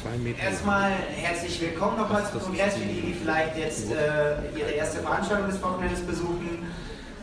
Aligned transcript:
zwei 0.00 0.16
Meter. 0.16 0.42
Erstmal 0.42 0.92
herzlich 1.14 1.60
willkommen 1.60 1.98
nochmal 1.98 2.24
zum 2.30 2.40
Kongress 2.40 2.74
für 2.74 2.86
die, 2.86 3.00
die 3.02 3.14
vielleicht 3.14 3.56
jetzt 3.56 3.90
äh, 3.90 4.58
ihre 4.58 4.70
erste 4.70 5.00
Veranstaltung 5.00 5.48
des 5.48 5.62
Wochenendes 5.62 6.00
besuchen. 6.00 6.72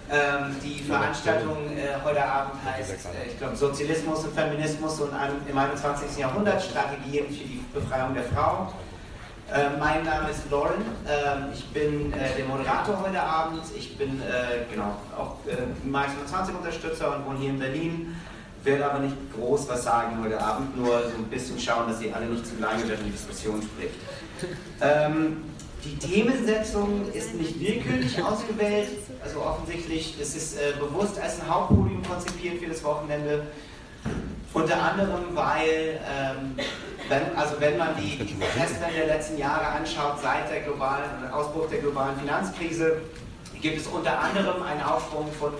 Ähm, 0.10 0.56
die 0.64 0.84
Veranstaltung 0.84 1.58
äh, 1.76 2.02
heute 2.04 2.24
Abend 2.24 2.54
heißt, 2.64 2.92
äh, 2.92 3.30
ich 3.30 3.38
glaube, 3.38 3.56
Sozialismus 3.56 4.26
und 4.26 4.34
Feminismus 4.36 5.02
und 5.02 5.10
im 5.50 5.58
21. 5.58 6.18
Jahrhundert 6.18 6.62
Strategien 6.62 7.26
für 7.26 7.44
die 7.44 7.64
Befreiung 7.74 8.14
der 8.14 8.24
Frau. 8.24 8.72
Äh, 9.52 9.78
mein 9.80 10.04
Name 10.04 10.30
ist 10.30 10.50
Lauren, 10.52 10.86
ähm, 11.08 11.48
ich 11.54 11.66
bin 11.70 12.14
äh, 12.14 12.36
der 12.38 12.46
Moderator 12.46 13.02
heute 13.02 13.22
Abend. 13.22 13.64
Ich 13.76 13.98
bin 13.98 14.22
äh, 14.22 14.72
genau 14.72 14.96
auch 15.18 15.38
Marx 15.84 16.12
20 16.30 16.56
Unterstützer 16.56 17.16
und 17.16 17.26
wohne 17.26 17.40
hier 17.40 17.50
in 17.50 17.60
Berlin 17.60 18.16
werde 18.68 18.86
aber 18.86 19.00
nicht 19.00 19.16
groß 19.36 19.68
was 19.70 19.84
sagen 19.84 20.22
heute 20.24 20.40
Abend, 20.40 20.78
nur 20.78 21.02
so 21.02 21.18
ein 21.18 21.26
bisschen 21.30 21.60
schauen, 21.60 21.88
dass 21.88 22.02
ihr 22.02 22.16
alle 22.16 22.26
nicht 22.26 22.46
zu 22.46 22.54
lange 22.60 22.84
über 22.84 22.96
die 22.96 23.10
Diskussion 23.10 23.62
spricht. 23.62 23.96
Ähm, 24.82 25.44
die 25.84 25.98
Themensetzung 25.98 27.12
ist 27.14 27.34
nicht 27.34 27.60
willkürlich 27.60 28.22
ausgewählt, 28.22 28.90
also 29.24 29.42
offensichtlich 29.42 30.20
ist 30.20 30.36
es 30.36 30.56
äh, 30.56 30.74
bewusst 30.80 31.20
als 31.20 31.40
ein 31.40 31.50
Hauptpodium 31.50 32.04
konzipiert 32.04 32.62
für 32.62 32.68
das 32.68 32.84
Wochenende. 32.84 33.48
Unter 34.54 34.82
anderem, 34.82 35.24
weil, 35.34 36.00
ähm, 36.10 36.56
wenn, 37.10 37.36
also 37.36 37.56
wenn 37.60 37.78
man 37.78 37.90
die, 37.98 38.18
Proteste 38.18 38.80
der 38.96 39.08
letzten 39.08 39.38
Jahre 39.38 39.68
anschaut, 39.68 40.20
seit 40.22 40.52
der 40.52 40.62
globalen, 40.62 41.32
Ausbruch 41.32 41.70
der 41.70 41.80
globalen 41.80 42.18
Finanzkrise, 42.20 42.98
gibt 43.62 43.80
es 43.80 43.88
unter 43.88 44.20
anderem 44.20 44.62
einen 44.64 44.82
Aufschwung 44.82 45.32
von 45.32 45.54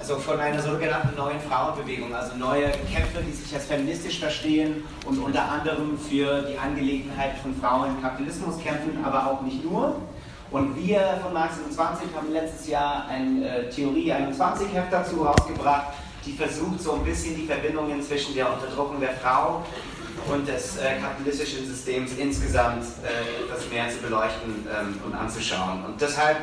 also 0.00 0.16
von 0.16 0.40
einer 0.40 0.60
sogenannten 0.60 1.14
neuen 1.14 1.38
Frauenbewegung, 1.40 2.14
also 2.14 2.34
neue 2.36 2.70
Kämpfe, 2.90 3.22
die 3.26 3.32
sich 3.32 3.54
als 3.54 3.66
feministisch 3.66 4.18
verstehen 4.18 4.82
und 5.04 5.18
unter 5.18 5.46
anderem 5.46 5.98
für 5.98 6.42
die 6.42 6.58
Angelegenheit 6.58 7.36
von 7.42 7.54
Frauen 7.54 7.90
im 7.90 8.02
Kapitalismus 8.02 8.58
kämpfen, 8.62 9.04
aber 9.04 9.30
auch 9.30 9.42
nicht 9.42 9.62
nur. 9.62 9.96
Und 10.50 10.74
wir 10.74 11.20
von 11.22 11.34
Marx 11.34 11.58
21 11.58 12.08
haben 12.16 12.32
letztes 12.32 12.66
Jahr 12.66 13.06
ein 13.08 13.42
äh, 13.42 13.68
Theorie 13.68 14.10
21 14.10 14.72
Heft 14.72 14.90
dazu 14.90 15.22
rausgebracht, 15.22 15.92
die 16.24 16.32
versucht 16.32 16.80
so 16.80 16.94
ein 16.94 17.04
bisschen 17.04 17.36
die 17.36 17.46
Verbindungen 17.46 18.02
zwischen 18.02 18.34
der 18.34 18.52
Unterdrückung 18.52 19.00
der 19.00 19.12
Frau 19.12 19.62
und 20.32 20.48
des 20.48 20.78
äh, 20.78 20.98
kapitalistischen 21.00 21.66
Systems 21.66 22.12
insgesamt 22.16 22.84
äh, 23.04 23.44
etwas 23.44 23.70
mehr 23.70 23.88
zu 23.90 23.98
beleuchten 23.98 24.66
ähm, 24.66 24.98
und 25.04 25.14
anzuschauen. 25.14 25.84
Und 25.84 26.00
deshalb 26.00 26.38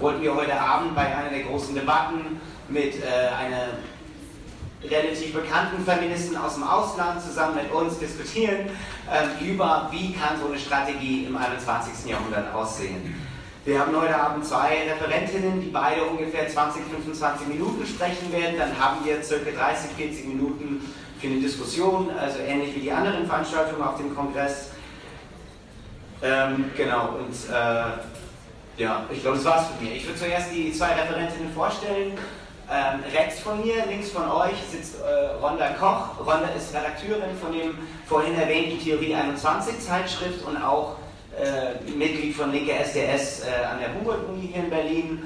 wollten 0.00 0.20
wir 0.20 0.34
heute 0.34 0.60
Abend 0.60 0.94
bei 0.94 1.06
einer 1.06 1.30
der 1.30 1.44
großen 1.44 1.74
Debatten 1.74 2.40
mit 2.68 3.02
äh, 3.02 3.06
einer 3.06 3.68
relativ 4.84 5.32
bekannten 5.32 5.84
Feministin 5.84 6.36
aus 6.36 6.54
dem 6.54 6.62
Ausland 6.62 7.20
zusammen 7.22 7.56
mit 7.56 7.72
uns 7.72 7.98
diskutieren 7.98 8.70
ähm, 9.10 9.46
über, 9.46 9.88
wie 9.90 10.12
kann 10.12 10.38
so 10.40 10.46
eine 10.46 10.58
Strategie 10.58 11.24
im 11.24 11.36
21. 11.36 12.08
Jahrhundert 12.10 12.54
aussehen. 12.54 13.14
Wir 13.64 13.80
haben 13.80 13.94
heute 14.00 14.18
Abend 14.18 14.46
zwei 14.46 14.88
Referentinnen, 14.88 15.60
die 15.60 15.68
beide 15.68 16.02
ungefähr 16.04 16.48
20, 16.48 16.84
25 16.84 17.48
Minuten 17.48 17.84
sprechen 17.86 18.32
werden. 18.32 18.56
Dann 18.58 18.78
haben 18.78 19.04
wir 19.04 19.22
circa 19.22 19.50
30, 19.50 19.90
40 19.96 20.26
Minuten 20.26 20.80
für 21.20 21.26
eine 21.26 21.40
Diskussion, 21.40 22.08
also 22.18 22.38
ähnlich 22.38 22.74
wie 22.76 22.80
die 22.80 22.92
anderen 22.92 23.26
Veranstaltungen 23.26 23.82
auf 23.82 23.96
dem 23.96 24.14
Kongress. 24.14 24.70
Ähm, 26.22 26.70
genau, 26.76 27.16
und 27.18 27.34
äh, 27.52 28.82
ja, 28.82 29.04
ich 29.10 29.20
glaube, 29.20 29.36
das 29.36 29.44
war's 29.44 29.66
von 29.66 29.84
mir. 29.84 29.94
Ich 29.94 30.06
würde 30.06 30.18
zuerst 30.18 30.52
die 30.52 30.72
zwei 30.72 30.94
Referentinnen 30.94 31.52
vorstellen. 31.52 32.12
Ähm, 32.70 33.00
rechts 33.14 33.40
von 33.40 33.64
mir, 33.64 33.86
links 33.86 34.10
von 34.10 34.30
euch 34.30 34.56
sitzt 34.70 34.96
äh, 35.00 35.42
Rhonda 35.42 35.70
Koch. 35.70 36.20
Rhonda 36.20 36.48
ist 36.54 36.74
Redakteurin 36.74 37.34
von 37.40 37.50
dem 37.52 37.78
vorhin 38.06 38.38
erwähnten 38.38 38.78
Theorie 38.78 39.14
21 39.14 39.80
Zeitschrift 39.80 40.44
und 40.44 40.58
auch 40.58 40.96
äh, 41.40 41.90
Mitglied 41.90 42.36
von 42.36 42.52
Linke 42.52 42.72
SDS 42.72 43.40
äh, 43.40 43.64
an 43.64 43.78
der 43.78 43.94
Humboldt-Uni 43.94 44.50
hier 44.52 44.64
in 44.64 44.70
Berlin. 44.70 45.22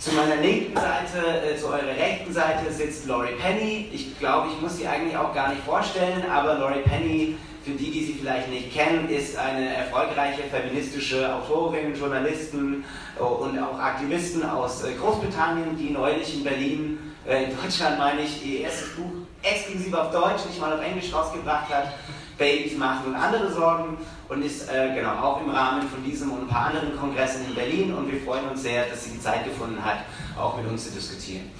Zu 0.00 0.14
meiner 0.14 0.36
linken 0.36 0.74
Seite, 0.74 1.42
äh, 1.46 1.56
zu 1.56 1.68
eurer 1.68 1.96
rechten 1.96 2.32
Seite 2.32 2.72
sitzt 2.72 3.06
Laurie 3.06 3.34
Penny. 3.40 3.90
Ich 3.92 4.18
glaube, 4.18 4.48
ich 4.48 4.60
muss 4.60 4.78
sie 4.78 4.88
eigentlich 4.88 5.16
auch 5.16 5.32
gar 5.32 5.50
nicht 5.50 5.62
vorstellen, 5.62 6.24
aber 6.28 6.54
Laurie 6.54 6.82
Penny 6.84 7.36
für 7.68 7.74
die, 7.74 7.90
die 7.90 8.04
sie 8.04 8.14
vielleicht 8.14 8.48
nicht 8.48 8.72
kennen, 8.72 9.10
ist 9.10 9.36
eine 9.36 9.74
erfolgreiche 9.74 10.42
feministische 10.44 11.34
Autorin, 11.34 11.94
Journalistin 11.94 12.82
äh, 13.18 13.22
und 13.22 13.58
auch 13.58 13.78
Aktivistin 13.78 14.42
aus 14.42 14.84
äh, 14.84 14.94
Großbritannien, 14.94 15.76
die 15.76 15.90
neulich 15.90 16.34
in 16.34 16.44
Berlin, 16.44 16.98
äh, 17.26 17.44
in 17.44 17.50
Deutschland 17.60 17.98
meine 17.98 18.22
ich, 18.22 18.44
ihr 18.44 18.60
erstes 18.60 18.96
Buch 18.96 19.10
exklusiv 19.42 19.92
auf 19.92 20.10
Deutsch, 20.10 20.46
nicht 20.46 20.58
mal 20.58 20.72
auf 20.72 20.82
Englisch 20.82 21.12
rausgebracht 21.12 21.68
hat, 21.68 21.92
Babys 22.38 22.74
machen 22.78 23.08
und 23.08 23.16
andere 23.16 23.52
Sorgen 23.52 23.98
und 24.30 24.42
ist 24.42 24.70
äh, 24.70 24.94
genau 24.94 25.12
auch 25.16 25.42
im 25.42 25.50
Rahmen 25.50 25.82
von 25.90 26.02
diesem 26.02 26.32
und 26.32 26.42
ein 26.44 26.48
paar 26.48 26.68
anderen 26.68 26.96
Kongressen 26.96 27.44
in 27.48 27.54
Berlin 27.54 27.92
und 27.92 28.10
wir 28.10 28.20
freuen 28.22 28.48
uns 28.48 28.62
sehr, 28.62 28.86
dass 28.86 29.04
sie 29.04 29.10
die 29.10 29.20
Zeit 29.20 29.44
gefunden 29.44 29.84
hat, 29.84 29.98
auch 30.40 30.56
mit 30.56 30.66
uns 30.66 30.84
zu 30.84 30.90
diskutieren. 30.90 31.50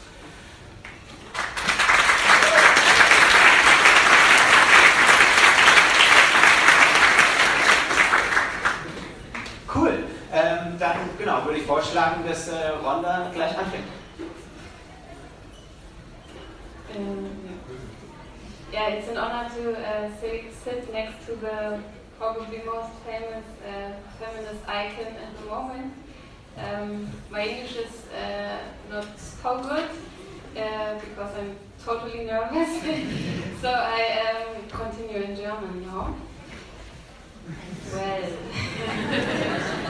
genau, 11.28 11.44
würde 11.44 11.57
ich 11.57 11.57
vorschlagen, 11.68 12.26
dass 12.26 12.48
äh, 12.48 12.70
Ronda 12.82 13.30
gleich 13.34 13.56
anfängt. 13.56 13.84
Um, 16.96 17.28
yeah, 18.72 18.88
it's 18.88 19.08
an 19.08 19.18
honor 19.18 19.50
to 19.54 19.72
uh, 19.72 20.08
sit 20.18 20.90
next 20.90 21.26
to 21.26 21.36
the 21.36 21.78
probably 22.18 22.62
most 22.64 22.92
famous 23.06 23.44
uh, 23.62 23.92
feminist 24.18 24.64
icon 24.66 25.12
at 25.12 25.36
the 25.38 25.46
moment. 25.46 25.92
Um, 26.56 27.08
my 27.30 27.46
English 27.46 27.76
is 27.76 28.06
uh, 28.12 28.60
not 28.90 29.06
so 29.18 29.60
good 29.60 29.90
uh, 30.56 30.98
because 31.04 31.32
I'm 31.38 31.54
totally 31.84 32.24
nervous, 32.24 32.80
so 33.60 33.68
I 33.68 34.00
um, 34.32 34.68
continue 34.70 35.22
in 35.22 35.36
German 35.36 35.82
now. 35.86 36.16
Well. 37.92 39.84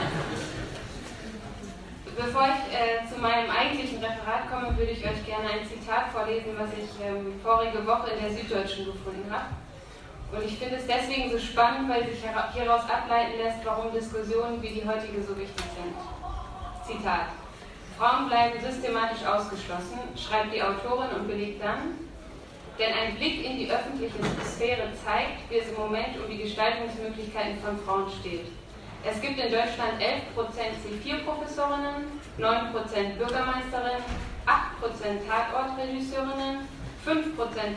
Bevor 2.19 2.49
ich 2.51 2.75
äh, 2.75 3.07
zu 3.07 3.21
meinem 3.21 3.49
eigentlichen 3.49 4.03
Referat 4.03 4.51
komme, 4.51 4.77
würde 4.77 4.91
ich 4.91 5.05
euch 5.07 5.25
gerne 5.25 5.51
ein 5.51 5.63
Zitat 5.63 6.11
vorlesen, 6.11 6.51
was 6.59 6.71
ich 6.75 6.91
ähm, 6.99 7.39
vorige 7.45 7.87
Woche 7.87 8.11
in 8.11 8.19
der 8.19 8.35
Süddeutschen 8.35 8.87
gefunden 8.87 9.31
habe. 9.31 9.55
Und 10.33 10.45
ich 10.45 10.59
finde 10.59 10.83
es 10.83 10.87
deswegen 10.89 11.31
so 11.31 11.39
spannend, 11.39 11.89
weil 11.89 12.11
sich 12.11 12.19
hieraus 12.19 12.83
ableiten 12.91 13.39
lässt, 13.39 13.65
warum 13.65 13.93
Diskussionen 13.93 14.61
wie 14.61 14.83
die 14.83 14.83
heutige 14.83 15.23
so 15.23 15.39
wichtig 15.39 15.65
sind. 15.79 15.95
Zitat. 16.85 17.31
Frauen 17.97 18.29
bleiben 18.29 18.59
systematisch 18.59 19.25
ausgeschlossen, 19.25 20.03
schreibt 20.19 20.53
die 20.53 20.63
Autorin 20.63 21.15
und 21.15 21.29
belegt 21.29 21.63
dann, 21.63 22.03
denn 22.81 22.95
ein 22.99 23.15
Blick 23.15 23.47
in 23.47 23.59
die 23.59 23.71
öffentliche 23.71 24.19
Sphäre 24.45 24.91
zeigt, 25.07 25.49
wie 25.51 25.59
es 25.59 25.69
im 25.71 25.77
Moment 25.77 26.19
um 26.19 26.29
die 26.29 26.43
Gestaltungsmöglichkeiten 26.43 27.63
von 27.63 27.79
Frauen 27.79 28.11
steht. 28.11 28.47
Es 29.05 29.21
gibt 29.21 29.39
in 29.39 29.51
Deutschland 29.53 30.01
11% 30.01 30.27
C4-Professorinnen, 30.83 32.21
9% 32.39 33.17
Bürgermeisterinnen, 33.17 34.03
8% 34.47 35.29
Tatortregisseurinnen, 35.29 36.69
5% 37.07 37.17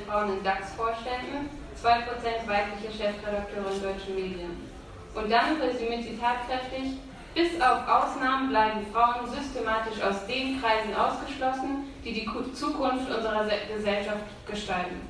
Frauen 0.08 0.38
in 0.38 0.44
DAX-Vorständen, 0.44 1.50
2% 1.82 2.48
weibliche 2.48 2.92
Chefredakteure 2.92 3.72
in 3.72 3.82
deutschen 3.82 4.16
Medien. 4.16 4.70
Und 5.14 5.32
dann 5.32 5.62
resümiert 5.62 6.04
sie 6.04 6.18
tatkräftig, 6.18 6.98
bis 7.34 7.62
auf 7.62 7.88
Ausnahmen 7.88 8.50
bleiben 8.50 8.86
Frauen 8.92 9.30
systematisch 9.30 10.02
aus 10.02 10.26
den 10.28 10.62
Kreisen 10.62 10.94
ausgeschlossen, 10.96 11.94
die 12.04 12.14
die 12.14 12.54
Zukunft 12.54 13.10
unserer 13.10 13.46
Gesellschaft 13.74 14.26
gestalten. 14.50 15.08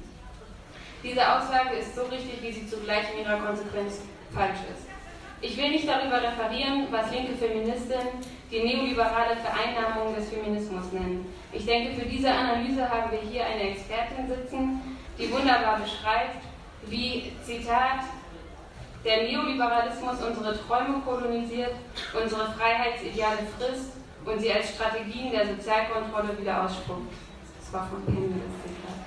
Diese 1.04 1.22
Aussage 1.22 1.78
ist 1.78 1.96
so 1.96 2.04
richtig, 2.04 2.42
wie 2.42 2.52
sie 2.52 2.68
zugleich 2.70 3.06
in 3.14 3.22
ihrer 3.26 3.40
Konsequenz 3.40 4.02
falsch 4.32 4.60
ist. 4.72 4.91
Ich 5.42 5.58
will 5.58 5.72
nicht 5.72 5.88
darüber 5.88 6.22
referieren, 6.22 6.88
was 6.92 7.12
linke 7.12 7.34
Feministinnen 7.34 8.22
die 8.52 8.60
neoliberale 8.60 9.36
Vereinnahmung 9.38 10.14
des 10.14 10.30
Feminismus 10.30 10.92
nennen. 10.92 11.26
Ich 11.52 11.66
denke, 11.66 12.00
für 12.00 12.08
diese 12.08 12.32
Analyse 12.32 12.88
haben 12.88 13.12
wir 13.12 13.20
hier 13.20 13.46
eine 13.46 13.72
Expertin 13.72 14.28
sitzen, 14.28 14.98
die 15.18 15.32
wunderbar 15.32 15.80
beschreibt, 15.80 16.44
wie, 16.86 17.32
Zitat, 17.44 18.06
der 19.04 19.24
Neoliberalismus 19.24 20.22
unsere 20.22 20.60
Träume 20.62 21.02
kolonisiert, 21.04 21.74
unsere 22.14 22.52
Freiheitsideale 22.54 23.40
frisst 23.58 23.94
und 24.26 24.40
sie 24.40 24.54
als 24.54 24.70
Strategien 24.70 25.32
der 25.32 25.48
Sozialkontrolle 25.48 26.38
wieder 26.40 26.66
ausspuckt. 26.66 27.12
Das 27.60 27.74
war 27.74 27.88
von 27.88 28.04
Henry 28.06 28.42
das 28.46 28.62
Zitat. 28.62 29.00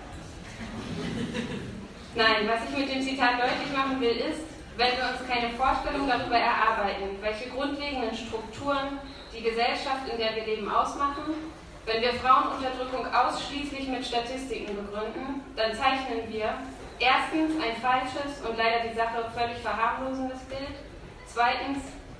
Nein, 2.16 2.48
was 2.48 2.68
ich 2.68 2.76
mit 2.76 2.92
dem 2.92 3.02
Zitat 3.02 3.34
deutlich 3.34 3.72
machen 3.76 4.00
will, 4.00 4.16
ist, 4.16 4.53
wenn 4.76 4.96
wir 4.96 5.04
uns 5.10 5.28
keine 5.28 5.50
Vorstellung 5.54 6.08
darüber 6.08 6.36
erarbeiten, 6.36 7.18
welche 7.20 7.50
grundlegenden 7.50 8.14
Strukturen 8.14 8.98
die 9.32 9.42
Gesellschaft, 9.42 10.08
in 10.10 10.18
der 10.18 10.34
wir 10.34 10.46
leben, 10.46 10.70
ausmachen, 10.70 11.34
wenn 11.86 12.02
wir 12.02 12.14
Frauenunterdrückung 12.14 13.06
ausschließlich 13.12 13.88
mit 13.88 14.06
Statistiken 14.06 14.74
begründen, 14.74 15.42
dann 15.54 15.74
zeichnen 15.74 16.24
wir, 16.28 16.54
Erstens 17.00 17.60
ein 17.60 17.76
falsches 17.82 18.40
und 18.48 18.56
leider 18.56 18.88
die 18.88 18.94
Sache 18.94 19.28
völlig 19.36 19.58
verharmlosendes 19.58 20.40
Bild. 20.44 20.78
Zweitens 21.26 21.78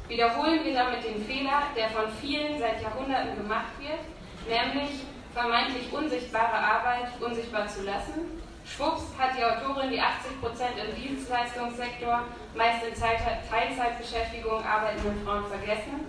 wiederholen 0.08 0.64
wir 0.64 0.74
damit 0.74 1.04
den 1.04 1.24
Fehler, 1.24 1.62
der 1.76 1.88
von 1.90 2.10
vielen 2.20 2.58
seit 2.58 2.82
Jahrhunderten 2.82 3.36
gemacht 3.36 3.70
wird, 3.78 4.02
nämlich 4.48 5.04
vermeintlich 5.32 5.92
unsichtbare 5.92 6.58
Arbeit 6.58 7.08
unsichtbar 7.20 7.68
zu 7.68 7.82
lassen. 7.84 8.42
Schwupps 8.64 9.12
hat 9.18 9.36
die 9.36 9.44
Autorin 9.44 9.90
die 9.90 10.00
80% 10.00 10.04
im 10.80 10.94
Dienstleistungssektor, 10.96 12.22
meist 12.54 12.84
in 12.86 12.94
Teilzeitbeschäftigung 12.94 14.64
arbeitenden 14.64 15.24
Frauen 15.24 15.44
vergessen, 15.46 16.00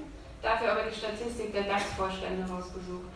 dafür 0.42 0.72
aber 0.72 0.84
die 0.90 0.96
Statistik 0.96 1.52
der 1.54 1.64
DAX-Vorstände 1.64 2.50
rausgesucht. 2.50 3.12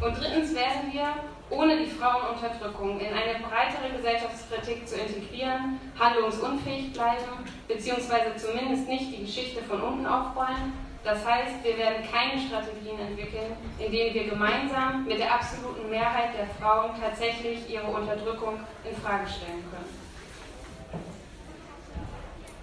Und 0.00 0.18
drittens 0.18 0.54
werden 0.54 0.92
wir, 0.92 1.14
ohne 1.48 1.78
die 1.78 1.86
Frauenunterdrückung 1.86 3.00
in 3.00 3.14
eine 3.14 3.38
breitere 3.40 3.96
Gesellschaftskritik 3.96 4.86
zu 4.86 4.96
integrieren, 4.96 5.80
handlungsunfähig 5.98 6.92
bleiben, 6.92 7.46
beziehungsweise 7.68 8.36
zumindest 8.36 8.88
nicht 8.88 9.16
die 9.16 9.24
Geschichte 9.24 9.62
von 9.62 9.80
unten 9.80 10.06
aufrollen. 10.06 10.72
Das 11.06 11.24
heißt, 11.24 11.62
wir 11.62 11.78
werden 11.78 12.02
keine 12.10 12.34
Strategien 12.34 12.98
entwickeln, 12.98 13.54
in 13.78 13.92
denen 13.92 14.12
wir 14.12 14.28
gemeinsam 14.28 15.04
mit 15.04 15.20
der 15.20 15.32
absoluten 15.32 15.88
Mehrheit 15.88 16.34
der 16.36 16.48
Frauen 16.58 17.00
tatsächlich 17.00 17.70
ihre 17.70 17.86
Unterdrückung 17.86 18.58
in 18.82 18.96
Frage 18.96 19.28
stellen 19.30 19.62
können. 19.70 19.94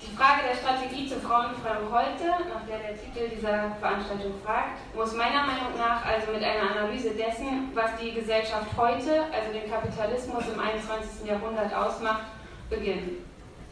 Die 0.01 0.12
Frage 0.18 0.42
der 0.44 0.60
Strategie 0.60 1.07
zur 1.07 1.22
Frauenbefreiung 1.22 1.88
heute, 1.88 2.28
nach 2.51 2.68
der 2.68 2.80
der 2.84 3.00
Titel 3.00 3.30
dieser 3.34 3.72
Veranstaltung 3.80 4.34
fragt, 4.44 4.75
muss 4.94 5.16
meiner 5.16 5.48
Meinung 5.48 5.72
nach 5.78 6.04
also 6.04 6.34
mit 6.34 6.44
einer 6.44 6.75
Analyse 6.75 7.12
dessen, 7.12 7.72
was 7.74 7.96
die 7.96 8.12
Gesellschaft 8.12 8.68
heute, 8.75 9.24
also 9.31 9.54
den 9.56 9.72
Kapitalismus 9.72 10.44
im 10.54 10.60
21. 10.60 11.25
Jahrhundert 11.25 11.74
ausmacht, 11.74 12.28
beginnen. 12.69 13.24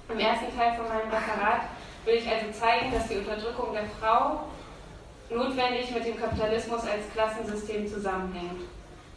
Im 0.08 0.20
ersten 0.20 0.48
Teil 0.58 0.80
von 0.80 0.88
meinem 0.88 1.12
Referat 1.12 1.68
will 2.06 2.16
ich 2.16 2.28
also 2.32 2.50
zeigen, 2.58 2.94
dass 2.94 3.10
die 3.10 3.18
Unterdrückung 3.18 3.74
der 3.74 3.84
Frau 4.00 4.48
notwendig 5.32 5.92
mit 5.92 6.06
dem 6.06 6.20
Kapitalismus 6.20 6.82
als 6.82 7.10
Klassensystem 7.14 7.88
zusammenhängt. 7.88 8.62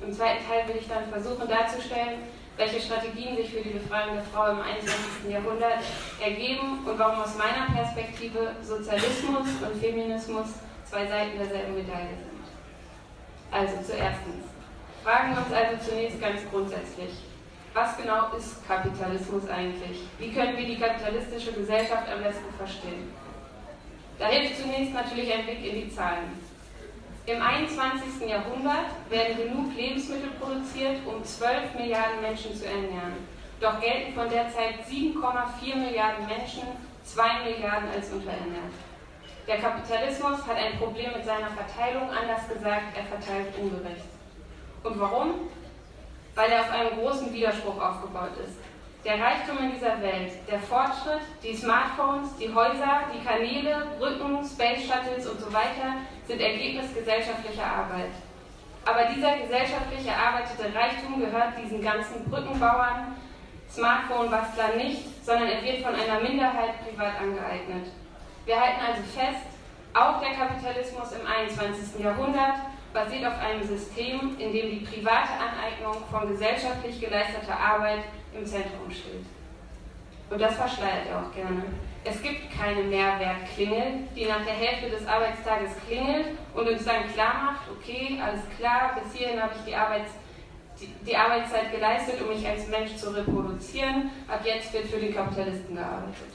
Im 0.00 0.12
zweiten 0.12 0.46
Teil 0.46 0.69
will 0.69 0.76
ich 0.81 0.88
dann 0.88 1.08
versuchen 1.11 1.49
darzustellen, 1.49 2.22
welche 2.56 2.81
Strategien 2.81 3.37
sich 3.37 3.50
für 3.50 3.61
die 3.61 3.70
Befreiung 3.70 4.14
der 4.14 4.25
Frau 4.25 4.50
im 4.50 4.61
21. 4.61 5.28
Jahrhundert 5.28 5.82
ergeben 6.22 6.87
und 6.87 6.99
warum 6.99 7.20
aus 7.20 7.37
meiner 7.37 7.66
Perspektive 7.75 8.52
Sozialismus 8.62 9.49
und 9.61 9.81
Feminismus 9.81 10.46
zwei 10.84 11.06
Seiten 11.06 11.37
derselben 11.38 11.75
Medaille 11.75 12.14
sind. 12.14 12.44
Also 13.50 13.75
zuerstens. 13.82 14.46
Fragen 15.02 15.34
wir 15.34 15.38
uns 15.38 15.52
also 15.52 15.90
zunächst 15.90 16.20
ganz 16.20 16.40
grundsätzlich, 16.50 17.11
was 17.75 17.96
genau 17.96 18.31
ist 18.37 18.66
Kapitalismus 18.66 19.49
eigentlich? 19.49 20.06
Wie 20.19 20.32
können 20.32 20.56
wir 20.56 20.64
die 20.64 20.78
kapitalistische 20.78 21.52
Gesellschaft 21.52 22.08
am 22.08 22.22
besten 22.22 22.55
verstehen? 22.56 23.12
Da 24.19 24.26
hilft 24.26 24.61
zunächst 24.61 24.94
natürlich 24.94 25.32
ein 25.32 25.44
Blick 25.44 25.64
in 25.64 25.75
die 25.75 25.94
Zahlen. 25.94 26.38
Im 27.26 27.40
21. 27.40 28.28
Jahrhundert 28.28 28.93
werden 29.08 29.37
genug 29.37 29.75
Lebensmittel 29.75 30.31
produziert, 30.38 30.99
um 31.06 31.25
12 31.25 31.75
Milliarden 31.75 32.20
Menschen 32.20 32.55
zu 32.55 32.66
ernähren. 32.66 33.26
Doch 33.61 33.81
gelten 33.81 34.12
von 34.14 34.28
derzeit 34.28 34.84
7,4 34.88 35.76
Milliarden 35.76 36.26
Menschen 36.26 36.62
2 37.05 37.44
Milliarden 37.44 37.88
als 37.90 38.11
unterernährt. 38.11 38.75
Der 39.46 39.58
Kapitalismus 39.58 40.46
hat 40.46 40.56
ein 40.56 40.78
Problem 40.78 41.12
mit 41.12 41.25
seiner 41.25 41.49
Verteilung, 41.49 42.11
anders 42.11 42.49
gesagt, 42.49 42.96
er 42.96 43.05
verteilt 43.05 43.56
ungerecht. 43.58 44.05
Und 44.82 45.00
warum? 45.00 45.49
Weil 46.34 46.50
er 46.50 46.61
auf 46.61 46.70
einem 46.70 46.99
großen 46.99 47.32
Widerspruch 47.32 47.81
aufgebaut 47.81 48.37
ist. 48.43 48.58
Der 49.05 49.21
Reichtum 49.21 49.59
in 49.59 49.73
dieser 49.75 50.01
Welt, 50.01 50.33
der 50.51 50.59
Fortschritt, 50.61 51.21
die 51.43 51.55
Smartphones, 51.55 52.37
die 52.39 52.49
Häuser, 52.49 53.05
die 53.12 53.23
Kanäle, 53.23 53.89
Brücken, 53.99 54.43
Space 54.43 54.89
Shuttles 54.89 55.27
und 55.27 55.39
so 55.39 55.53
weiter 55.53 56.01
sind 56.27 56.41
Ergebnis 56.41 56.95
gesellschaftlicher 56.95 57.67
Arbeit. 57.67 58.17
Aber 58.87 59.05
dieser 59.15 59.37
gesellschaftlich 59.37 60.06
erarbeitete 60.09 60.75
Reichtum 60.75 61.21
gehört 61.21 61.53
diesen 61.62 61.83
ganzen 61.83 62.25
Brückenbauern, 62.31 63.15
Smartphone-Bastlern 63.71 64.79
nicht, 64.79 65.23
sondern 65.23 65.49
er 65.49 65.62
wird 65.62 65.85
von 65.85 65.95
einer 65.95 66.21
Minderheit 66.21 66.81
privat 66.89 67.21
angeeignet. 67.21 67.93
Wir 68.47 68.59
halten 68.59 68.81
also 68.89 69.03
fest, 69.03 69.45
auch 69.93 70.21
der 70.21 70.33
Kapitalismus 70.33 71.12
im 71.12 71.27
21. 71.27 72.03
Jahrhundert 72.03 72.57
basiert 72.95 73.27
auf 73.27 73.39
einem 73.39 73.62
System, 73.62 74.37
in 74.39 74.53
dem 74.53 74.71
die 74.71 74.87
private 74.87 75.33
Aneignung 75.37 76.03
von 76.11 76.27
gesellschaftlich 76.29 77.00
geleisteter 77.00 77.59
Arbeit 77.59 78.00
im 78.37 78.47
Zentrum 78.47 78.91
steht. 78.91 79.25
Und 80.31 80.41
das 80.41 80.55
verschleiert 80.55 81.07
er 81.11 81.19
auch 81.19 81.35
gerne. 81.35 81.63
Es 82.05 82.21
gibt 82.23 82.51
keine 82.51 82.83
Mehrwertklingel, 82.83 84.09
die 84.15 84.27
nach 84.27 84.45
der 84.45 84.55
Hälfte 84.55 84.91
des 84.91 85.07
Arbeitstages 85.07 85.73
klingelt 85.87 86.37
und 86.55 86.69
uns 86.69 86.85
dann 86.85 87.09
klar 87.13 87.45
macht, 87.45 87.63
okay, 87.71 88.21
alles 88.23 88.43
klar, 88.59 88.99
bis 89.03 89.15
hierhin 89.15 89.41
habe 89.43 89.53
ich 89.57 89.65
die, 89.65 89.75
Arbeits 89.75 90.11
die, 90.81 90.87
die 91.07 91.17
Arbeitszeit 91.17 91.73
geleistet, 91.73 92.21
um 92.21 92.29
mich 92.29 92.47
als 92.47 92.69
Mensch 92.69 92.97
zu 92.97 93.15
reproduzieren, 93.15 94.11
ab 94.29 94.41
jetzt 94.45 94.73
wird 94.73 94.87
für 94.87 94.99
den 94.99 95.15
Kapitalisten 95.15 95.77
gearbeitet. 95.77 96.35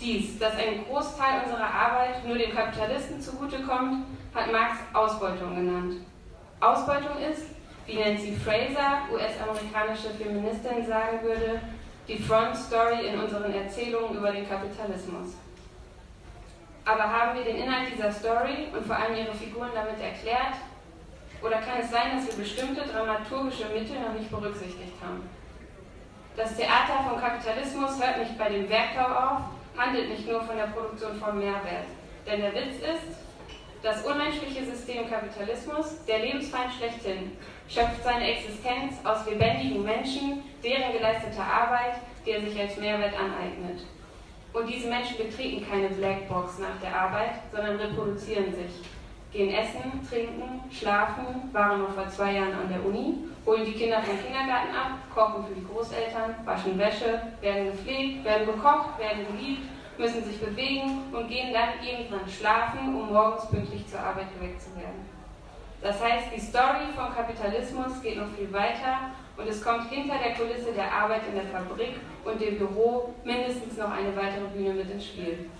Dies, 0.00 0.38
dass 0.38 0.56
ein 0.56 0.84
Großteil 0.84 1.42
unserer 1.44 1.72
Arbeit 1.72 2.26
nur 2.26 2.36
dem 2.36 2.52
Kapitalisten 2.52 3.20
zugutekommt, 3.20 4.04
hat 4.34 4.50
Marx 4.50 4.78
Ausbeutung 4.92 5.54
genannt. 5.54 5.94
Ausbeutung 6.60 7.18
ist, 7.30 7.46
wie 7.86 7.96
Nancy 7.96 8.32
Fraser, 8.36 9.02
US-amerikanische 9.12 10.10
Feministin, 10.10 10.86
sagen 10.86 11.22
würde, 11.22 11.60
die 12.08 12.18
Front 12.18 12.56
Story 12.56 13.06
in 13.08 13.20
unseren 13.20 13.52
Erzählungen 13.52 14.16
über 14.16 14.32
den 14.32 14.48
Kapitalismus. 14.48 15.34
Aber 16.84 17.04
haben 17.04 17.38
wir 17.38 17.44
den 17.44 17.56
Inhalt 17.56 17.92
dieser 17.94 18.12
Story 18.12 18.68
und 18.74 18.86
vor 18.86 18.96
allem 18.96 19.16
ihre 19.16 19.34
Figuren 19.34 19.70
damit 19.74 20.00
erklärt? 20.00 20.58
Oder 21.42 21.58
kann 21.58 21.80
es 21.80 21.90
sein, 21.90 22.16
dass 22.16 22.26
wir 22.26 22.44
bestimmte 22.44 22.82
dramaturgische 22.82 23.66
Mittel 23.66 24.00
noch 24.00 24.14
nicht 24.14 24.30
berücksichtigt 24.30 24.94
haben? 25.02 25.28
Das 26.36 26.56
Theater 26.56 27.04
vom 27.08 27.20
Kapitalismus 27.20 28.00
hört 28.02 28.18
nicht 28.18 28.38
bei 28.38 28.48
dem 28.48 28.68
Werktau 28.68 29.04
auf, 29.04 29.40
handelt 29.76 30.08
nicht 30.08 30.26
nur 30.26 30.42
von 30.42 30.56
der 30.56 30.68
Produktion 30.68 31.16
von 31.16 31.38
Mehrwert. 31.38 31.86
Denn 32.26 32.40
der 32.40 32.54
Witz 32.54 32.76
ist, 32.76 33.16
das 33.82 34.04
unmenschliche 34.04 34.64
System 34.64 35.10
Kapitalismus, 35.10 36.04
der 36.06 36.20
Lebensfeind 36.20 36.72
schlechthin, 36.72 37.32
schöpft 37.68 38.04
seine 38.04 38.30
Existenz 38.30 38.94
aus 39.04 39.26
lebendigen 39.26 39.82
Menschen, 39.82 40.44
deren 40.62 40.92
geleisteter 40.92 41.44
Arbeit, 41.44 41.96
die 42.24 42.30
er 42.30 42.40
sich 42.42 42.58
als 42.58 42.76
Mehrwert 42.76 43.14
aneignet. 43.14 43.84
Und 44.52 44.68
diese 44.68 44.88
Menschen 44.88 45.16
betreten 45.16 45.66
keine 45.68 45.88
Blackbox 45.88 46.58
nach 46.58 46.80
der 46.80 46.94
Arbeit, 46.94 47.40
sondern 47.50 47.76
reproduzieren 47.76 48.54
sich. 48.54 48.72
Gehen 49.32 49.54
essen, 49.54 50.06
trinken, 50.08 50.60
schlafen, 50.70 51.48
waren 51.52 51.80
noch 51.80 51.94
vor 51.94 52.06
zwei 52.08 52.34
Jahren 52.34 52.52
an 52.52 52.68
der 52.68 52.84
Uni, 52.84 53.14
holen 53.46 53.64
die 53.64 53.72
Kinder 53.72 54.02
vom 54.02 54.22
Kindergarten 54.22 54.76
ab, 54.76 54.98
kochen 55.12 55.46
für 55.46 55.54
die 55.54 55.66
Großeltern, 55.66 56.34
waschen 56.44 56.78
Wäsche, 56.78 57.22
werden 57.40 57.72
gepflegt, 57.72 58.24
werden 58.24 58.46
bekocht, 58.46 58.98
werden 58.98 59.26
geliebt, 59.32 59.66
müssen 59.98 60.24
sich 60.24 60.40
bewegen 60.40 61.12
und 61.12 61.28
gehen 61.28 61.52
dann 61.52 61.84
irgendwann 61.84 62.28
schlafen, 62.28 62.94
um 62.94 63.12
morgens 63.12 63.48
pünktlich 63.48 63.86
zur 63.86 64.00
Arbeit 64.00 64.32
geweckt 64.34 64.60
zu 64.60 64.74
werden. 64.76 65.08
Das 65.82 66.00
heißt, 66.02 66.26
die 66.34 66.40
Story 66.40 66.94
vom 66.94 67.12
Kapitalismus 67.14 68.00
geht 68.02 68.16
noch 68.16 68.30
viel 68.36 68.52
weiter 68.52 69.10
und 69.36 69.48
es 69.48 69.62
kommt 69.62 69.90
hinter 69.90 70.14
der 70.18 70.34
Kulisse 70.34 70.72
der 70.72 70.92
Arbeit 70.92 71.22
in 71.28 71.34
der 71.34 71.44
Fabrik 71.44 71.96
und 72.24 72.40
dem 72.40 72.58
Büro 72.58 73.14
mindestens 73.24 73.76
noch 73.76 73.90
eine 73.90 74.14
weitere 74.16 74.46
Bühne 74.54 74.74
mit 74.74 74.90
ins 74.90 75.06
Spiel. 75.06 75.50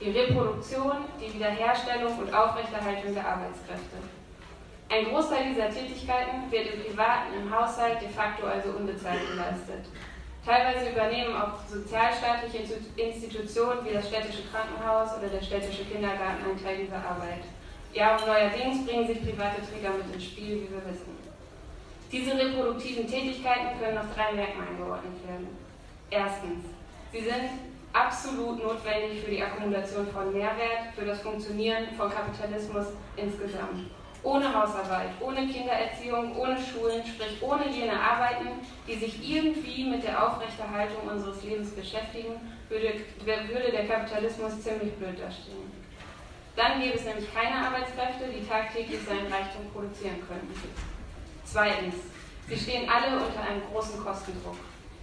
Die 0.00 0.10
Reproduktion, 0.10 1.04
die 1.20 1.32
Wiederherstellung 1.32 2.18
und 2.18 2.34
Aufrechterhaltung 2.34 3.14
der 3.14 3.26
Arbeitskräfte. 3.26 3.98
Ein 4.90 5.04
Großteil 5.04 5.50
dieser 5.50 5.68
Tätigkeiten 5.68 6.50
wird 6.50 6.74
im 6.74 6.82
privaten, 6.82 7.34
im 7.40 7.54
Haushalt 7.54 8.00
de 8.00 8.08
facto 8.08 8.46
also 8.46 8.70
unbezahlt 8.70 9.20
geleistet. 9.30 9.84
Teilweise 10.48 10.88
übernehmen 10.92 11.36
auch 11.36 11.60
sozialstaatliche 11.68 12.64
Institutionen 12.96 13.84
wie 13.84 13.92
das 13.92 14.08
städtische 14.08 14.44
Krankenhaus 14.50 15.18
oder 15.18 15.28
der 15.28 15.42
städtische 15.42 15.84
Kindergarten 15.84 16.42
einen 16.42 16.64
Teil 16.64 16.78
dieser 16.78 16.96
Arbeit. 16.96 17.44
Ja, 17.92 18.16
und 18.16 18.26
neuerdings 18.26 18.86
bringen 18.86 19.06
sich 19.06 19.20
private 19.20 19.60
Träger 19.60 19.90
mit 19.92 20.14
ins 20.14 20.24
Spiel, 20.24 20.62
wie 20.62 20.70
wir 20.72 20.82
wissen. 20.88 21.18
Diese 22.10 22.32
reproduktiven 22.32 23.06
Tätigkeiten 23.06 23.78
können 23.78 23.96
nach 23.96 24.08
drei 24.14 24.32
Merkmalen 24.32 24.78
geordnet 24.78 25.28
werden. 25.28 25.48
Erstens, 26.08 26.64
sie 27.12 27.20
sind 27.20 27.50
absolut 27.92 28.62
notwendig 28.62 29.20
für 29.22 29.30
die 29.30 29.42
Akkumulation 29.42 30.06
von 30.08 30.32
Mehrwert, 30.32 30.96
für 30.96 31.04
das 31.04 31.20
Funktionieren 31.20 31.88
von 31.94 32.08
Kapitalismus 32.08 32.86
insgesamt. 33.16 33.90
Ohne 34.22 34.52
Hausarbeit, 34.52 35.10
ohne 35.20 35.46
Kindererziehung, 35.46 36.36
ohne 36.36 36.58
Schulen, 36.58 37.02
sprich 37.06 37.40
ohne 37.40 37.68
jene 37.68 37.98
Arbeiten, 37.98 38.48
die 38.86 38.96
sich 38.96 39.28
irgendwie 39.28 39.84
mit 39.84 40.02
der 40.02 40.26
Aufrechterhaltung 40.26 41.08
unseres 41.08 41.42
Lebens 41.44 41.70
beschäftigen, 41.70 42.34
würde, 42.68 42.94
würde 43.24 43.70
der 43.70 43.86
Kapitalismus 43.86 44.60
ziemlich 44.60 44.92
blöd 44.94 45.20
dastehen. 45.20 45.70
Dann 46.56 46.80
gäbe 46.80 46.96
es 46.96 47.04
nämlich 47.04 47.32
keine 47.32 47.54
Arbeitskräfte, 47.54 48.26
die 48.34 48.44
tagtäglich 48.44 49.00
seinen 49.06 49.32
Reichtum 49.32 49.70
produzieren 49.72 50.18
könnten. 50.26 50.52
Zweitens, 51.44 51.94
sie 52.48 52.56
stehen 52.56 52.90
alle 52.90 53.24
unter 53.24 53.40
einem 53.40 53.62
großen 53.70 54.04
Kostendruck. 54.04 54.56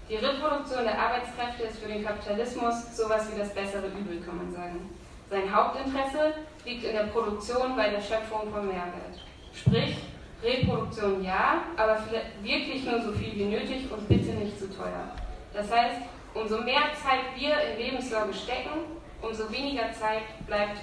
Die 0.10 0.18
Reproduktion 0.18 0.84
der 0.84 1.00
Arbeitskräfte 1.00 1.64
ist 1.64 1.80
für 1.80 1.88
den 1.88 2.04
Kapitalismus 2.04 2.96
sowas 2.96 3.32
wie 3.32 3.40
das 3.40 3.54
bessere 3.54 3.88
Übel, 3.88 4.22
kann 4.22 4.38
man 4.38 4.52
sagen. 4.52 4.90
Sein 5.30 5.54
Hauptinteresse 5.54 6.34
liegt 6.66 6.84
in 6.84 6.94
der 6.94 7.08
Produktion 7.08 7.76
bei 7.76 7.90
der 7.90 8.02
Schöpfung 8.02 8.52
von 8.52 8.68
Mehrwert. 8.68 9.20
Sprich, 9.54 9.98
Reproduktion 10.44 11.24
ja, 11.24 11.64
aber 11.76 12.04
wirklich 12.42 12.86
nur 12.86 13.02
so 13.02 13.12
viel 13.14 13.36
wie 13.36 13.46
nötig 13.46 13.92
und 13.92 14.08
bitte 14.08 14.32
nicht 14.34 14.60
zu 14.60 14.68
teuer. 14.70 15.12
Das 15.54 15.72
heißt, 15.72 16.02
umso 16.34 16.62
mehr 16.62 16.92
Zeit 17.02 17.22
wir 17.36 17.56
in 17.62 17.78
Lebenssorge 17.80 18.34
stecken, 18.34 18.82
umso 19.22 19.52
weniger 19.52 19.92
Zeit 19.94 20.24
bleibt 20.46 20.80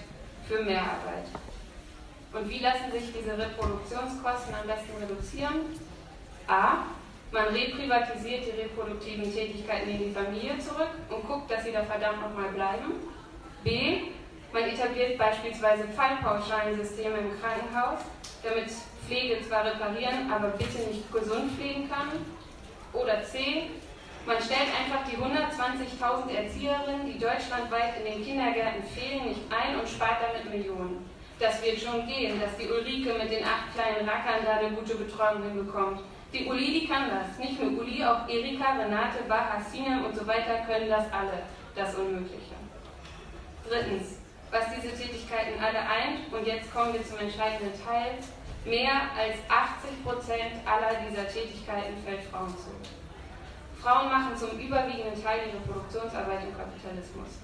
für 0.48 0.62
Mehrarbeit. 0.62 1.26
Und 2.32 2.48
wie 2.48 2.58
lassen 2.58 2.90
sich 2.90 3.12
diese 3.12 3.36
Reproduktionskosten 3.36 4.54
am 4.54 4.66
besten 4.66 4.92
reduzieren? 5.00 5.78
A. 6.48 6.86
Man 7.30 7.48
reprivatisiert 7.48 8.44
die 8.46 8.60
reproduktiven 8.60 9.32
Tätigkeiten 9.32 9.90
in 9.90 9.98
die 9.98 10.10
Familie 10.10 10.58
zurück 10.58 10.90
und 11.08 11.26
guckt, 11.26 11.50
dass 11.50 11.64
sie 11.64 11.72
da 11.72 11.82
verdammt 11.84 12.20
nochmal 12.20 12.50
bleiben. 12.50 12.94
B. 13.62 14.12
Man 14.52 14.64
etabliert 14.64 15.16
beispielsweise 15.16 15.84
Fallpauschalensysteme 15.96 17.18
im 17.18 17.40
Krankenhaus, 17.40 18.00
damit 18.42 18.70
Pflege 19.06 19.40
zwar 19.48 19.64
reparieren, 19.64 20.30
aber 20.30 20.48
bitte 20.48 20.78
nicht 20.88 21.10
gesund 21.10 21.52
pflegen 21.52 21.88
kann. 21.88 22.08
Oder 22.92 23.22
C. 23.24 23.70
Man 24.26 24.36
stellt 24.36 24.68
einfach 24.68 25.08
die 25.08 25.16
120.000 25.16 26.30
Erzieherinnen, 26.36 27.06
die 27.06 27.18
deutschlandweit 27.18 27.98
in 27.98 28.12
den 28.12 28.24
Kindergärten 28.24 28.84
fehlen, 28.84 29.28
nicht 29.28 29.40
ein 29.50 29.80
und 29.80 29.88
spart 29.88 30.18
damit 30.20 30.48
Millionen. 30.54 31.10
Das 31.40 31.64
wird 31.64 31.80
schon 31.80 32.06
gehen, 32.06 32.38
dass 32.38 32.56
die 32.56 32.70
Ulrike 32.70 33.14
mit 33.14 33.32
den 33.32 33.42
acht 33.42 33.74
kleinen 33.74 34.08
Rackern 34.08 34.44
da 34.44 34.58
eine 34.58 34.76
gute 34.76 34.94
Betreuung 34.94 35.42
hinbekommt. 35.42 36.00
Die 36.32 36.46
Uli, 36.46 36.80
die 36.80 36.86
kann 36.86 37.10
das. 37.10 37.36
Nicht 37.38 37.60
nur 37.60 37.80
Uli, 37.80 38.04
auch 38.04 38.28
Erika, 38.28 38.72
Renate, 38.74 39.24
Baha, 39.26 39.60
Sinem 39.60 40.04
und 40.04 40.14
so 40.14 40.26
weiter 40.26 40.58
können 40.66 40.88
das 40.88 41.04
alle, 41.12 41.42
das 41.74 41.94
Unmögliche. 41.96 42.54
Drittens, 43.68 44.21
was 44.52 44.68
diese 44.76 44.94
Tätigkeiten 44.94 45.58
alle 45.58 45.80
eint, 45.80 46.30
und 46.30 46.46
jetzt 46.46 46.72
kommen 46.72 46.92
wir 46.92 47.02
zum 47.02 47.18
entscheidenden 47.18 47.72
Teil, 47.82 48.20
mehr 48.64 49.08
als 49.16 49.40
80 49.48 50.04
Prozent 50.04 50.60
aller 50.68 51.00
dieser 51.08 51.26
Tätigkeiten 51.26 51.96
fällt 52.04 52.22
Frauen 52.30 52.54
zu. 52.60 52.70
Frauen 53.82 54.12
machen 54.12 54.36
zum 54.36 54.50
überwiegenden 54.60 55.20
Teil 55.20 55.48
ihre 55.48 55.58
Produktionsarbeit 55.66 56.44
im 56.44 56.56
Kapitalismus. 56.56 57.40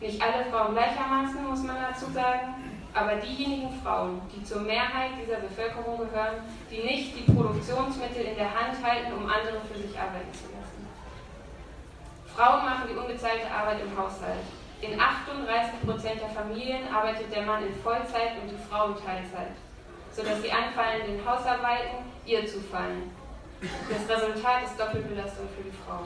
Nicht 0.00 0.20
alle 0.20 0.44
Frauen 0.50 0.74
gleichermaßen, 0.74 1.48
muss 1.48 1.62
man 1.62 1.76
dazu 1.80 2.10
sagen, 2.12 2.54
aber 2.92 3.16
diejenigen 3.16 3.72
Frauen, 3.80 4.20
die 4.34 4.42
zur 4.42 4.60
Mehrheit 4.60 5.12
dieser 5.22 5.38
Bevölkerung 5.38 5.96
gehören, 5.96 6.42
die 6.70 6.82
nicht 6.82 7.16
die 7.16 7.32
Produktionsmittel 7.32 8.24
in 8.24 8.36
der 8.36 8.52
Hand 8.52 8.76
halten, 8.82 9.12
um 9.14 9.24
andere 9.24 9.60
für 9.64 9.78
sich 9.78 9.96
arbeiten 9.96 10.32
zu 10.34 10.50
lassen. 10.52 10.84
Frauen 12.34 12.64
machen 12.66 12.88
die 12.90 12.96
unbezahlte 12.96 13.50
Arbeit 13.50 13.80
im 13.80 13.96
Haushalt. 13.96 14.44
In 14.82 15.00
38 15.00 15.86
Prozent 15.86 16.20
der 16.20 16.28
Familien 16.28 16.86
arbeitet 16.92 17.34
der 17.34 17.42
Mann 17.42 17.66
in 17.66 17.74
Vollzeit 17.82 18.32
und 18.42 18.50
die 18.50 18.68
Frau 18.68 18.88
in 18.88 18.94
Teilzeit, 18.94 19.56
sodass 20.12 20.42
die 20.42 20.52
anfallenden 20.52 21.24
Hausarbeiten 21.24 22.04
ihr 22.26 22.46
zufallen. 22.46 23.10
Das 23.60 24.16
Resultat 24.16 24.64
ist 24.64 24.78
Doppelbelastung 24.78 25.48
für 25.56 25.64
die 25.64 25.76
Frau. 25.86 26.00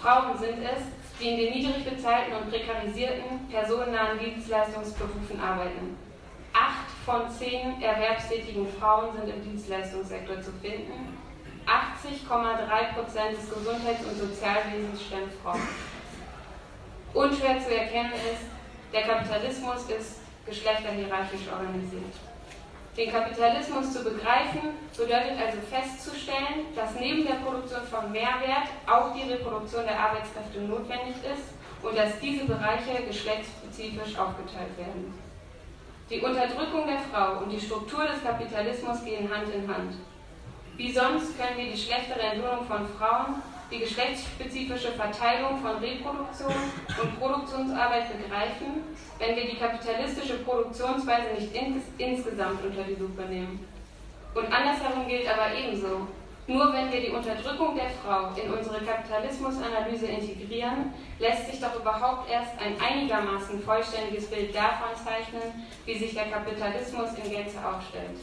Frauen 0.00 0.38
sind 0.38 0.62
es, 0.62 0.82
die 1.18 1.30
in 1.30 1.36
den 1.36 1.52
niedrig 1.52 1.84
bezahlten 1.84 2.34
und 2.34 2.50
prekarisierten, 2.50 3.48
personennahen 3.50 4.18
Dienstleistungsberufen 4.20 5.40
arbeiten. 5.40 5.96
Acht 6.52 6.90
von 7.04 7.28
zehn 7.28 7.82
erwerbstätigen 7.82 8.66
Frauen 8.78 9.16
sind 9.16 9.34
im 9.34 9.42
Dienstleistungssektor 9.42 10.40
zu 10.40 10.52
finden. 10.60 11.18
80,3 11.66 12.94
Prozent 12.94 13.36
des 13.36 13.48
Gesundheits- 13.52 14.04
und 14.04 14.16
Sozialwesens 14.16 15.02
stellen 15.02 15.30
Frauen. 15.42 15.60
Unschwer 17.14 17.60
zu 17.60 17.74
erkennen 17.74 18.12
ist, 18.14 18.44
der 18.92 19.02
Kapitalismus 19.02 19.84
ist 19.88 20.20
geschlechterhierarchisch 20.46 21.48
organisiert. 21.52 22.12
Den 22.96 23.10
Kapitalismus 23.10 23.92
zu 23.92 24.04
begreifen 24.04 24.76
bedeutet 24.96 25.38
also 25.40 25.58
festzustellen, 25.70 26.68
dass 26.76 26.94
neben 27.00 27.24
der 27.26 27.40
Produktion 27.40 27.82
von 27.88 28.12
Mehrwert 28.12 28.68
auch 28.86 29.14
die 29.14 29.32
Reproduktion 29.32 29.84
der 29.84 29.98
Arbeitskräfte 29.98 30.60
notwendig 30.60 31.16
ist 31.24 31.56
und 31.82 31.96
dass 31.96 32.20
diese 32.20 32.44
Bereiche 32.44 33.02
geschlechtsspezifisch 33.08 34.18
aufgeteilt 34.18 34.76
werden. 34.76 35.14
Die 36.10 36.20
Unterdrückung 36.20 36.86
der 36.86 37.00
Frau 37.10 37.42
und 37.42 37.50
die 37.50 37.60
Struktur 37.60 38.04
des 38.04 38.22
Kapitalismus 38.22 39.02
gehen 39.04 39.30
Hand 39.32 39.48
in 39.54 39.66
Hand. 39.66 39.94
Wie 40.76 40.92
sonst 40.92 41.38
können 41.38 41.56
wir 41.56 41.72
die 41.72 41.78
schlechtere 41.78 42.20
Entlohnung 42.20 42.66
von 42.66 42.86
Frauen 42.98 43.42
die 43.72 43.78
geschlechtsspezifische 43.78 44.92
Verteilung 44.92 45.58
von 45.60 45.76
Reproduktion 45.78 46.52
und 47.02 47.18
Produktionsarbeit 47.18 48.04
begreifen, 48.22 48.84
wenn 49.18 49.36
wir 49.36 49.46
die 49.46 49.56
kapitalistische 49.56 50.38
Produktionsweise 50.38 51.34
nicht 51.38 51.54
ins 51.54 51.84
insgesamt 51.96 52.62
unter 52.62 52.82
die 52.84 52.96
Lupe 52.96 53.22
nehmen. 53.22 53.66
Und 54.34 54.44
andersherum 54.52 55.06
gilt 55.08 55.26
aber 55.28 55.54
ebenso. 55.56 56.06
Nur 56.48 56.72
wenn 56.72 56.92
wir 56.92 57.00
die 57.00 57.10
Unterdrückung 57.10 57.76
der 57.76 57.88
Frau 57.88 58.30
in 58.34 58.52
unsere 58.52 58.80
Kapitalismusanalyse 58.80 60.06
integrieren, 60.06 60.92
lässt 61.20 61.50
sich 61.50 61.60
doch 61.60 61.78
überhaupt 61.78 62.28
erst 62.28 62.58
ein 62.58 62.74
einigermaßen 62.80 63.62
vollständiges 63.62 64.28
Bild 64.28 64.54
davon 64.54 64.90
zeichnen, 64.96 65.66
wie 65.86 65.96
sich 65.96 66.14
der 66.14 66.30
Kapitalismus 66.30 67.10
in 67.22 67.30
Gänze 67.30 67.58
aufstellt. 67.64 68.18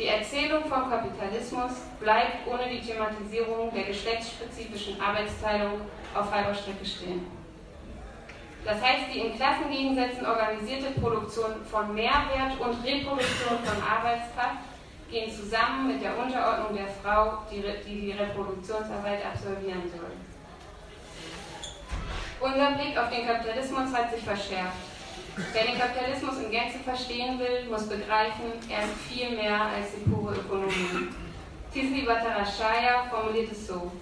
Die 0.00 0.06
Erzählung 0.06 0.64
vom 0.64 0.88
Kapitalismus 0.88 1.72
bleibt 2.00 2.46
ohne 2.46 2.70
die 2.70 2.80
Thematisierung 2.80 3.70
der 3.74 3.82
geschlechtsspezifischen 3.82 4.98
Arbeitsteilung 4.98 5.82
auf 6.14 6.32
halber 6.32 6.54
Strecke 6.54 6.86
stehen. 6.86 7.26
Das 8.64 8.80
heißt, 8.80 9.12
die 9.12 9.18
in 9.20 9.36
Klassengegensätzen 9.36 10.24
organisierte 10.24 10.98
Produktion 10.98 11.66
von 11.70 11.94
Mehrwert 11.94 12.58
und 12.58 12.82
Reproduktion 12.82 13.58
von 13.62 13.82
Arbeitskraft 13.82 14.64
gehen 15.10 15.30
zusammen 15.30 15.88
mit 15.88 16.02
der 16.02 16.16
Unterordnung 16.16 16.74
der 16.74 16.88
Frau, 16.88 17.42
die 17.52 17.62
die, 17.86 18.00
die 18.00 18.12
Reproduktionsarbeit 18.12 19.20
absolvieren 19.26 19.82
soll. 19.94 20.12
Unser 22.40 22.70
Blick 22.70 22.96
auf 22.96 23.10
den 23.10 23.26
Kapitalismus 23.26 23.92
hat 23.92 24.14
sich 24.14 24.24
verschärft. 24.24 24.89
Wer 25.36 25.64
den 25.64 25.78
Kapitalismus 25.78 26.38
in 26.38 26.50
Gänze 26.50 26.78
verstehen 26.80 27.38
will, 27.38 27.66
muss 27.70 27.88
begreifen, 27.88 28.52
er 28.68 28.84
ist 28.84 29.00
viel 29.08 29.30
mehr 29.36 29.60
als 29.60 29.86
die 29.94 30.10
pure 30.10 30.34
Ökonomie. 30.34 31.08
Tisli 31.72 32.02
Bhattacharya 32.02 33.04
formuliert 33.08 33.52
es 33.52 33.66
so. 33.66 33.92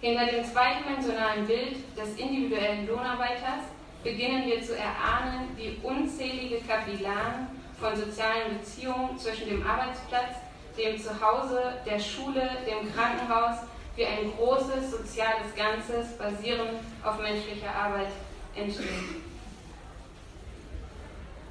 Hinter 0.00 0.26
dem 0.26 0.44
zweidimensionalen 0.44 1.46
Bild 1.46 1.76
des 1.96 2.16
individuellen 2.16 2.86
Lohnarbeiters 2.86 3.64
beginnen 4.02 4.46
wir 4.46 4.62
zu 4.62 4.76
erahnen, 4.76 5.48
wie 5.56 5.78
unzählige 5.82 6.60
Kapillaren 6.60 7.48
von 7.80 7.96
sozialen 7.96 8.58
Beziehungen 8.58 9.18
zwischen 9.18 9.48
dem 9.48 9.66
Arbeitsplatz, 9.66 10.36
dem 10.76 11.00
Zuhause, 11.00 11.74
der 11.86 11.98
Schule, 11.98 12.50
dem 12.66 12.92
Krankenhaus, 12.92 13.58
wie 13.94 14.04
ein 14.04 14.32
großes 14.36 14.90
soziales 14.90 15.54
Ganzes 15.56 16.18
basierend 16.18 16.80
auf 17.02 17.18
menschlicher 17.18 17.74
Arbeit 17.74 18.08
entstehen. 18.54 19.25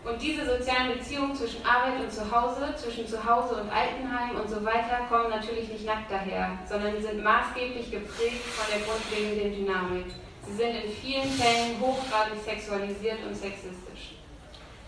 Und 0.06 0.22
diese 0.22 0.46
sozialen 0.46 0.94
Beziehungen 0.94 1.36
zwischen 1.36 1.66
Arbeit 1.66 2.00
und 2.00 2.12
Zuhause, 2.14 2.76
zwischen 2.76 3.08
Zuhause 3.08 3.56
und 3.56 3.70
Altenheim 3.72 4.36
und 4.40 4.48
so 4.48 4.64
weiter 4.64 5.02
kommen 5.10 5.32
natürlich 5.32 5.68
nicht 5.68 5.84
nackt 5.84 6.12
daher, 6.12 6.60
sondern 6.70 6.96
die 6.96 7.02
sind 7.02 7.24
maßgeblich 7.24 7.90
geprägt 7.90 8.46
von 8.54 8.68
der 8.70 8.86
grundlegenden 8.86 9.66
Dynamik. 9.66 10.06
Sie 10.46 10.54
sind 10.54 10.76
in 10.76 10.92
vielen 10.92 11.28
Fällen 11.28 11.82
hochgradig 11.82 12.38
sexualisiert 12.46 13.18
und 13.28 13.34
sexistisch. 13.34 14.14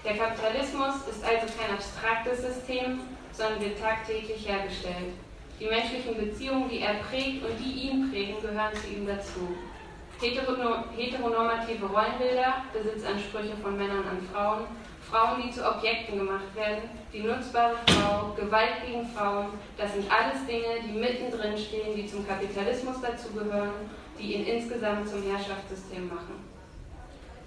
Der 0.05 0.15
Kapitalismus 0.15 0.95
ist 1.09 1.25
also 1.25 1.47
kein 1.57 1.73
abstraktes 1.73 2.43
System, 2.43 2.99
sondern 3.31 3.59
wird 3.59 3.81
tagtäglich 3.81 4.47
hergestellt. 4.47 5.17
Die 5.59 5.65
menschlichen 5.65 6.15
Beziehungen, 6.15 6.69
die 6.69 6.81
er 6.81 6.93
prägt 7.09 7.43
und 7.43 7.57
die 7.57 7.89
ihn 7.89 8.11
prägen, 8.11 8.39
gehören 8.39 8.75
zu 8.75 8.87
ihm 8.87 9.07
dazu. 9.07 9.57
Heteronormative 10.21 11.85
Rollenbilder, 11.87 12.61
Besitzansprüche 12.71 13.57
von 13.61 13.77
Männern 13.77 14.05
an 14.05 14.21
Frauen, 14.31 14.65
Frauen, 15.09 15.41
die 15.41 15.51
zu 15.51 15.65
Objekten 15.65 16.17
gemacht 16.19 16.53
werden, 16.55 16.89
die 17.13 17.21
nutzbare 17.21 17.75
Frau, 17.87 18.33
Gewalt 18.35 18.83
gegen 18.85 19.07
Frauen, 19.07 19.47
das 19.77 19.93
sind 19.93 20.05
alles 20.11 20.45
Dinge, 20.45 20.83
die 20.85 20.99
mittendrin 20.99 21.57
stehen, 21.57 21.95
die 21.95 22.05
zum 22.05 22.27
Kapitalismus 22.27 23.01
dazugehören, 23.01 23.89
die 24.19 24.35
ihn 24.35 24.45
insgesamt 24.45 25.07
zum 25.07 25.23
Herrschaftssystem 25.23 26.07
machen. 26.07 26.57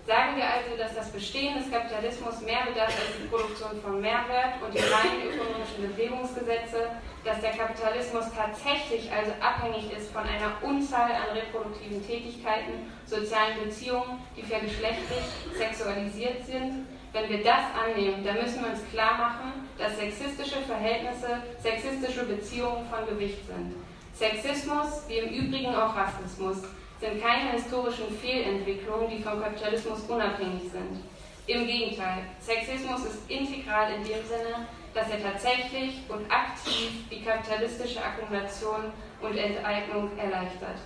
Sagen 0.06 0.36
wir 0.36 0.44
also, 0.44 0.76
dass 0.78 0.94
das 0.94 1.12
Bestehen 1.12 1.58
des 1.58 1.70
Kapitalismus 1.70 2.40
mehr 2.40 2.64
bedarf 2.66 2.88
als 2.88 3.20
die 3.20 3.28
Produktion 3.28 3.80
von 3.82 4.00
Mehrwert 4.00 4.56
und 4.64 4.72
die 4.72 4.80
reinen 4.80 5.28
ökonomischen 5.28 5.86
Bewegungsgesetze, 5.86 6.96
dass 7.22 7.40
der 7.40 7.52
Kapitalismus 7.52 8.24
tatsächlich 8.34 9.12
also 9.12 9.32
abhängig 9.38 9.92
ist 9.92 10.10
von 10.10 10.22
einer 10.22 10.56
Unzahl 10.62 11.12
an 11.12 11.36
reproduktiven 11.36 12.04
Tätigkeiten, 12.04 12.90
sozialen 13.04 13.62
Beziehungen, 13.62 14.24
die 14.34 14.42
vergeschlechtlich 14.42 15.24
sexualisiert 15.54 16.46
sind, 16.46 16.86
wenn 17.12 17.28
wir 17.28 17.42
das 17.42 17.64
annehmen, 17.74 18.24
dann 18.24 18.36
müssen 18.36 18.62
wir 18.62 18.70
uns 18.70 18.88
klar 18.90 19.18
machen, 19.18 19.68
dass 19.78 19.96
sexistische 19.96 20.60
Verhältnisse, 20.62 21.42
sexistische 21.60 22.24
Beziehungen 22.24 22.86
von 22.88 23.06
Gewicht 23.06 23.46
sind. 23.46 23.74
Sexismus, 24.14 25.04
wie 25.08 25.18
im 25.18 25.30
Übrigen 25.30 25.74
auch 25.74 25.96
Rassismus, 25.96 26.58
sind 27.00 27.22
keine 27.22 27.52
historischen 27.52 28.16
Fehlentwicklungen, 28.20 29.08
die 29.08 29.22
vom 29.22 29.42
Kapitalismus 29.42 30.00
unabhängig 30.08 30.70
sind. 30.70 31.02
Im 31.46 31.66
Gegenteil, 31.66 32.22
Sexismus 32.40 33.06
ist 33.06 33.30
integral 33.30 33.92
in 33.94 34.04
dem 34.04 34.22
Sinne, 34.24 34.66
dass 34.94 35.08
er 35.10 35.22
tatsächlich 35.22 36.00
und 36.08 36.30
aktiv 36.30 36.90
die 37.10 37.22
kapitalistische 37.24 38.02
Akkumulation 38.04 38.92
und 39.20 39.36
Enteignung 39.36 40.10
erleichtert. 40.18 40.78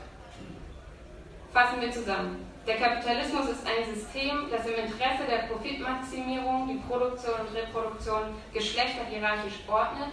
Fassen 1.53 1.81
wir 1.81 1.91
zusammen. 1.91 2.54
Der 2.67 2.77
Kapitalismus 2.77 3.49
ist 3.51 3.67
ein 3.67 3.95
System, 3.95 4.49
das 4.51 4.67
im 4.67 4.75
Interesse 4.75 5.25
der 5.29 5.47
Profitmaximierung 5.49 6.69
die 6.69 6.81
Produktion 6.89 7.41
und 7.41 7.55
Reproduktion 7.55 8.35
geschlechterhierarchisch 8.53 9.61
ordnet 9.69 10.13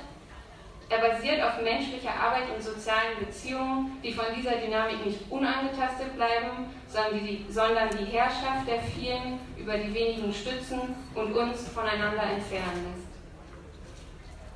er 0.91 0.99
basiert 0.99 1.41
auf 1.41 1.61
menschlicher 1.61 2.13
Arbeit 2.13 2.53
und 2.53 2.61
sozialen 2.61 3.17
Beziehungen, 3.17 3.97
die 4.03 4.11
von 4.11 4.25
dieser 4.35 4.57
Dynamik 4.57 5.05
nicht 5.05 5.19
unangetastet 5.31 6.13
bleiben, 6.17 6.67
sondern 6.89 7.25
die, 7.25 7.45
sondern 7.49 7.89
die 7.91 8.11
Herrschaft 8.11 8.67
der 8.67 8.81
vielen 8.81 9.39
über 9.57 9.77
die 9.77 9.93
wenigen 9.93 10.33
stützen 10.33 10.93
und 11.15 11.33
uns 11.33 11.69
voneinander 11.69 12.23
entfernen 12.23 12.91
lässt. 12.91 13.07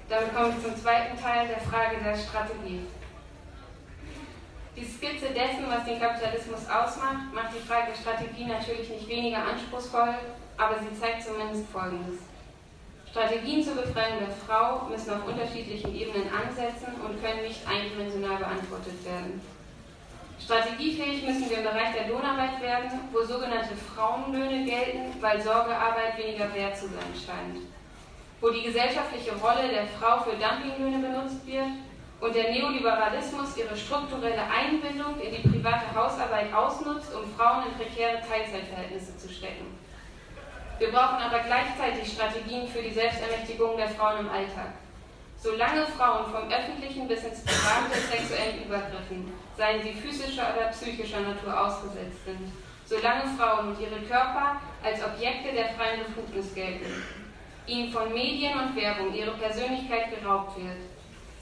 Damit 0.10 0.36
komme 0.36 0.54
ich 0.58 0.62
zum 0.62 0.76
zweiten 0.76 1.18
Teil 1.18 1.48
der 1.48 1.62
Frage 1.62 2.04
der 2.04 2.18
Strategie. 2.18 2.82
Die 4.76 4.84
Skizze 4.84 5.32
dessen, 5.32 5.64
was 5.72 5.86
den 5.86 6.00
Kapitalismus 6.00 6.68
ausmacht, 6.68 7.32
macht 7.34 7.56
die 7.56 7.66
Frage 7.66 7.94
der 7.94 7.96
Strategie 7.96 8.44
natürlich 8.44 8.90
nicht 8.90 9.08
weniger 9.08 9.40
anspruchsvoll, 9.40 10.16
aber 10.58 10.76
sie 10.80 11.00
zeigt 11.00 11.24
zumindest 11.24 11.70
Folgendes. 11.72 12.20
Strategien 13.10 13.64
zur 13.64 13.76
Befreiung 13.76 14.20
der 14.20 14.36
Frau 14.36 14.84
müssen 14.90 15.14
auf 15.14 15.26
unterschiedlichen 15.26 15.96
Ebenen 15.96 16.28
ansetzen 16.28 16.92
und 17.00 17.24
können 17.24 17.44
nicht 17.44 17.66
eindimensional 17.66 18.36
beantwortet 18.36 19.00
werden. 19.06 19.40
Strategiefähig 20.44 21.24
müssen 21.24 21.50
wir 21.50 21.60
im 21.60 21.64
Bereich 21.64 21.96
der 21.96 22.10
Lohnarbeit 22.10 22.60
werden, 22.62 23.00
wo 23.14 23.24
sogenannte 23.24 23.76
Frauenlöhne 23.78 24.66
gelten, 24.66 25.16
weil 25.22 25.42
Sorgearbeit 25.42 26.18
weniger 26.18 26.54
wert 26.54 26.76
zu 26.76 26.88
sein 26.88 27.16
scheint. 27.16 27.64
Wo 28.42 28.50
die 28.50 28.64
gesellschaftliche 28.64 29.32
Rolle 29.38 29.70
der 29.72 29.88
Frau 29.88 30.20
für 30.20 30.36
Dumpinglöhne 30.36 31.00
benutzt 31.00 31.48
wird 31.48 31.72
und 32.22 32.36
der 32.36 32.52
Neoliberalismus 32.52 33.58
ihre 33.58 33.76
strukturelle 33.76 34.44
Einbindung 34.48 35.20
in 35.20 35.32
die 35.36 35.48
private 35.48 35.94
Hausarbeit 35.94 36.54
ausnutzt, 36.54 37.14
um 37.14 37.30
Frauen 37.36 37.66
in 37.68 37.78
prekäre 37.78 38.22
Teilzeitverhältnisse 38.22 39.18
zu 39.18 39.30
stecken. 39.30 39.78
Wir 40.80 40.92
brauchen 40.92 41.22
aber 41.22 41.40
gleichzeitig 41.40 42.12
Strategien 42.12 42.68
für 42.68 42.82
die 42.82 42.92
Selbstermächtigung 42.92 43.78
der 43.78 43.90
Frauen 43.90 44.22
im 44.22 44.30
Alltag. 44.30 44.74
Solange 45.38 45.86
Frauen 45.86 46.26
vom 46.32 46.50
öffentlichen 46.50 47.08
bis 47.08 47.24
ins 47.24 47.44
private 47.44 48.00
sexuellen 48.10 48.66
Übergriffen, 48.66 49.32
seien 49.58 49.82
sie 49.84 49.94
physischer 49.94 50.54
oder 50.56 50.68
psychischer 50.68 51.20
Natur 51.20 51.60
ausgesetzt 51.60 52.26
sind, 52.26 52.52
solange 52.86 53.24
Frauen 53.38 53.70
und 53.70 53.80
ihre 53.80 54.02
Körper 54.02 54.60
als 54.84 55.04
Objekte 55.04 55.54
der 55.54 55.70
freien 55.76 56.04
Befugnis 56.06 56.54
gelten, 56.54 57.04
ihnen 57.68 57.92
von 57.92 58.12
Medien 58.14 58.60
und 58.60 58.76
Werbung 58.76 59.14
ihre 59.14 59.32
Persönlichkeit 59.32 60.20
geraubt 60.20 60.58
wird, 60.58 60.95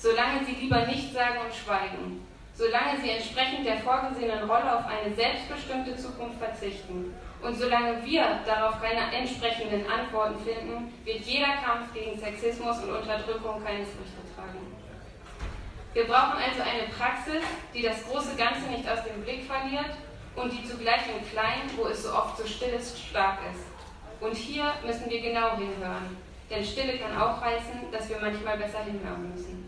solange 0.04 0.44
sie 0.44 0.56
lieber 0.56 0.86
nicht 0.86 1.14
sagen 1.14 1.40
und 1.46 1.56
schweigen, 1.56 2.28
solange 2.54 3.00
sie 3.00 3.12
entsprechend 3.12 3.66
der 3.66 3.78
vorgesehenen 3.78 4.50
Rolle 4.50 4.78
auf 4.78 4.84
eine 4.86 5.16
selbstbestimmte 5.16 5.96
Zukunft 5.96 6.40
verzichten 6.40 7.16
und 7.42 7.58
solange 7.58 8.04
wir 8.04 8.40
darauf 8.46 8.82
keine 8.82 9.16
entsprechenden 9.16 9.90
Antworten 9.90 10.44
finden, 10.44 10.94
wird 11.06 11.22
jeder 11.22 11.56
Kampf 11.64 11.94
gegen 11.94 12.20
Sexismus 12.20 12.84
und 12.84 12.90
Unterdrückung 12.90 13.64
keine 13.64 13.86
Früchte 13.86 14.20
tragen. 14.36 14.76
Wir 15.94 16.04
brauchen 16.04 16.36
also 16.36 16.62
eine 16.64 16.92
Praxis, 17.00 17.42
die 17.74 17.84
das 17.84 18.04
große 18.04 18.36
Ganze 18.36 18.68
nicht 18.72 18.90
aus 18.90 19.06
dem 19.06 19.24
Blick 19.24 19.46
verliert 19.46 19.96
und 20.36 20.52
die 20.52 20.68
zugleich 20.68 21.04
im 21.08 21.26
Kleinen, 21.32 21.72
wo 21.78 21.86
es 21.88 22.04
so 22.04 22.12
oft 22.12 22.38
so 22.38 22.46
still 22.46 22.74
ist, 22.74 23.00
stark 23.00 23.38
ist. 23.54 23.64
Und 24.20 24.36
hier 24.36 24.74
müssen 24.86 25.10
wir 25.10 25.22
genau 25.22 25.56
hinhören, 25.56 26.18
denn 26.50 26.62
Stille 26.62 26.98
kann 26.98 27.16
auch 27.16 27.40
heißen, 27.40 27.90
dass 27.90 28.10
wir 28.10 28.20
manchmal 28.20 28.58
besser 28.58 28.84
hinhören 28.84 29.32
müssen. 29.32 29.63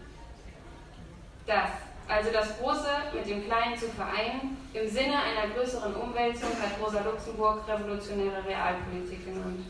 Das 1.46 1.70
also 2.08 2.32
das 2.32 2.60
Große 2.60 2.88
mit 3.14 3.28
dem 3.28 3.46
Kleinen 3.46 3.76
zu 3.76 3.88
vereinen, 3.90 4.58
im 4.74 4.88
Sinne 4.88 5.16
einer 5.18 5.52
größeren 5.56 5.96
Umwälzung 5.96 6.50
hat 6.62 6.80
Rosa 6.80 7.02
Luxemburg 7.02 7.68
revolutionäre 7.68 8.46
Realpolitik 8.46 9.26
genannt. 9.26 9.66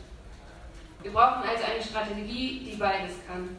Wir 1.02 1.12
brauchen 1.12 1.48
also 1.48 1.64
eine 1.64 1.82
Strategie, 1.82 2.60
die 2.60 2.76
beides 2.76 3.14
kann. 3.26 3.56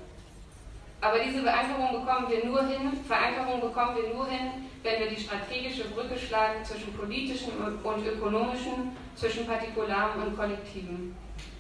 Aber 1.02 1.20
diese 1.20 1.42
Verankerung 1.42 2.06
bekommen 2.06 2.28
wir 2.30 2.46
nur 2.46 2.64
hin, 2.68 2.92
Verankerung 3.08 3.62
bekommen 3.62 3.96
wir 3.96 4.14
nur 4.14 4.28
hin, 4.28 4.70
wenn 4.84 5.00
wir 5.00 5.10
die 5.10 5.22
strategische 5.22 5.86
Brücke 5.86 6.18
schlagen 6.18 6.64
zwischen 6.64 6.94
politischen 6.94 7.54
und 7.84 8.06
ökonomischen, 8.06 8.96
zwischen 9.16 9.48
Partikularen 9.48 10.22
und 10.22 10.38
Kollektiven. 10.38 11.16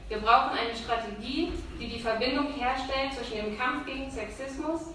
Wir 0.07 0.19
brauchen 0.19 0.57
eine 0.57 0.75
Strategie, 0.75 1.51
die 1.79 1.87
die 1.87 1.99
Verbindung 1.99 2.53
herstellt 2.53 3.13
zwischen 3.13 3.37
dem 3.37 3.57
Kampf 3.57 3.85
gegen 3.85 4.09
Sexismus, 4.09 4.93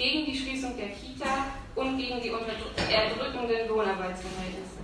gegen 0.00 0.24
die 0.24 0.34
Schließung 0.34 0.74
der 0.78 0.88
Kita 0.88 1.52
und 1.74 1.98
gegen 1.98 2.22
die 2.22 2.30
erdrückenden 2.30 3.68
Lohnarbeitsverhältnisse. 3.68 4.80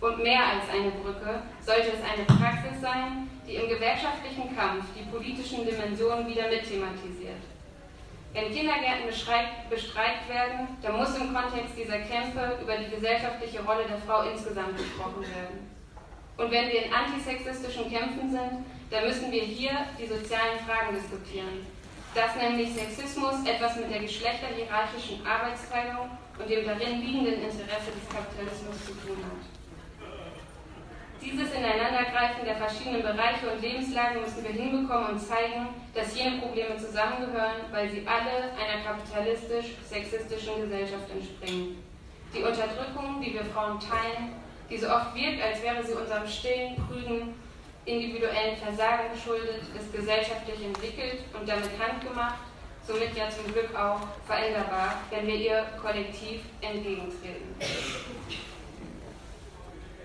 Und 0.00 0.18
mehr 0.20 0.42
als 0.42 0.68
eine 0.68 0.90
Brücke 0.90 1.42
sollte 1.60 1.92
es 1.94 2.02
eine 2.02 2.26
Praxis 2.26 2.80
sein, 2.80 3.30
die 3.46 3.54
im 3.54 3.68
gewerkschaftlichen 3.68 4.50
Kampf 4.56 4.84
die 4.98 5.08
politischen 5.08 5.64
Dimensionen 5.64 6.26
wieder 6.26 6.48
mitthematisiert. 6.50 7.38
Wenn 8.32 8.50
Kindergärten 8.50 9.06
bestreikt 9.06 10.28
werden, 10.28 10.66
dann 10.82 10.96
muss 10.96 11.14
im 11.14 11.32
Kontext 11.32 11.78
dieser 11.78 12.00
Kämpfe 12.00 12.58
über 12.60 12.76
die 12.78 12.90
gesellschaftliche 12.90 13.62
Rolle 13.62 13.84
der 13.86 13.98
Frau 13.98 14.22
insgesamt 14.22 14.76
gesprochen 14.76 15.22
werden. 15.22 15.70
Und 16.36 16.50
wenn 16.50 16.66
wir 16.66 16.86
in 16.86 16.92
antisexistischen 16.92 17.92
Kämpfen 17.92 18.28
sind, 18.28 18.66
dann 18.90 19.06
müssen 19.06 19.30
wir 19.30 19.42
hier 19.42 19.86
die 20.00 20.06
sozialen 20.06 20.58
Fragen 20.66 20.96
diskutieren, 20.96 21.64
dass 22.14 22.36
nämlich 22.36 22.74
Sexismus 22.74 23.44
etwas 23.46 23.76
mit 23.76 23.90
der 23.90 24.00
geschlechterhierarchischen 24.00 25.24
Arbeitsteilung 25.26 26.10
und 26.38 26.48
dem 26.48 26.64
darin 26.66 27.00
liegenden 27.00 27.42
Interesse 27.42 27.92
des 27.92 28.08
Kapitalismus 28.12 28.84
zu 28.84 28.92
tun 28.92 29.16
hat. 29.24 29.42
Dieses 31.22 31.54
Ineinandergreifen 31.54 32.44
der 32.44 32.56
verschiedenen 32.56 33.02
Bereiche 33.02 33.48
und 33.48 33.62
Lebenslagen 33.62 34.20
müssen 34.20 34.42
wir 34.42 34.50
hinbekommen 34.50 35.12
und 35.12 35.20
zeigen, 35.20 35.68
dass 35.94 36.18
jene 36.18 36.38
Probleme 36.38 36.76
zusammengehören, 36.76 37.62
weil 37.70 37.88
sie 37.88 38.04
alle 38.04 38.50
einer 38.58 38.82
kapitalistisch-sexistischen 38.84 40.62
Gesellschaft 40.62 41.08
entspringen. 41.10 41.78
Die 42.34 42.42
Unterdrückung, 42.42 43.22
die 43.24 43.34
wir 43.34 43.44
Frauen 43.44 43.78
teilen, 43.78 44.34
die 44.68 44.76
so 44.76 44.88
oft 44.88 45.14
wirkt, 45.14 45.40
als 45.40 45.62
wäre 45.62 45.84
sie 45.84 45.92
unserem 45.92 46.26
stillen, 46.26 46.74
prüden 46.88 47.34
individuellen 47.84 48.56
Versagen 48.56 49.12
geschuldet, 49.12 49.62
ist 49.76 49.92
gesellschaftlich 49.92 50.64
entwickelt 50.64 51.24
und 51.38 51.48
damit 51.48 51.70
handgemacht, 51.78 52.38
somit 52.86 53.16
ja 53.16 53.28
zum 53.30 53.52
Glück 53.52 53.74
auch 53.74 54.00
veränderbar, 54.26 55.00
wenn 55.10 55.26
wir 55.26 55.34
ihr 55.34 55.66
kollektiv 55.80 56.42
entgegentreten. 56.60 57.54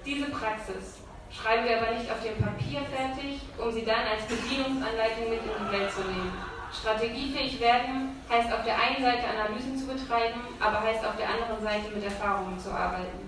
Diese 0.06 0.26
Praxis 0.30 1.00
schreiben 1.32 1.68
wir 1.68 1.82
aber 1.82 1.92
nicht 1.98 2.10
auf 2.10 2.24
dem 2.24 2.38
Papier 2.44 2.82
fertig, 2.82 3.42
um 3.58 3.72
sie 3.72 3.86
dann 3.86 4.08
als 4.08 4.26
Bedienungsanleitung 4.26 5.30
mit 5.30 5.40
in 5.44 5.66
die 5.66 5.72
Welt 5.72 5.92
zu 5.92 6.02
nehmen. 6.02 6.34
Strategiefähig 6.72 7.60
werden 7.60 8.22
heißt 8.30 8.52
auf 8.52 8.63
der 8.63 8.76
einen 8.80 9.02
Seite 9.02 9.28
Analysen 9.28 9.78
zu 9.78 9.88
betreiben, 9.88 10.42
aber 10.60 10.82
heißt 10.82 11.06
auf 11.06 11.16
der 11.16 11.30
anderen 11.30 11.62
Seite 11.62 11.94
mit 11.94 12.04
Erfahrungen 12.04 12.60
zu 12.60 12.72
arbeiten. 12.72 13.27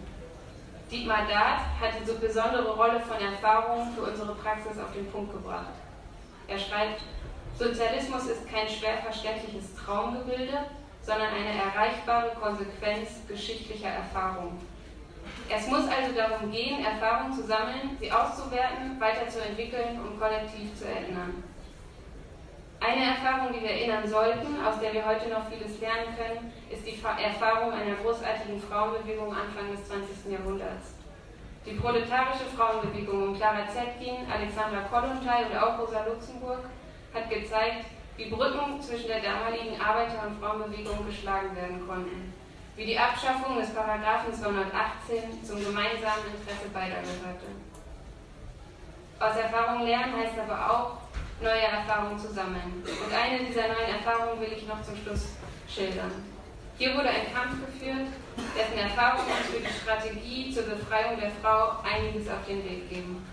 Dietmar 0.91 1.27
Dart 1.27 1.61
hat 1.79 1.99
diese 2.01 2.15
besondere 2.15 2.75
Rolle 2.75 2.99
von 2.99 3.17
Erfahrungen 3.17 3.93
für 3.93 4.01
unsere 4.01 4.33
Praxis 4.35 4.79
auf 4.79 4.91
den 4.93 5.09
Punkt 5.11 5.31
gebracht. 5.31 5.73
Er 6.47 6.57
schreibt, 6.57 7.01
Sozialismus 7.57 8.25
ist 8.25 8.49
kein 8.49 8.67
schwer 8.67 8.97
verständliches 8.97 9.75
Traumgebilde, 9.75 10.65
sondern 11.03 11.27
eine 11.27 11.61
erreichbare 11.61 12.31
Konsequenz 12.41 13.21
geschichtlicher 13.27 13.89
Erfahrung. 13.89 14.59
Es 15.47 15.67
muss 15.67 15.87
also 15.87 16.15
darum 16.15 16.51
gehen, 16.51 16.83
Erfahrungen 16.83 17.33
zu 17.33 17.43
sammeln, 17.43 17.97
sie 17.99 18.11
auszuwerten, 18.11 18.99
weiterzuentwickeln 18.99 19.99
und 19.99 20.19
kollektiv 20.19 20.75
zu 20.75 20.85
erinnern. 20.85 21.43
Eine 22.81 23.11
Erfahrung, 23.11 23.51
die 23.51 23.61
wir 23.61 23.71
erinnern 23.71 24.07
sollten, 24.07 24.55
aus 24.65 24.79
der 24.79 24.93
wir 24.93 25.05
heute 25.05 25.27
noch 25.27 25.49
vieles 25.49 25.81
lernen 25.81 26.15
können, 26.15 26.53
ist 26.69 26.87
die 26.87 26.97
Erfahrung 27.21 27.73
einer 27.73 27.95
großartigen 27.95 28.61
Frauenbewegung 28.61 29.35
Anfang 29.35 29.69
des 29.75 29.85
20. 29.85 30.31
Jahrhunderts. 30.31 30.95
Die 31.65 31.73
proletarische 31.75 32.45
Frauenbewegung 32.55 33.29
um 33.29 33.35
Clara 33.35 33.67
Zetkin, 33.67 34.25
Alexandra 34.31 34.87
Kollontai 34.89 35.45
und 35.45 35.57
auch 35.57 35.77
Rosa 35.77 36.05
Luxemburg 36.05 36.63
hat 37.13 37.29
gezeigt, 37.29 37.85
wie 38.15 38.29
Brücken 38.29 38.81
zwischen 38.81 39.07
der 39.07 39.21
damaligen 39.21 39.79
Arbeiter- 39.79 40.25
und 40.25 40.39
Frauenbewegung 40.39 41.05
geschlagen 41.05 41.53
werden 41.57 41.85
konnten, 41.85 42.33
wie 42.77 42.85
die 42.85 42.97
Abschaffung 42.97 43.57
des 43.57 43.73
Paragraphen 43.73 44.33
218 44.33 45.43
zum 45.43 45.59
gemeinsamen 45.59 46.31
Interesse 46.31 46.69
beider 46.73 47.03
gehörte. 47.03 47.47
Aus 49.19 49.35
Erfahrung 49.35 49.83
lernen 49.83 50.15
heißt 50.15 50.39
aber 50.39 50.71
auch, 50.71 50.98
neue 51.41 51.63
Erfahrungen 51.63 52.19
zu 52.19 52.31
sammeln. 52.31 52.83
Und 52.83 53.13
eine 53.13 53.45
dieser 53.45 53.67
neuen 53.67 53.95
Erfahrungen 53.97 54.41
will 54.41 54.53
ich 54.55 54.67
noch 54.67 54.81
zum 54.81 54.95
Schluss 54.97 55.29
schildern. 55.67 56.11
Hier 56.77 56.95
wurde 56.95 57.09
ein 57.09 57.33
Kampf 57.33 57.59
geführt, 57.65 58.07
dessen 58.55 58.77
Erfahrungen 58.79 59.27
uns 59.27 59.51
für 59.51 59.59
die 59.59 59.79
Strategie 59.81 60.51
zur 60.53 60.63
Befreiung 60.63 61.19
der 61.19 61.31
Frau 61.41 61.83
einiges 61.83 62.29
auf 62.29 62.45
den 62.47 62.63
Weg 62.63 62.89
geben. 62.89 63.25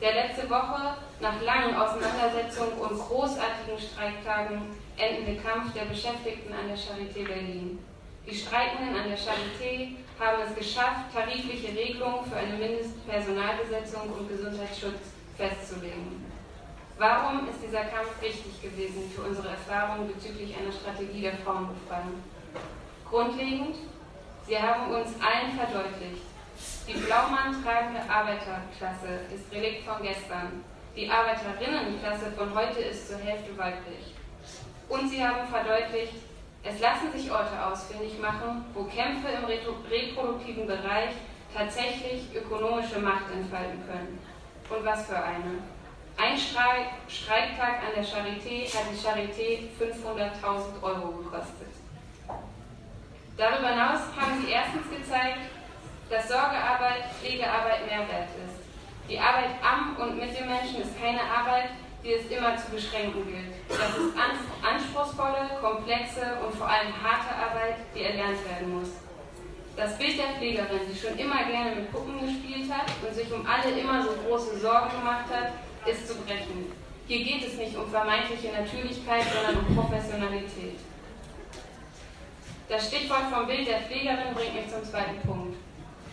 Der 0.00 0.14
letzte 0.14 0.48
Woche, 0.48 0.94
nach 1.20 1.42
langen 1.42 1.74
Auseinandersetzungen 1.74 2.78
und 2.78 2.98
großartigen 2.98 3.78
Streiktagen, 3.78 4.62
endende 4.96 5.42
Kampf 5.42 5.72
der 5.74 5.86
Beschäftigten 5.86 6.52
an 6.52 6.68
der 6.68 6.78
Charité 6.78 7.26
Berlin. 7.26 7.80
Die 8.24 8.34
Streikenden 8.34 8.94
an 8.94 9.08
der 9.08 9.18
Charité 9.18 9.96
haben 10.20 10.42
es 10.46 10.54
geschafft, 10.54 11.12
tarifliche 11.12 11.76
Regelungen 11.76 12.30
für 12.30 12.36
eine 12.36 12.54
Mindestpersonalbesetzung 12.54 14.12
und 14.12 14.28
Gesundheitsschutz 14.28 15.18
festzulegen. 15.36 16.27
Warum 16.98 17.48
ist 17.48 17.62
dieser 17.62 17.84
Kampf 17.84 18.20
wichtig 18.20 18.60
gewesen 18.60 19.08
für 19.14 19.22
unsere 19.22 19.50
Erfahrungen 19.50 20.08
bezüglich 20.08 20.56
einer 20.58 20.72
Strategie 20.72 21.22
der 21.22 21.38
Frauenbefreiung? 21.38 22.20
Grundlegend, 23.08 23.76
sie 24.46 24.58
haben 24.58 24.90
uns 24.90 25.14
allen 25.22 25.56
verdeutlicht, 25.56 26.26
die 26.88 26.98
Blaumann 26.98 27.62
tragende 27.62 28.00
Arbeiterklasse 28.10 29.30
ist 29.32 29.52
Relikt 29.52 29.86
von 29.86 30.02
gestern. 30.02 30.64
Die 30.96 31.08
Arbeiterinnenklasse 31.08 32.32
von 32.36 32.52
heute 32.52 32.80
ist 32.80 33.08
zur 33.08 33.18
Hälfte 33.18 33.56
weiblich. 33.56 34.14
Und 34.88 35.08
sie 35.08 35.24
haben 35.24 35.46
verdeutlicht, 35.46 36.14
es 36.64 36.80
lassen 36.80 37.12
sich 37.12 37.30
Orte 37.30 37.64
ausfindig 37.64 38.18
machen, 38.20 38.64
wo 38.74 38.82
Kämpfe 38.84 39.28
im 39.28 39.44
reproduktiven 39.44 40.66
Bereich 40.66 41.14
tatsächlich 41.54 42.34
ökonomische 42.34 42.98
Macht 42.98 43.30
entfalten 43.32 43.84
können. 43.86 44.18
Und 44.68 44.84
was 44.84 45.06
für 45.06 45.22
eine. 45.22 45.62
Ein 46.20 46.36
Streik, 46.36 46.98
Streiktag 47.06 47.78
an 47.78 47.94
der 47.94 48.02
Charité 48.02 48.66
hat 48.66 48.90
die 48.90 48.98
Charité 48.98 49.70
500.000 49.78 50.82
Euro 50.82 51.12
gekostet. 51.22 51.70
Darüber 53.36 53.68
hinaus 53.68 54.00
haben 54.18 54.42
sie 54.44 54.50
erstens 54.50 54.90
gezeigt, 54.90 55.46
dass 56.10 56.26
Sorgearbeit, 56.26 57.06
Pflegearbeit 57.20 57.86
Mehrwert 57.86 58.34
ist. 58.34 58.58
Die 59.08 59.16
Arbeit 59.16 59.62
am 59.62 59.94
und 59.94 60.18
mit 60.18 60.36
dem 60.36 60.48
Menschen 60.48 60.82
ist 60.82 61.00
keine 61.00 61.22
Arbeit, 61.22 61.70
die 62.02 62.14
es 62.14 62.26
immer 62.26 62.56
zu 62.56 62.72
beschränken 62.72 63.22
gilt. 63.24 63.54
Das 63.68 63.94
ist 63.94 64.10
anspruchsvolle, 64.58 65.54
komplexe 65.60 66.34
und 66.44 66.52
vor 66.56 66.66
allem 66.66 66.90
harte 66.98 67.30
Arbeit, 67.30 67.76
die 67.94 68.02
erlernt 68.02 68.42
werden 68.44 68.80
muss. 68.80 68.90
Das 69.76 69.96
Bild 69.96 70.18
der 70.18 70.34
Pflegerin, 70.34 70.82
die 70.90 70.98
schon 70.98 71.16
immer 71.16 71.44
gerne 71.44 71.76
mit 71.76 71.92
Puppen 71.92 72.18
gespielt 72.18 72.66
hat 72.72 72.90
und 73.06 73.14
sich 73.14 73.32
um 73.32 73.46
alle 73.46 73.70
immer 73.78 74.02
so 74.02 74.10
große 74.26 74.58
Sorgen 74.58 74.90
gemacht 74.90 75.26
hat, 75.30 75.52
ist 75.86 76.08
zu 76.08 76.14
brechen. 76.16 76.72
Hier 77.06 77.24
geht 77.24 77.46
es 77.46 77.56
nicht 77.56 77.76
um 77.76 77.90
vermeintliche 77.90 78.52
Natürlichkeit, 78.52 79.24
sondern 79.32 79.64
um 79.64 79.76
Professionalität. 79.76 80.78
Das 82.68 82.86
Stichwort 82.88 83.32
vom 83.32 83.46
Bild 83.46 83.66
der 83.66 83.80
Pflegerin 83.80 84.34
bringt 84.34 84.54
mich 84.54 84.68
zum 84.68 84.84
zweiten 84.84 85.18
Punkt. 85.26 85.56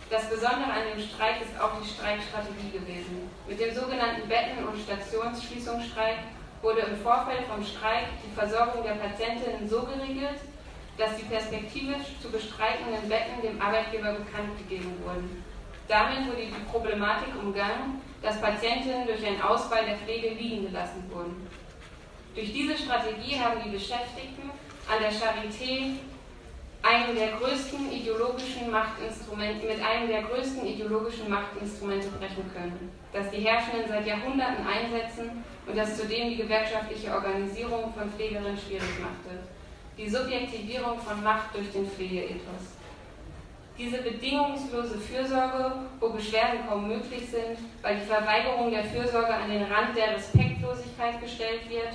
Das 0.08 0.30
Besondere 0.30 0.72
an 0.72 0.88
dem 0.88 1.02
Streik 1.02 1.42
ist 1.42 1.60
auch 1.60 1.82
die 1.82 1.88
Streikstrategie 1.88 2.70
gewesen. 2.72 3.28
Mit 3.46 3.60
dem 3.60 3.74
sogenannten 3.74 4.28
Betten- 4.28 4.64
und 4.64 4.78
Stationsschließungsstreik 4.78 6.18
wurde 6.62 6.80
im 6.80 6.96
Vorfeld 7.02 7.44
vom 7.46 7.62
Streik 7.62 8.06
die 8.24 8.34
Versorgung 8.34 8.84
der 8.84 8.94
Patientinnen 8.94 9.68
so 9.68 9.82
geregelt, 9.82 10.40
dass 10.96 11.16
die 11.16 11.24
perspektivisch 11.24 12.16
zu 12.22 12.30
bestreitenden 12.30 13.08
Betten 13.08 13.42
dem 13.42 13.60
Arbeitgeber 13.60 14.12
bekannt 14.12 14.56
gegeben 14.58 14.96
wurden. 15.04 15.44
Damit 15.88 16.26
wurde 16.26 16.46
die 16.46 16.70
Problematik 16.70 17.34
umgangen, 17.36 18.00
dass 18.26 18.40
Patientinnen 18.40 19.06
durch 19.06 19.24
einen 19.24 19.40
Ausfall 19.40 19.86
der 19.86 19.98
Pflege 19.98 20.34
liegen 20.34 20.66
gelassen 20.66 21.04
wurden. 21.14 21.46
Durch 22.34 22.52
diese 22.52 22.76
Strategie 22.76 23.38
haben 23.38 23.60
die 23.64 23.70
Beschäftigten 23.70 24.50
an 24.90 25.00
der 25.00 25.12
Charité 25.12 25.94
einem 26.82 27.16
der 27.16 27.38
größten 27.38 27.90
ideologischen 27.92 28.70
Machtinstrumente, 28.70 29.66
mit 29.66 29.80
einem 29.80 30.08
der 30.08 30.22
größten 30.22 30.66
ideologischen 30.66 31.30
Machtinstrumente 31.30 32.08
brechen 32.08 32.50
können, 32.52 32.90
das 33.12 33.30
die 33.30 33.46
Herrschenden 33.46 33.88
seit 33.88 34.06
Jahrhunderten 34.06 34.66
einsetzen 34.66 35.44
und 35.64 35.76
das 35.76 35.96
zudem 35.96 36.30
die 36.30 36.36
gewerkschaftliche 36.36 37.12
Organisierung 37.12 37.94
von 37.94 38.10
Pflegerinnen 38.10 38.58
schwierig 38.58 38.98
machte. 39.00 39.38
Die 39.96 40.08
Subjektivierung 40.08 41.00
von 41.00 41.22
Macht 41.22 41.54
durch 41.54 41.70
den 41.72 41.88
Pflegeethos. 41.88 42.75
Diese 43.78 43.98
bedingungslose 43.98 44.98
Fürsorge, 44.98 45.72
wo 46.00 46.08
Beschwerden 46.10 46.66
kaum 46.66 46.88
möglich 46.88 47.28
sind, 47.30 47.58
weil 47.82 47.96
die 47.96 48.06
Verweigerung 48.06 48.70
der 48.70 48.84
Fürsorge 48.84 49.34
an 49.34 49.50
den 49.50 49.64
Rand 49.64 49.96
der 49.96 50.16
Respektlosigkeit 50.16 51.20
gestellt 51.20 51.68
wird 51.68 51.92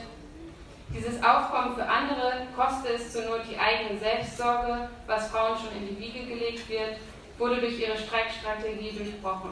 dieses 0.94 1.24
Aufkommen 1.24 1.74
für 1.76 1.88
andere 1.88 2.48
koste 2.54 2.90
es 2.90 3.14
zur 3.14 3.24
Not 3.24 3.42
die 3.50 3.58
eigene 3.58 3.98
Selbstsorge, 3.98 4.90
was 5.08 5.30
Frauen 5.30 5.58
schon 5.58 5.72
in 5.78 5.88
die 5.88 6.00
Wiege 6.00 6.26
gelegt 6.26 6.68
wird, 6.68 6.98
wurde 7.38 7.62
durch 7.62 7.80
ihre 7.80 7.98
Streikstrategie 7.98 8.92
durchbrochen. 8.98 9.52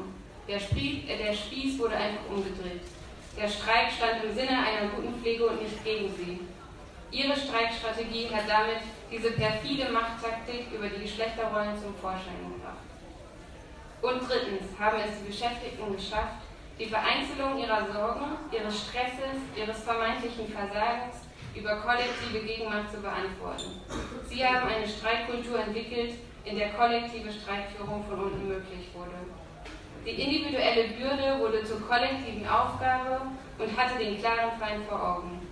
Der 0.50 0.60
Spieß, 0.60 1.08
äh, 1.08 1.18
der 1.18 1.34
Spieß 1.34 1.80
wurde 1.80 1.96
einfach 1.96 2.30
umgedreht. 2.30 2.82
Der 3.38 3.48
Streik 3.48 3.88
stand 3.96 4.24
im 4.26 4.36
Sinne 4.36 4.52
einer 4.52 4.90
guten 4.94 5.18
Pflege 5.22 5.48
und 5.48 5.62
nicht 5.62 5.82
gegen 5.86 6.14
sie. 6.18 6.40
Ihre 7.12 7.38
Streikstrategie 7.38 8.28
hat 8.34 8.44
damit 8.50 8.84
diese 9.12 9.32
perfide 9.32 9.92
Machttaktik 9.92 10.72
über 10.72 10.88
die 10.88 11.02
Geschlechterrollen 11.02 11.78
zum 11.82 11.96
Vorschein 11.96 12.38
gebracht. 12.46 12.86
Und 14.02 14.22
drittens 14.30 14.78
haben 14.80 15.00
es 15.04 15.20
die 15.20 15.28
Beschäftigten 15.28 15.96
geschafft, 15.96 16.40
die 16.80 16.86
Vereinzelung 16.86 17.60
ihrer 17.60 17.92
Sorgen, 17.92 18.38
ihres 18.52 18.88
Stresses, 18.88 19.44
ihres 19.56 19.84
vermeintlichen 19.84 20.48
Versagens 20.48 21.28
über 21.54 21.76
kollektive 21.78 22.40
Gegenmacht 22.46 22.92
zu 22.92 23.02
beantworten. 23.02 23.82
Sie 24.30 24.46
haben 24.46 24.70
eine 24.70 24.88
Streikkultur 24.88 25.60
entwickelt, 25.60 26.14
in 26.46 26.58
der 26.58 26.70
kollektive 26.70 27.32
Streikführung 27.32 28.06
von 28.08 28.20
unten 28.24 28.48
möglich 28.48 28.88
wurde. 28.94 29.20
Die 30.06 30.12
individuelle 30.12 30.88
Bürde 30.90 31.40
wurde 31.40 31.64
zur 31.66 31.82
kollektiven 31.82 32.48
Aufgabe 32.48 33.22
und 33.58 33.78
hatte 33.78 34.00
den 34.00 34.18
klaren 34.18 34.58
Feind 34.58 34.86
vor 34.88 35.18
Augen. 35.18 35.46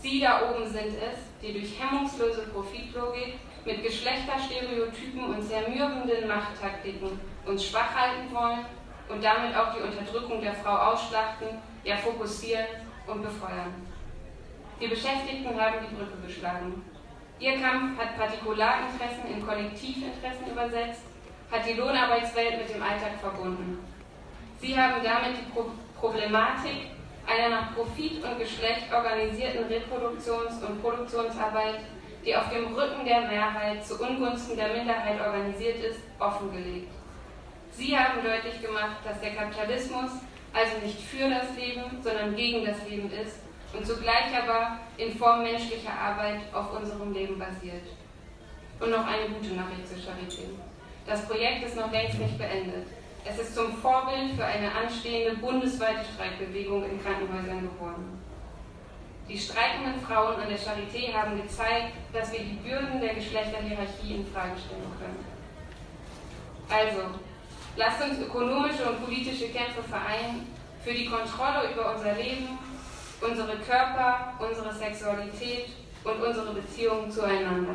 Sie 0.00 0.20
da 0.20 0.48
oben 0.48 0.66
sind 0.66 0.96
es, 0.96 1.18
die 1.46 1.52
durch 1.52 1.80
hemmungslose 1.80 2.42
Profitlogik 2.52 3.34
mit 3.64 3.82
Geschlechterstereotypen 3.82 5.24
und 5.24 5.42
zermürbenden 5.42 6.26
Machttaktiken 6.26 7.20
uns 7.44 7.64
schwach 7.64 7.94
halten 7.94 8.34
wollen 8.34 8.66
und 9.08 9.22
damit 9.22 9.56
auch 9.56 9.72
die 9.74 9.82
Unterdrückung 9.82 10.40
der 10.40 10.54
Frau 10.54 10.92
ausschlachten, 10.92 11.46
ja 11.84 11.96
fokussieren 11.96 12.66
und 13.06 13.22
befeuern. 13.22 13.86
Die 14.80 14.88
Beschäftigten 14.88 15.60
haben 15.60 15.76
die 15.88 15.94
Brücke 15.94 16.26
geschlagen. 16.26 16.82
Ihr 17.38 17.60
Kampf 17.60 17.98
hat 17.98 18.16
Partikularinteressen 18.16 19.30
in 19.32 19.46
Kollektivinteressen 19.46 20.50
übersetzt, 20.50 21.02
hat 21.50 21.66
die 21.66 21.74
Lohnarbeitswelt 21.74 22.58
mit 22.58 22.74
dem 22.74 22.82
Alltag 22.82 23.20
verbunden. 23.20 23.78
Sie 24.58 24.78
haben 24.78 25.02
damit 25.02 25.38
die 25.38 25.50
Pro 25.52 25.70
Problematik 25.98 26.95
einer 27.26 27.48
nach 27.48 27.74
Profit 27.74 28.22
und 28.22 28.38
Geschlecht 28.38 28.92
organisierten 28.92 29.64
Reproduktions- 29.66 30.64
und 30.64 30.80
Produktionsarbeit, 30.80 31.80
die 32.24 32.36
auf 32.36 32.48
dem 32.50 32.74
Rücken 32.74 33.04
der 33.04 33.22
Mehrheit 33.22 33.84
zu 33.84 34.00
Ungunsten 34.00 34.56
der 34.56 34.68
Minderheit 34.68 35.20
organisiert 35.20 35.78
ist, 35.84 36.00
offengelegt. 36.18 36.92
Sie 37.72 37.96
haben 37.96 38.22
deutlich 38.22 38.62
gemacht, 38.62 38.96
dass 39.04 39.20
der 39.20 39.34
Kapitalismus 39.34 40.10
also 40.52 40.78
nicht 40.82 41.00
für 41.00 41.28
das 41.28 41.54
Leben, 41.56 42.02
sondern 42.02 42.34
gegen 42.34 42.64
das 42.64 42.88
Leben 42.88 43.10
ist 43.12 43.40
und 43.72 43.86
zugleich 43.86 44.32
aber 44.34 44.78
in 44.96 45.16
Form 45.16 45.42
menschlicher 45.42 45.92
Arbeit 45.92 46.40
auf 46.54 46.72
unserem 46.72 47.12
Leben 47.12 47.38
basiert. 47.38 47.84
Und 48.80 48.90
noch 48.90 49.06
eine 49.06 49.28
gute 49.28 49.54
Nachricht 49.54 49.88
zur 49.88 49.98
Charité. 49.98 50.48
Das 51.06 51.26
Projekt 51.26 51.66
ist 51.66 51.76
noch 51.76 51.90
längst 51.92 52.18
nicht 52.18 52.38
beendet. 52.38 52.86
Es 53.28 53.38
ist 53.40 53.54
zum 53.56 53.76
Vorbild 53.78 54.36
für 54.36 54.44
eine 54.44 54.72
anstehende 54.72 55.36
bundesweite 55.38 56.04
Streikbewegung 56.14 56.84
in 56.84 57.02
Krankenhäusern 57.02 57.62
geworden. 57.62 58.22
Die 59.28 59.38
streikenden 59.38 60.00
Frauen 60.00 60.36
an 60.36 60.48
der 60.48 60.58
Charité 60.58 61.12
haben 61.12 61.42
gezeigt, 61.42 61.94
dass 62.12 62.32
wir 62.32 62.38
die 62.38 62.58
Bürden 62.62 63.00
der 63.00 63.14
Geschlechterhierarchie 63.14 64.14
in 64.14 64.26
Frage 64.32 64.52
stellen 64.56 64.92
können. 65.00 65.26
Also, 66.68 67.18
lasst 67.76 68.02
uns 68.02 68.20
ökonomische 68.20 68.88
und 68.88 69.04
politische 69.04 69.48
Kämpfe 69.48 69.82
vereinen 69.82 70.46
für 70.84 70.92
die 70.92 71.06
Kontrolle 71.06 71.72
über 71.72 71.96
unser 71.96 72.14
Leben 72.14 72.56
unsere 73.20 73.56
Körper, 73.56 74.34
unsere 74.38 74.72
Sexualität 74.72 75.70
und 76.04 76.22
unsere 76.22 76.52
Beziehungen 76.52 77.10
zueinander. 77.10 77.74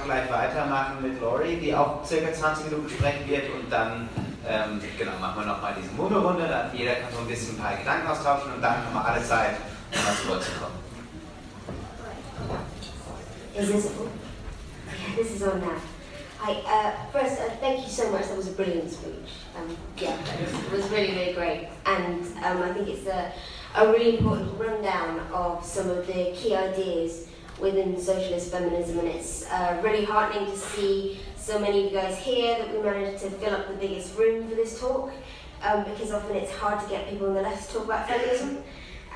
Einfach 0.00 0.04
gleich 0.04 0.30
weitermachen 0.30 1.02
mit 1.02 1.20
Lori, 1.20 1.56
die 1.56 1.74
auch 1.74 2.04
circa 2.04 2.32
20 2.32 2.70
Minuten 2.70 2.88
sprechen 2.88 3.28
wird 3.28 3.44
und 3.54 3.70
dann 3.70 4.08
ähm, 4.48 4.80
genau, 4.98 5.12
machen 5.20 5.42
wir 5.42 5.46
nochmal 5.46 5.74
diese 5.80 5.92
Mono-Runde, 5.94 6.48
dann 6.48 6.76
jeder 6.76 6.94
kann 6.94 7.12
so 7.12 7.20
ein 7.20 7.26
bisschen 7.26 7.56
ein 7.56 7.62
paar 7.62 7.76
Gedanken 7.76 8.08
austauschen 8.08 8.52
und 8.54 8.62
dann 8.62 8.84
haben 8.84 8.94
wir 8.94 9.04
alle 9.04 9.24
Zeit, 9.24 9.56
um 9.92 10.04
mal 10.04 10.14
zu 10.14 10.28
Wort 10.28 10.42
zu 10.42 10.50
kommen. 10.52 10.90
Is 13.56 13.68
this? 13.68 13.84
Yeah, 13.84 15.16
this 15.16 15.32
is 15.32 15.42
on 15.42 15.60
now. 15.60 15.76
Hi, 16.38 16.62
uh, 16.64 16.92
first, 17.12 17.38
uh, 17.40 17.50
thank 17.60 17.82
you 17.82 17.88
so 17.88 18.10
much. 18.10 18.28
That 18.28 18.36
was 18.36 18.48
a 18.48 18.52
brilliant 18.52 18.90
speech. 18.90 19.44
Um, 19.56 19.76
yeah, 19.98 20.16
it 20.40 20.72
was 20.72 20.88
really, 20.88 21.14
really 21.14 21.34
great. 21.34 21.68
And 21.84 22.24
um, 22.44 22.62
I 22.62 22.72
think 22.72 22.88
it's 22.88 23.06
a, 23.06 23.32
a 23.74 23.92
really 23.92 24.16
important 24.16 24.58
rundown 24.58 25.20
of 25.34 25.64
some 25.64 25.90
of 25.90 26.06
the 26.06 26.32
key 26.34 26.54
ideas 26.54 27.26
within 27.60 28.00
socialist 28.00 28.50
feminism. 28.50 28.98
And 29.00 29.08
it's 29.08 29.50
uh, 29.50 29.80
really 29.82 30.04
heartening 30.04 30.50
to 30.50 30.56
see 30.56 31.20
so 31.36 31.58
many 31.58 31.86
of 31.86 31.92
you 31.92 31.98
guys 31.98 32.18
here 32.18 32.58
that 32.58 32.72
we 32.72 32.82
managed 32.82 33.22
to 33.22 33.30
fill 33.30 33.54
up 33.54 33.68
the 33.68 33.74
biggest 33.74 34.16
room 34.16 34.48
for 34.48 34.54
this 34.54 34.80
talk. 34.80 35.12
Um, 35.62 35.84
because 35.84 36.10
often 36.10 36.36
it's 36.36 36.52
hard 36.52 36.82
to 36.82 36.88
get 36.88 37.10
people 37.10 37.28
on 37.28 37.34
the 37.34 37.42
left 37.42 37.68
to 37.68 37.74
talk 37.74 37.84
about 37.84 38.08
feminism. 38.08 38.62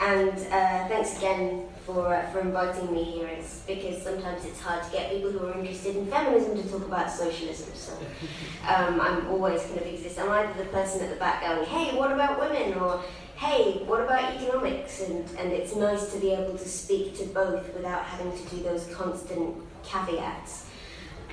And 0.01 0.31
uh, 0.31 0.89
thanks 0.89 1.17
again 1.17 1.69
for, 1.87 2.15
uh, 2.15 2.29
for 2.31 2.41
inviting 2.41 2.93
me 2.93 3.05
here. 3.05 3.29
It's 3.29 3.61
because 3.61 4.03
sometimes 4.03 4.45
it's 4.45 4.61
hard 4.61 4.85
to 4.85 4.91
get 4.91 5.11
people 5.11 5.31
who 5.31 5.47
are 5.47 5.59
interested 5.59 5.97
in 5.97 6.07
feminism 6.07 6.61
to 6.61 6.69
talk 6.69 6.85
about 6.85 7.11
socialism. 7.11 7.75
So 7.75 7.93
um, 8.69 9.01
I'm 9.01 9.27
always 9.29 9.63
kind 9.63 9.79
of 9.79 9.87
exist. 9.87 10.19
I'm 10.19 10.31
either 10.31 10.65
the 10.65 10.71
person 10.71 11.03
at 11.03 11.11
the 11.11 11.17
back 11.17 11.43
going, 11.43 11.65
hey, 11.67 11.97
what 11.97 12.11
about 12.13 12.41
women? 12.41 12.75
Or 12.75 13.03
hey, 13.37 13.83
what 13.85 14.01
about 14.01 14.35
economics? 14.35 15.01
And, 15.03 15.29
and 15.39 15.53
it's 15.53 15.75
nice 15.75 16.13
to 16.13 16.19
be 16.19 16.31
able 16.31 16.57
to 16.57 16.69
speak 16.69 17.17
to 17.19 17.25
both 17.27 17.75
without 17.75 18.05
having 18.05 18.33
to 18.33 18.55
do 18.55 18.63
those 18.63 18.87
constant 18.95 19.57
caveats. 19.85 20.67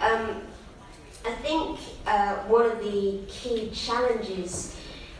Um, 0.02 0.42
I 1.24 1.32
think 1.34 1.80
uh, 2.08 2.36
one 2.48 2.66
of 2.66 2.80
the 2.80 3.22
key 3.28 3.70
challenges 3.72 4.76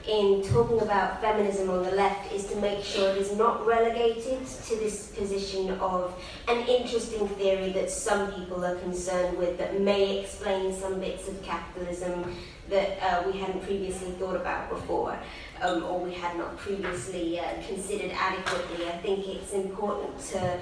in 0.08 0.42
talking 0.42 0.82
about 0.82 1.22
feminism 1.22 1.70
on 1.70 1.84
the 1.84 1.92
left 1.92 2.34
is 2.34 2.48
to 2.48 2.56
make 2.56 2.84
sure 2.84 3.12
it 3.12 3.18
is 3.18 3.38
not 3.38 3.66
relegated 3.68 4.46
to 4.48 4.76
this 4.78 5.12
position 5.12 5.70
of 5.80 6.20
an 6.48 6.66
interesting 6.68 7.28
theory 7.28 7.72
that 7.72 7.92
some 7.92 8.32
people 8.34 8.66
are 8.66 8.76
concerned 8.78 9.38
with 9.38 9.60
that 9.60 9.80
may 9.80 10.20
explain 10.20 10.74
some 10.74 11.00
bits 11.00 11.28
of 11.28 11.42
capitalism 11.44 12.36
that 12.72 12.98
uh, 13.04 13.30
we 13.30 13.38
hadn't 13.38 13.62
previously 13.64 14.12
thought 14.12 14.36
about 14.36 14.70
before 14.70 15.20
um, 15.62 15.84
or 15.84 16.00
we 16.00 16.14
had 16.14 16.38
not 16.38 16.58
previously 16.58 17.40
uh, 17.40 17.44
considered 17.68 18.12
adequately. 18.12 18.88
I 18.88 18.98
think 18.98 19.28
it's 19.28 19.54
important 19.54 20.18
to 20.32 20.58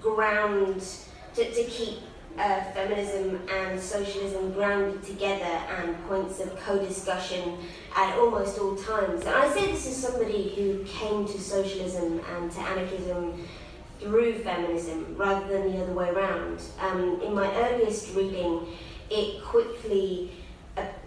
ground, 0.00 0.82
to, 1.34 1.44
to 1.44 1.64
keep 1.64 1.98
uh, 2.38 2.62
feminism 2.72 3.40
and 3.50 3.78
socialism 3.78 4.52
grounded 4.52 5.02
together 5.02 5.44
and 5.78 6.02
points 6.08 6.40
of 6.40 6.56
co-discussion 6.60 7.58
at 7.94 8.16
almost 8.18 8.58
all 8.58 8.74
times. 8.76 9.20
And 9.26 9.34
I 9.34 9.52
say 9.52 9.70
this 9.70 9.86
as 9.86 9.96
somebody 9.96 10.54
who 10.54 10.84
came 10.84 11.26
to 11.26 11.38
socialism 11.38 12.20
and 12.36 12.50
to 12.50 12.60
anarchism 12.60 13.46
through 14.00 14.38
feminism 14.38 15.14
rather 15.18 15.46
than 15.46 15.72
the 15.72 15.82
other 15.82 15.92
way 15.92 16.08
around. 16.08 16.62
Um, 16.80 17.20
in 17.22 17.34
my 17.34 17.54
earliest 17.54 18.14
reading, 18.14 18.66
it 19.10 19.42
quickly 19.42 20.30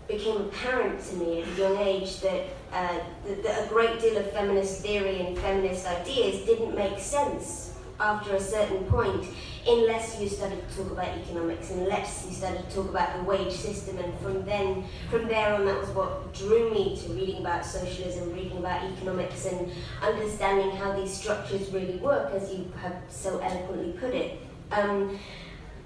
became 0.08 0.38
apparent 0.38 1.04
to 1.06 1.16
me 1.16 1.42
at 1.42 1.48
a 1.48 1.52
young 1.52 1.78
age 1.78 2.20
that, 2.22 2.44
uh, 2.72 3.00
that, 3.26 3.44
that 3.44 3.66
a 3.66 3.70
great 3.70 4.00
deal 4.02 4.18
of 4.18 4.32
feminist 4.32 4.82
theory 4.82 5.20
and 5.22 5.38
feminist 5.38 5.88
ideas 5.88 6.46
didn't 6.46 6.76
make 6.76 7.00
sense 7.00 7.74
after 8.00 8.36
a 8.36 8.40
certain 8.40 8.84
point 8.86 9.26
unless 9.68 10.20
you 10.20 10.28
started 10.28 10.68
to 10.68 10.78
talk 10.78 10.92
about 10.92 11.08
economics, 11.18 11.72
unless 11.72 12.26
you 12.28 12.34
started 12.34 12.70
to 12.70 12.76
talk 12.76 12.90
about 12.90 13.16
the 13.16 13.24
wage 13.24 13.54
system, 13.54 13.98
and 13.98 14.14
from 14.20 14.44
then, 14.44 14.84
from 15.10 15.28
there 15.28 15.54
on, 15.54 15.66
that 15.66 15.80
was 15.80 15.90
what 15.92 16.34
drew 16.34 16.74
me 16.74 17.00
to 17.02 17.14
reading 17.14 17.38
about 17.38 17.66
socialism, 17.66 18.34
reading 18.34 18.58
about 18.58 18.84
economics, 18.84 19.46
and 19.46 19.72
understanding 20.02 20.72
how 20.72 20.92
these 20.94 21.14
structures 21.14 21.72
really 21.72 21.96
work, 21.98 22.34
as 22.34 22.52
you 22.52 22.70
have 22.82 22.96
so 23.10 23.40
eloquently 23.40 23.94
put 23.94 24.14
it. 24.14 24.40
Um, 24.72 25.18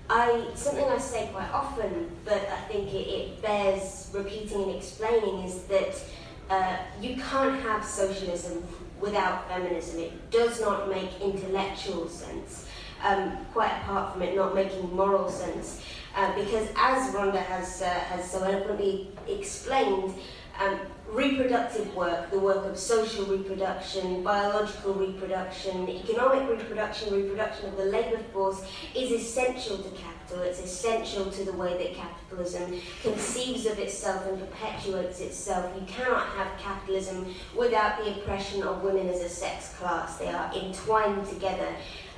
I 0.09 0.47
something 0.55 0.85
I 0.85 0.97
say 0.97 1.29
quite 1.33 1.51
often, 1.51 2.11
but 2.23 2.47
I 2.49 2.61
think 2.71 2.93
it, 2.93 3.07
it 3.07 3.41
bears 3.41 4.09
repeating 4.13 4.63
and 4.63 4.75
explaining 4.75 5.43
is 5.43 5.63
that 5.63 6.01
uh, 6.49 6.77
you 7.01 7.15
can't 7.15 7.61
have 7.61 7.83
socialism 7.83 8.63
without 9.01 9.49
feminism. 9.49 9.99
It 9.99 10.31
does 10.31 10.61
not 10.61 10.89
make 10.89 11.09
intellectual 11.21 12.07
sense 12.07 12.67
um, 13.03 13.37
quite 13.53 13.71
apart 13.81 14.13
from 14.13 14.21
it 14.21 14.35
not 14.35 14.55
making 14.55 14.95
moral 14.95 15.29
sense. 15.29 15.81
Uh, 16.15 16.33
because 16.35 16.67
as 16.75 17.13
Rhonda 17.13 17.43
has, 17.43 17.81
uh, 17.81 17.85
has 17.85 18.29
so 18.29 18.43
eloquently 18.43 19.09
explained, 19.27 20.13
um, 20.59 20.79
reproductive 21.09 21.95
work, 21.95 22.29
the 22.31 22.39
work 22.39 22.65
of 22.65 22.77
social 22.77 23.25
reproduction, 23.25 24.23
biological 24.23 24.93
reproduction, 24.93 25.87
economic 25.87 26.49
reproduction, 26.49 27.13
reproduction 27.13 27.67
of 27.67 27.77
the 27.77 27.85
labour 27.85 28.19
force 28.33 28.61
is 28.93 29.11
essential 29.11 29.77
to 29.77 29.89
capital. 29.91 30.41
It's 30.43 30.59
essential 30.59 31.31
to 31.31 31.45
the 31.45 31.53
way 31.53 31.77
that 31.77 31.95
capitalism 31.95 32.79
conceives 33.01 33.65
of 33.65 33.79
itself 33.79 34.27
and 34.27 34.39
perpetuates 34.39 35.21
itself. 35.21 35.73
You 35.79 35.85
cannot 35.87 36.27
have 36.27 36.59
capitalism 36.59 37.33
without 37.55 38.03
the 38.03 38.11
oppression 38.11 38.63
of 38.63 38.83
women 38.83 39.07
as 39.07 39.21
a 39.21 39.29
sex 39.29 39.75
class. 39.75 40.17
They 40.17 40.27
are 40.27 40.53
entwined 40.53 41.25
together. 41.27 41.69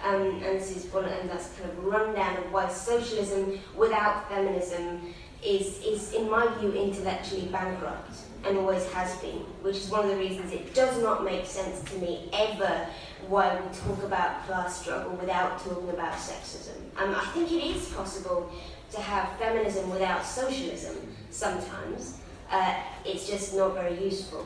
Um, 0.03 0.21
and 0.21 0.59
this 0.59 0.75
is 0.75 0.91
one, 0.91 1.05
and 1.05 1.29
that's 1.29 1.49
kind 1.59 1.69
of 1.69 1.83
rundown 1.83 2.37
of 2.37 2.51
why 2.51 2.69
socialism 2.69 3.59
without 3.75 4.29
feminism 4.29 5.13
is, 5.43 5.83
is, 5.83 6.13
in 6.13 6.29
my 6.29 6.47
view, 6.57 6.71
intellectually 6.71 7.47
bankrupt 7.47 8.28
and 8.45 8.57
always 8.57 8.85
has 8.91 9.17
been, 9.17 9.39
which 9.61 9.77
is 9.77 9.89
one 9.89 10.05
of 10.05 10.11
the 10.11 10.17
reasons 10.17 10.51
it 10.53 10.73
does 10.73 11.01
not 11.01 11.23
make 11.23 11.45
sense 11.45 11.81
to 11.91 11.97
me 11.97 12.29
ever 12.33 12.87
why 13.27 13.55
we 13.55 13.77
talk 13.77 14.03
about 14.03 14.45
class 14.45 14.81
struggle 14.81 15.11
without 15.17 15.59
talking 15.59 15.89
about 15.89 16.13
sexism. 16.13 16.75
Um, 16.97 17.15
I 17.15 17.25
think 17.33 17.51
it 17.51 17.63
is 17.63 17.89
possible 17.89 18.51
to 18.91 19.01
have 19.01 19.37
feminism 19.37 19.89
without 19.89 20.25
socialism 20.25 20.95
sometimes. 21.29 22.19
Uh, 22.49 22.75
it's 23.05 23.29
just 23.29 23.55
not 23.55 23.73
very 23.73 24.03
useful. 24.03 24.45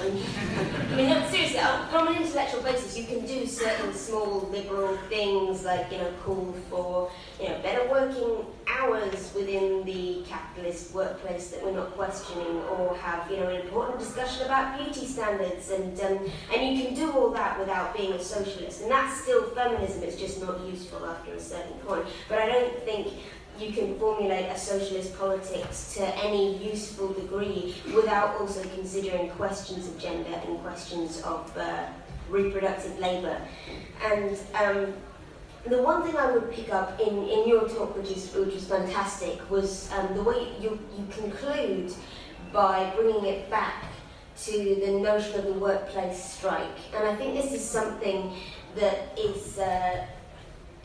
I 0.00 0.08
mean, 0.96 1.30
seriously, 1.30 1.60
from 1.90 2.08
an 2.08 2.16
intellectual 2.16 2.62
basis, 2.62 2.98
you 2.98 3.04
can 3.04 3.24
do 3.24 3.46
certain 3.46 3.94
small 3.94 4.48
liberal 4.50 4.96
things 5.08 5.64
like, 5.64 5.90
you 5.92 5.98
know, 5.98 6.12
call 6.24 6.52
for, 6.68 7.10
you 7.40 7.48
know, 7.48 7.58
better 7.62 7.88
working 7.88 8.44
hours 8.66 9.32
within 9.34 9.84
the 9.84 10.24
capitalist 10.26 10.92
workplace 10.94 11.48
that 11.48 11.64
we're 11.64 11.72
not 11.72 11.92
questioning, 11.92 12.56
or 12.72 12.96
have, 12.96 13.30
you 13.30 13.36
know, 13.36 13.48
an 13.48 13.60
important 13.60 14.00
discussion 14.00 14.44
about 14.46 14.78
beauty 14.78 15.06
standards, 15.06 15.70
and 15.70 15.98
um, 16.00 16.18
and 16.52 16.76
you 16.76 16.84
can 16.84 16.94
do 16.94 17.12
all 17.12 17.30
that 17.30 17.58
without 17.58 17.96
being 17.96 18.12
a 18.14 18.22
socialist, 18.22 18.82
and 18.82 18.90
that's 18.90 19.20
still 19.22 19.44
feminism. 19.50 20.02
It's 20.02 20.16
just 20.16 20.40
not 20.40 20.60
useful 20.66 21.06
after 21.06 21.34
a 21.34 21.40
certain 21.40 21.78
point. 21.86 22.06
But 22.28 22.40
I 22.40 22.46
don't 22.46 22.78
think 22.84 23.12
you 23.58 23.72
can 23.72 23.98
formulate 23.98 24.46
a 24.46 24.58
socialist 24.58 25.16
politics 25.18 25.94
to 25.94 26.02
any 26.24 26.58
useful 26.58 27.12
degree 27.12 27.74
without 27.94 28.40
also 28.40 28.62
considering 28.74 29.30
questions 29.30 29.86
of 29.86 29.98
gender 29.98 30.40
and 30.46 30.58
questions 30.60 31.22
of 31.22 31.56
uh, 31.56 31.86
reproductive 32.28 32.98
labour. 32.98 33.40
And 34.04 34.38
um, 34.54 34.94
the 35.66 35.80
one 35.82 36.02
thing 36.02 36.16
I 36.16 36.30
would 36.32 36.50
pick 36.52 36.72
up 36.72 37.00
in, 37.00 37.28
in 37.28 37.48
your 37.48 37.68
talk, 37.68 37.96
which 37.96 38.10
is 38.10 38.34
which 38.34 38.54
was 38.54 38.66
fantastic, 38.66 39.50
was 39.50 39.90
um, 39.92 40.14
the 40.14 40.22
way 40.22 40.48
you, 40.60 40.78
you 40.96 41.06
conclude 41.10 41.92
by 42.52 42.92
bringing 42.96 43.24
it 43.24 43.50
back 43.50 43.84
to 44.44 44.52
the 44.52 44.98
notion 44.98 45.38
of 45.38 45.46
the 45.46 45.52
workplace 45.52 46.22
strike. 46.22 46.78
And 46.94 47.06
I 47.06 47.14
think 47.16 47.40
this 47.40 47.52
is 47.52 47.64
something 47.64 48.34
that 48.74 49.16
is 49.18 49.58
uh, 49.58 50.04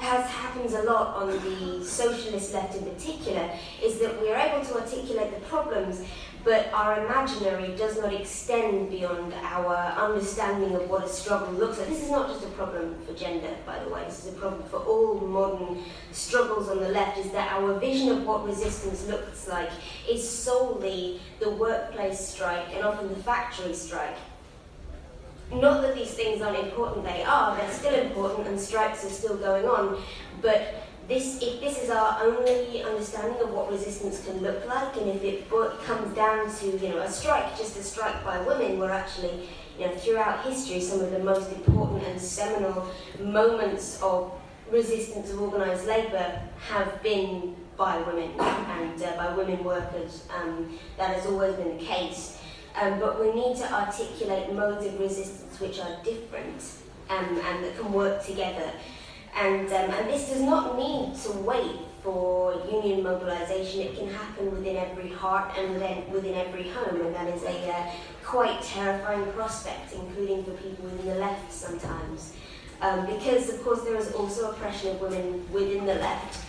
as 0.01 0.25
happens 0.29 0.73
a 0.73 0.83
lot 0.83 1.15
on 1.15 1.27
the 1.27 1.83
socialist 1.83 2.53
left 2.53 2.75
in 2.75 2.83
particular, 2.85 3.49
is 3.83 3.99
that 3.99 4.21
we 4.21 4.31
are 4.31 4.37
able 4.37 4.65
to 4.65 4.79
articulate 4.79 5.33
the 5.33 5.41
problems, 5.47 6.01
but 6.43 6.69
our 6.73 7.05
imaginary 7.05 7.75
does 7.75 7.97
not 7.97 8.13
extend 8.13 8.89
beyond 8.89 9.33
our 9.43 9.75
understanding 9.97 10.73
of 10.73 10.89
what 10.89 11.03
a 11.03 11.09
struggle 11.09 11.51
looks 11.53 11.79
like. 11.79 11.89
This 11.89 12.03
is 12.03 12.11
not 12.11 12.29
just 12.29 12.45
a 12.45 12.49
problem 12.49 12.95
for 13.05 13.13
gender, 13.13 13.53
by 13.65 13.83
the 13.83 13.89
way, 13.89 14.03
this 14.05 14.25
is 14.25 14.33
a 14.33 14.37
problem 14.37 14.63
for 14.69 14.77
all 14.77 15.15
modern 15.15 15.83
struggles 16.11 16.69
on 16.69 16.79
the 16.79 16.89
left, 16.89 17.17
is 17.17 17.31
that 17.31 17.51
our 17.51 17.77
vision 17.77 18.09
of 18.09 18.25
what 18.25 18.45
resistance 18.45 19.05
looks 19.07 19.47
like 19.49 19.69
is 20.09 20.27
solely 20.27 21.19
the 21.39 21.49
workplace 21.49 22.19
strike 22.19 22.73
and 22.73 22.85
often 22.85 23.09
the 23.09 23.21
factory 23.23 23.73
strike. 23.73 24.15
Not 25.51 25.81
that 25.81 25.95
these 25.95 26.13
things 26.13 26.41
aren't 26.41 26.59
important, 26.59 27.05
they 27.05 27.23
are, 27.23 27.57
they're 27.57 27.71
still 27.71 27.95
important 27.95 28.47
and 28.47 28.59
strikes 28.59 29.03
are 29.03 29.09
still 29.09 29.35
going 29.35 29.65
on, 29.65 30.01
but 30.41 30.87
this, 31.09 31.41
if 31.41 31.59
this 31.59 31.81
is 31.81 31.89
our 31.89 32.23
only 32.23 32.83
understanding 32.83 33.41
of 33.41 33.51
what 33.51 33.71
resistance 33.71 34.23
can 34.23 34.41
look 34.41 34.63
like, 34.67 34.95
and 34.95 35.09
if 35.09 35.23
it 35.23 35.49
comes 35.49 36.15
down 36.15 36.53
to 36.57 36.65
you 36.77 36.89
know 36.89 36.99
a 36.99 37.09
strike, 37.09 37.57
just 37.57 37.75
a 37.77 37.83
strike 37.83 38.23
by 38.23 38.39
women, 38.41 38.77
we're 38.77 38.91
actually 38.91 39.49
you 39.79 39.87
know 39.87 39.95
throughout 39.95 40.45
history 40.45 40.79
some 40.79 41.01
of 41.01 41.09
the 41.09 41.17
most 41.17 41.51
important 41.51 42.03
and 42.03 42.21
seminal 42.21 42.87
moments 43.19 43.99
of 44.03 44.31
resistance 44.71 45.31
of 45.31 45.41
organised 45.41 45.87
labour 45.87 46.41
have 46.69 47.01
been 47.01 47.55
by 47.75 47.97
women 48.01 48.29
and 48.39 49.01
uh, 49.01 49.15
by 49.17 49.33
women 49.33 49.63
workers. 49.63 50.27
Um, 50.37 50.77
that 50.97 51.15
has 51.15 51.25
always 51.25 51.55
been 51.55 51.77
the 51.77 51.83
case. 51.83 52.38
Um, 52.75 52.99
but 52.99 53.19
we 53.19 53.33
need 53.33 53.57
to 53.57 53.73
articulate 53.73 54.53
modes 54.53 54.85
of 54.85 54.99
resistance 54.99 55.59
which 55.59 55.79
are 55.79 55.97
different 56.03 56.63
um, 57.09 57.41
and 57.43 57.63
that 57.63 57.77
can 57.77 57.91
work 57.91 58.23
together. 58.23 58.71
And, 59.35 59.67
um, 59.67 59.91
and 59.91 60.09
this 60.09 60.29
does 60.29 60.41
not 60.41 60.77
need 60.77 61.15
to 61.23 61.31
wait 61.39 61.79
for 62.03 62.53
union 62.71 63.03
mobilisation. 63.03 63.81
It 63.81 63.97
can 63.97 64.09
happen 64.09 64.51
within 64.51 64.77
every 64.77 65.09
heart 65.09 65.57
and 65.57 65.73
within, 65.73 66.11
within 66.11 66.35
every 66.35 66.69
home, 66.69 67.01
and 67.01 67.13
that 67.15 67.27
is 67.27 67.43
a 67.43 67.71
uh, 67.71 67.91
quite 68.23 68.61
terrifying 68.61 69.25
prospect, 69.33 69.93
including 69.93 70.43
for 70.43 70.51
people 70.51 70.85
within 70.85 71.07
the 71.07 71.15
left 71.15 71.51
sometimes. 71.51 72.33
Um, 72.81 73.05
because, 73.05 73.49
of 73.49 73.61
course, 73.63 73.81
there 73.81 73.97
is 73.97 74.13
also 74.13 74.51
oppression 74.51 74.91
of 74.91 75.01
women 75.01 75.45
within 75.51 75.85
the 75.85 75.95
left. 75.95 76.45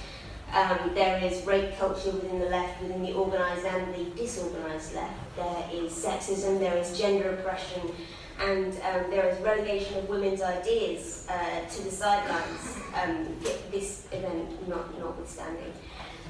Um, 0.53 0.95
there 0.95 1.23
is 1.23 1.47
rape 1.47 1.79
culture 1.79 2.11
within 2.11 2.41
the 2.41 2.47
left, 2.47 2.83
within 2.83 3.03
the 3.03 3.15
organised 3.15 3.65
and 3.65 3.95
the 3.95 4.05
disorganised 4.17 4.95
left. 4.95 5.37
There 5.37 5.65
is 5.73 5.93
sexism, 5.93 6.59
there 6.59 6.77
is 6.77 6.99
gender 6.99 7.31
oppression, 7.31 7.83
and 8.41 8.73
um, 8.73 9.11
there 9.11 9.29
is 9.29 9.41
relegation 9.43 9.99
of 9.99 10.09
women's 10.09 10.43
ideas 10.43 11.27
uh, 11.31 11.61
to 11.61 11.83
the 11.83 11.91
sidelines. 11.91 12.79
Um, 13.01 13.37
this 13.71 14.07
event 14.11 14.69
not 14.69 14.99
notwithstanding, 14.99 15.73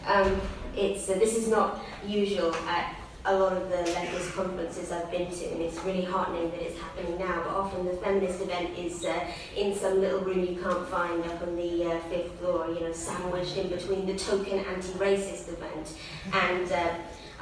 um, 0.06 0.40
it's 0.76 1.08
uh, 1.08 1.14
this 1.14 1.36
is 1.36 1.48
not 1.48 1.80
usual 2.06 2.54
at 2.54 2.99
a 3.24 3.34
lot 3.36 3.52
of 3.52 3.68
the 3.68 3.76
leftist 3.76 4.34
conferences 4.34 4.90
I've 4.90 5.10
been 5.10 5.30
to, 5.30 5.44
and 5.52 5.60
it's 5.60 5.78
really 5.84 6.04
heartening 6.04 6.50
that 6.50 6.62
it's 6.62 6.78
happening 6.80 7.18
now. 7.18 7.42
But 7.44 7.54
often 7.54 7.84
the 7.84 7.92
feminist 7.94 8.40
event 8.40 8.78
is 8.78 9.04
uh, 9.04 9.26
in 9.56 9.74
some 9.74 10.00
little 10.00 10.20
room 10.20 10.40
you 10.40 10.60
can't 10.60 10.86
find 10.88 11.22
up 11.24 11.42
on 11.42 11.56
the 11.56 11.84
uh, 11.84 12.00
fifth 12.08 12.32
floor, 12.38 12.68
you 12.68 12.80
know, 12.80 12.92
sandwiched 12.92 13.56
in 13.56 13.68
between 13.68 14.06
the 14.06 14.16
token 14.16 14.60
anti-racist 14.60 15.48
event 15.48 15.96
and. 16.32 16.72
Uh, 16.72 16.88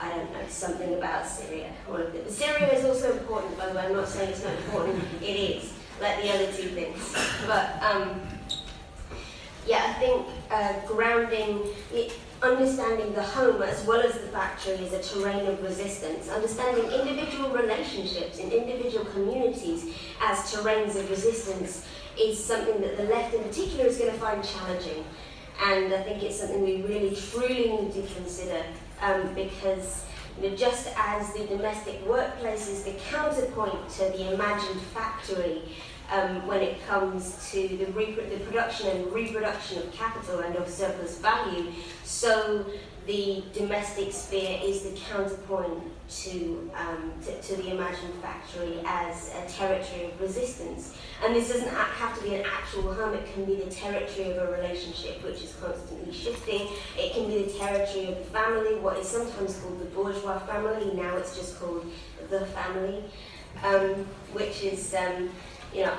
I 0.00 0.10
don't 0.10 0.32
know, 0.32 0.46
something 0.48 0.94
about 0.94 1.26
Syria. 1.26 1.72
It. 1.90 2.30
Syria 2.30 2.72
is 2.72 2.84
also 2.84 3.18
important, 3.18 3.58
by 3.58 3.66
the 3.66 3.74
way. 3.74 3.86
I'm 3.86 3.94
not 3.94 4.06
saying 4.06 4.30
it's 4.30 4.44
not 4.44 4.54
important. 4.54 5.02
It 5.20 5.34
is, 5.34 5.72
like 6.00 6.22
the 6.22 6.32
other 6.32 6.46
two 6.52 6.68
things. 6.68 7.16
But 7.48 7.82
um, 7.82 8.20
yeah, 9.66 9.86
I 9.88 9.92
think 9.98 10.26
uh, 10.52 10.74
grounding, 10.86 11.62
understanding 12.42 13.12
the 13.14 13.22
home 13.22 13.62
as 13.62 13.84
well 13.84 14.00
as 14.00 14.12
the 14.14 14.28
factory 14.28 14.74
as 14.74 14.92
a 14.92 15.02
terrain 15.02 15.46
of 15.46 15.62
resistance, 15.62 16.28
understanding 16.28 16.84
individual 16.92 17.50
relationships 17.50 18.38
in 18.38 18.50
individual 18.50 19.04
communities 19.06 19.94
as 20.22 20.38
terrains 20.52 20.96
of 20.96 21.10
resistance 21.10 21.86
is 22.20 22.42
something 22.42 22.80
that 22.80 22.96
the 22.96 23.04
left 23.04 23.34
in 23.34 23.42
particular 23.42 23.86
is 23.86 23.98
going 23.98 24.12
to 24.12 24.18
find 24.18 24.44
challenging. 24.44 25.04
And 25.60 25.92
I 25.92 26.02
think 26.02 26.22
it's 26.22 26.38
something 26.38 26.62
we 26.62 26.82
really 26.82 27.16
truly 27.16 27.70
need 27.70 27.92
to 27.94 28.02
consider 28.14 28.62
um, 29.00 29.34
because 29.34 30.04
you 30.40 30.50
know, 30.50 30.56
just 30.56 30.88
as 30.96 31.32
the 31.32 31.46
domestic 31.46 32.06
workplace 32.06 32.68
is 32.68 32.84
the 32.84 32.94
counterpoint 33.10 33.88
to 33.90 34.04
the 34.04 34.32
imagined 34.32 34.80
factory 34.94 35.62
um, 36.10 36.46
when 36.46 36.60
it 36.60 36.86
comes 36.86 37.50
to 37.50 37.68
the, 37.68 37.84
the 37.86 38.40
production 38.46 38.88
and 38.88 39.12
reproduction 39.12 39.78
of 39.78 39.92
capital 39.92 40.40
and 40.40 40.56
of 40.56 40.68
surplus 40.68 41.18
value, 41.18 41.72
so 42.04 42.66
the 43.08 43.42
domestic 43.54 44.12
sphere 44.12 44.60
is 44.62 44.82
the 44.82 44.90
counterpoint 45.10 45.82
to, 46.10 46.70
um, 46.76 47.12
to, 47.24 47.40
to, 47.40 47.56
the 47.56 47.70
imagined 47.70 48.12
factory 48.20 48.80
as 48.84 49.32
a 49.34 49.48
territory 49.48 50.04
of 50.04 50.20
resistance. 50.20 50.94
And 51.24 51.34
this 51.34 51.48
doesn't 51.48 51.74
have 51.74 52.18
to 52.18 52.22
be 52.22 52.34
an 52.34 52.44
actual 52.44 52.92
home, 52.92 53.14
it 53.14 53.26
can 53.32 53.46
be 53.46 53.56
the 53.56 53.70
territory 53.70 54.32
of 54.32 54.36
a 54.36 54.52
relationship 54.52 55.24
which 55.24 55.42
is 55.42 55.56
constantly 55.58 56.12
shifting. 56.12 56.68
It 56.98 57.14
can 57.14 57.28
be 57.28 57.44
the 57.44 57.58
territory 57.58 58.12
of 58.12 58.18
the 58.18 58.24
family, 58.24 58.74
what 58.76 58.98
is 58.98 59.08
sometimes 59.08 59.58
called 59.58 59.80
the 59.80 59.86
bourgeois 59.86 60.38
family, 60.40 60.92
now 60.94 61.16
it's 61.16 61.34
just 61.34 61.58
called 61.58 61.90
the 62.28 62.44
family, 62.46 63.04
um, 63.64 64.06
which 64.34 64.62
is, 64.62 64.94
um, 64.94 65.30
you 65.74 65.82
know, 65.82 65.94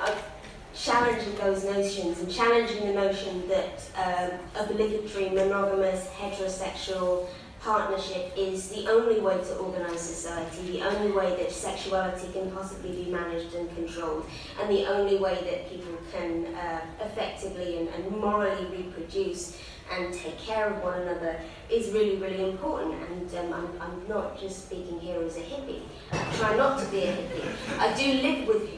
challenging 0.74 1.34
those 1.36 1.64
notions 1.64 2.20
and 2.20 2.30
challenging 2.30 2.86
the 2.86 2.92
notion 2.92 3.48
that 3.48 3.82
um, 3.96 4.38
obligatory, 4.64 5.30
monogamous, 5.30 6.06
heterosexual 6.18 7.26
partnership 7.60 8.32
is 8.38 8.70
the 8.70 8.88
only 8.88 9.20
way 9.20 9.36
to 9.36 9.56
organise 9.56 10.00
society, 10.00 10.78
the 10.78 10.82
only 10.82 11.12
way 11.12 11.36
that 11.36 11.52
sexuality 11.52 12.32
can 12.32 12.50
possibly 12.52 13.04
be 13.04 13.10
managed 13.10 13.54
and 13.54 13.74
controlled, 13.74 14.24
and 14.60 14.70
the 14.70 14.86
only 14.86 15.18
way 15.18 15.34
that 15.34 15.70
people 15.70 15.92
can 16.10 16.54
uh, 16.54 16.80
effectively 17.00 17.78
and, 17.78 17.88
and 17.88 18.10
morally 18.16 18.64
reproduce 18.66 19.58
and 19.92 20.14
take 20.14 20.38
care 20.38 20.68
of 20.68 20.82
one 20.82 21.02
another 21.02 21.38
is 21.68 21.90
really, 21.90 22.16
really 22.16 22.48
important. 22.48 22.94
And 23.10 23.52
um, 23.52 23.52
I'm, 23.52 23.82
I'm 23.82 24.08
not 24.08 24.40
just 24.40 24.66
speaking 24.66 25.00
here 25.00 25.20
as 25.22 25.36
a 25.36 25.40
hippie. 25.40 25.82
I 26.12 26.36
try 26.36 26.56
not 26.56 26.78
to 26.80 26.86
be 26.86 27.02
a 27.02 27.12
hippie. 27.12 27.78
I 27.78 27.92
do 27.94 28.22
live 28.22 28.48
with 28.48 28.70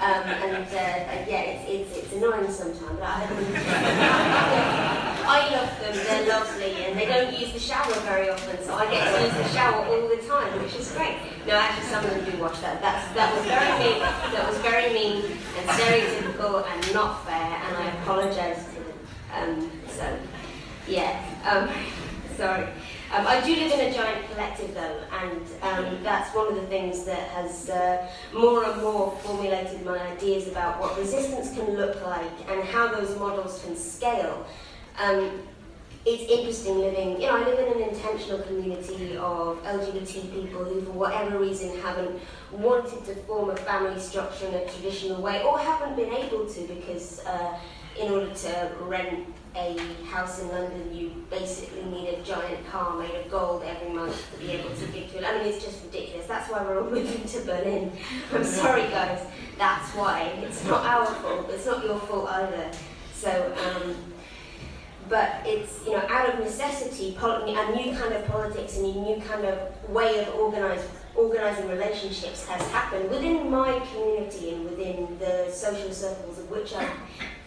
um, 0.00 0.22
and 0.30 0.66
uh, 0.66 1.26
yeah, 1.26 1.42
it's, 1.42 1.64
it's, 1.68 2.04
it's 2.04 2.12
annoying 2.14 2.50
sometimes, 2.50 2.98
but 3.00 3.08
I, 3.08 3.26
I 5.26 5.50
love 5.50 5.80
them, 5.80 5.94
they're 5.94 6.28
lovely, 6.28 6.84
and 6.84 6.96
they 6.96 7.06
don't 7.06 7.38
use 7.38 7.52
the 7.52 7.58
shower 7.58 7.92
very 8.06 8.30
often, 8.30 8.62
so 8.64 8.74
I 8.74 8.88
get 8.90 9.12
to 9.12 9.24
use 9.24 9.34
the 9.34 9.52
shower 9.52 9.84
all 9.84 10.08
the 10.08 10.22
time, 10.28 10.62
which 10.62 10.76
is 10.76 10.92
great. 10.92 11.16
No, 11.46 11.54
actually, 11.54 11.86
some 11.86 12.04
of 12.04 12.10
them 12.12 12.24
do 12.30 12.40
watch 12.40 12.60
that. 12.60 12.80
That's, 12.80 13.12
that 13.14 13.34
was 13.34 13.44
very 13.44 13.90
mean, 13.90 13.98
that 14.00 14.48
was 14.48 14.58
very 14.58 14.94
mean 14.94 15.24
and 15.58 15.68
stereotypical 15.70 16.64
and 16.64 16.94
not 16.94 17.26
fair, 17.26 17.34
and 17.34 17.76
I 17.76 17.86
apologise 18.02 18.64
to 18.66 18.74
them. 18.74 18.98
Um, 19.34 19.70
so, 19.88 20.16
yeah, 20.86 21.24
um, 21.44 21.68
sorry. 22.36 22.68
Um, 23.10 23.26
I 23.26 23.40
do 23.40 23.56
live 23.56 23.72
in 23.72 23.90
a 23.90 23.94
giant 23.94 24.30
collective 24.30 24.74
though, 24.74 25.00
and 25.12 25.40
um, 25.62 26.02
that's 26.02 26.34
one 26.34 26.48
of 26.48 26.56
the 26.56 26.66
things 26.66 27.04
that 27.04 27.30
has 27.30 27.70
uh, 27.70 28.06
more 28.34 28.64
and 28.64 28.82
more 28.82 29.16
formulated 29.22 29.82
my 29.82 29.98
ideas 29.98 30.46
about 30.46 30.78
what 30.78 30.98
resistance 30.98 31.54
can 31.54 31.74
look 31.74 32.04
like 32.04 32.30
and 32.50 32.62
how 32.64 32.88
those 32.88 33.18
models 33.18 33.62
can 33.64 33.76
scale. 33.76 34.46
Um, 34.98 35.40
it's 36.04 36.30
interesting 36.30 36.78
living, 36.78 37.20
you 37.20 37.28
know, 37.28 37.36
I 37.36 37.44
live 37.44 37.58
in 37.58 37.82
an 37.82 37.88
intentional 37.88 38.40
community 38.40 39.16
of 39.16 39.62
LGBT 39.62 40.30
people 40.32 40.64
who, 40.64 40.82
for 40.82 40.92
whatever 40.92 41.38
reason, 41.38 41.78
haven't 41.80 42.20
wanted 42.52 43.06
to 43.06 43.14
form 43.22 43.50
a 43.50 43.56
family 43.56 43.98
structure 44.00 44.46
in 44.48 44.54
a 44.54 44.68
traditional 44.68 45.22
way 45.22 45.42
or 45.42 45.58
haven't 45.58 45.96
been 45.96 46.12
able 46.12 46.46
to 46.46 46.60
because 46.62 47.20
uh, 47.24 47.58
in 47.98 48.12
order 48.12 48.32
to 48.32 48.70
rent 48.82 49.26
a 49.58 49.76
house 50.04 50.40
in 50.40 50.48
London, 50.48 50.94
you 50.94 51.24
basically 51.30 51.82
need 51.84 52.08
a 52.08 52.22
giant 52.22 52.64
car 52.70 52.96
made 52.96 53.14
of 53.14 53.30
gold 53.30 53.64
every 53.64 53.92
month 53.92 54.30
to 54.32 54.38
be 54.38 54.52
able 54.52 54.70
to 54.70 54.86
give 54.86 55.10
to 55.10 55.18
it. 55.18 55.24
I 55.24 55.38
mean, 55.38 55.52
it's 55.52 55.64
just 55.64 55.84
ridiculous. 55.84 56.26
That's 56.26 56.50
why 56.50 56.62
we're 56.62 56.80
all 56.80 56.90
moving 56.90 57.24
to 57.24 57.40
Berlin. 57.40 57.92
I'm 58.32 58.44
sorry, 58.44 58.82
guys. 58.82 59.26
That's 59.58 59.90
why. 59.94 60.32
It's 60.42 60.64
not 60.64 60.84
our 60.84 61.06
fault. 61.06 61.50
It's 61.50 61.66
not 61.66 61.84
your 61.84 61.98
fault 61.98 62.28
either. 62.28 62.70
So, 63.12 63.56
um, 63.66 63.96
but 65.08 65.42
it's 65.44 65.84
you 65.84 65.92
know 65.92 66.04
out 66.08 66.28
of 66.28 66.38
necessity, 66.38 67.16
a 67.20 67.72
new 67.74 67.96
kind 67.96 68.14
of 68.14 68.26
politics 68.26 68.76
and 68.76 68.86
a 68.86 69.00
new 69.00 69.20
kind 69.22 69.44
of 69.44 69.58
way 69.90 70.24
of 70.24 70.34
organized 70.34 70.84
organising 71.16 71.68
relationships 71.68 72.46
has 72.46 72.62
happened 72.70 73.10
within 73.10 73.50
my 73.50 73.80
community 73.92 74.50
and 74.50 74.64
within 74.64 75.18
the 75.18 75.50
social 75.50 75.90
circles 75.90 76.38
of 76.38 76.48
which 76.48 76.72
I 76.74 76.88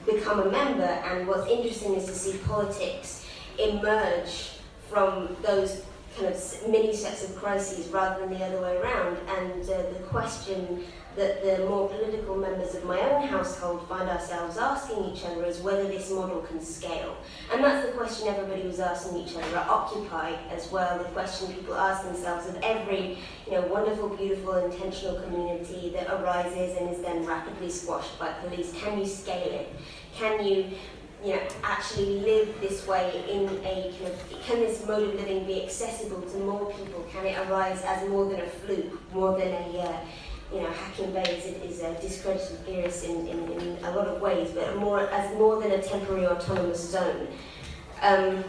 become 0.05 0.39
a 0.39 0.51
member. 0.51 0.83
And 0.83 1.27
what's 1.27 1.49
interesting 1.49 1.95
is 1.95 2.05
to 2.05 2.13
see 2.13 2.37
politics 2.39 3.25
emerge 3.59 4.51
from 4.89 5.35
those 5.41 5.83
kind 6.17 6.33
of 6.33 6.67
mini 6.69 6.93
sets 6.95 7.23
of 7.23 7.35
crises 7.35 7.87
rather 7.87 8.21
than 8.21 8.37
the 8.37 8.43
other 8.43 8.61
way 8.61 8.77
around. 8.77 9.17
And 9.29 9.63
uh, 9.63 9.83
the 9.93 9.99
question 10.07 10.83
that 11.15 11.43
the 11.43 11.65
more 11.65 11.89
political 11.89 12.35
members 12.35 12.73
of 12.73 12.85
my 12.85 12.99
own 12.99 13.27
household 13.27 13.87
find 13.87 14.09
ourselves 14.09 14.57
asking 14.57 15.03
each 15.05 15.25
other 15.25 15.43
is 15.43 15.59
whether 15.59 15.83
this 15.83 16.09
model 16.09 16.41
can 16.41 16.61
scale. 16.61 17.17
And 17.51 17.63
that's 17.63 17.85
the 17.85 17.91
question 17.93 18.29
everybody 18.29 18.63
was 18.63 18.79
asking 18.79 19.17
each 19.17 19.35
other 19.35 19.57
at 19.57 19.67
Occupy 19.67 20.35
as 20.49 20.71
well, 20.71 20.97
the 20.97 21.05
question 21.05 21.53
people 21.53 21.75
ask 21.75 22.05
themselves 22.05 22.47
of 22.47 22.57
every 22.63 23.17
you 23.45 23.51
know, 23.53 23.61
wonderful, 23.67 24.09
beautiful, 24.09 24.55
intentional 24.55 25.21
community 25.21 25.89
that 25.89 26.07
arises 26.07 26.77
and 26.77 26.89
is 26.89 27.01
then 27.01 27.25
rapidly 27.25 27.69
squashed 27.69 28.17
by 28.17 28.31
police. 28.33 28.73
Can 28.81 28.97
you 28.97 29.05
scale 29.05 29.51
it? 29.51 29.75
Can 30.15 30.45
you 30.45 30.65
you 31.23 31.35
know, 31.35 31.41
actually 31.63 32.19
live 32.21 32.49
this 32.61 32.87
way 32.87 33.23
in 33.29 33.47
a 33.63 33.93
kind 33.99 34.07
of, 34.07 34.41
can 34.43 34.59
this 34.59 34.85
mode 34.87 35.09
of 35.09 35.15
living 35.15 35.45
be 35.45 35.63
accessible 35.63 36.21
to 36.21 36.37
more 36.37 36.71
people? 36.73 37.05
Can 37.11 37.25
it 37.25 37.37
arise 37.47 37.83
as 37.83 38.07
more 38.09 38.25
than 38.25 38.39
a 38.41 38.47
fluke, 38.47 39.13
more 39.13 39.37
than 39.37 39.49
a, 39.49 39.79
uh, 39.81 39.97
you 40.53 40.61
know, 40.61 40.69
Hacking 40.69 41.11
Bay 41.13 41.23
is, 41.23 41.71
is 41.71 41.81
a 41.81 41.93
discredited 42.01 42.59
theorist 42.65 43.05
in, 43.05 43.27
in, 43.27 43.51
in 43.53 43.83
a 43.83 43.91
lot 43.91 44.07
of 44.07 44.21
ways, 44.21 44.51
but 44.53 44.75
more, 44.77 44.99
as 45.09 45.33
more 45.37 45.61
than 45.61 45.71
a 45.71 45.81
temporary 45.81 46.27
autonomous 46.27 46.89
zone. 46.89 47.27
Um, 48.01 48.43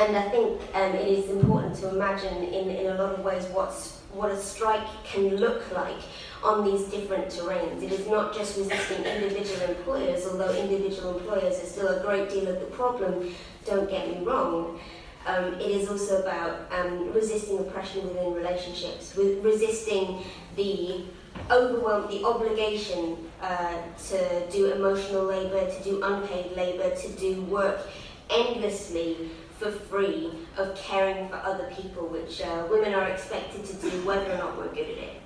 and 0.00 0.16
I 0.16 0.28
think 0.30 0.60
um, 0.74 0.94
it 0.94 1.06
is 1.06 1.30
important 1.30 1.76
to 1.76 1.90
imagine 1.90 2.44
in, 2.44 2.70
in 2.70 2.86
a 2.86 2.94
lot 2.94 3.14
of 3.14 3.24
ways 3.24 3.44
what's, 3.52 3.98
what 4.12 4.30
a 4.30 4.36
strike 4.36 4.86
can 5.04 5.36
look 5.36 5.70
like 5.72 6.00
on 6.42 6.64
these 6.64 6.84
different 6.84 7.28
terrains. 7.28 7.82
It 7.82 7.92
is 7.92 8.06
not 8.08 8.34
just 8.34 8.56
resisting 8.56 9.04
individual 9.04 9.68
employers, 9.68 10.26
although 10.26 10.52
individual 10.54 11.18
employers 11.18 11.62
are 11.62 11.66
still 11.66 11.88
a 11.88 12.02
great 12.02 12.30
deal 12.30 12.48
of 12.48 12.58
the 12.58 12.66
problem, 12.66 13.32
don't 13.64 13.88
get 13.88 14.08
me 14.08 14.24
wrong. 14.24 14.80
Um, 15.26 15.54
it 15.54 15.70
is 15.70 15.88
also 15.88 16.22
about 16.22 16.70
um, 16.72 17.12
resisting 17.12 17.58
oppression 17.60 18.08
within 18.08 18.34
relationships, 18.34 19.14
with 19.16 19.42
resisting 19.44 20.24
the 20.56 21.04
overwhelm, 21.50 22.10
the 22.10 22.24
obligation 22.24 23.16
uh, 23.40 23.76
to 24.08 24.50
do 24.50 24.72
emotional 24.72 25.24
labour, 25.24 25.70
to 25.70 25.84
do 25.84 26.02
unpaid 26.02 26.56
labour, 26.56 26.94
to 26.94 27.08
do 27.12 27.42
work 27.42 27.86
endlessly 28.30 29.30
for 29.58 29.70
free 29.70 30.32
of 30.56 30.74
caring 30.74 31.28
for 31.28 31.36
other 31.36 31.70
people, 31.76 32.08
which 32.08 32.40
uh, 32.42 32.66
women 32.68 32.92
are 32.94 33.08
expected 33.08 33.64
to 33.64 33.74
do 33.76 33.90
whether 34.04 34.32
or 34.32 34.38
not 34.38 34.56
we're 34.56 34.74
good 34.74 34.90
at 34.90 34.98
it. 34.98 35.16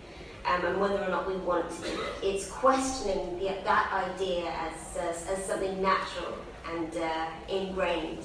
Um, 0.44 0.64
and 0.64 0.80
whether 0.80 1.02
or 1.02 1.08
not 1.08 1.26
we 1.26 1.34
want 1.38 1.68
to 1.68 1.82
do 1.82 2.00
it. 2.02 2.12
It's 2.22 2.48
questioning 2.48 3.36
the, 3.40 3.46
that 3.64 3.92
idea 3.92 4.48
as, 4.48 4.96
as, 4.96 5.26
as 5.26 5.44
something 5.44 5.82
natural 5.82 6.38
and 6.72 6.96
uh, 6.96 7.26
ingrained 7.48 8.22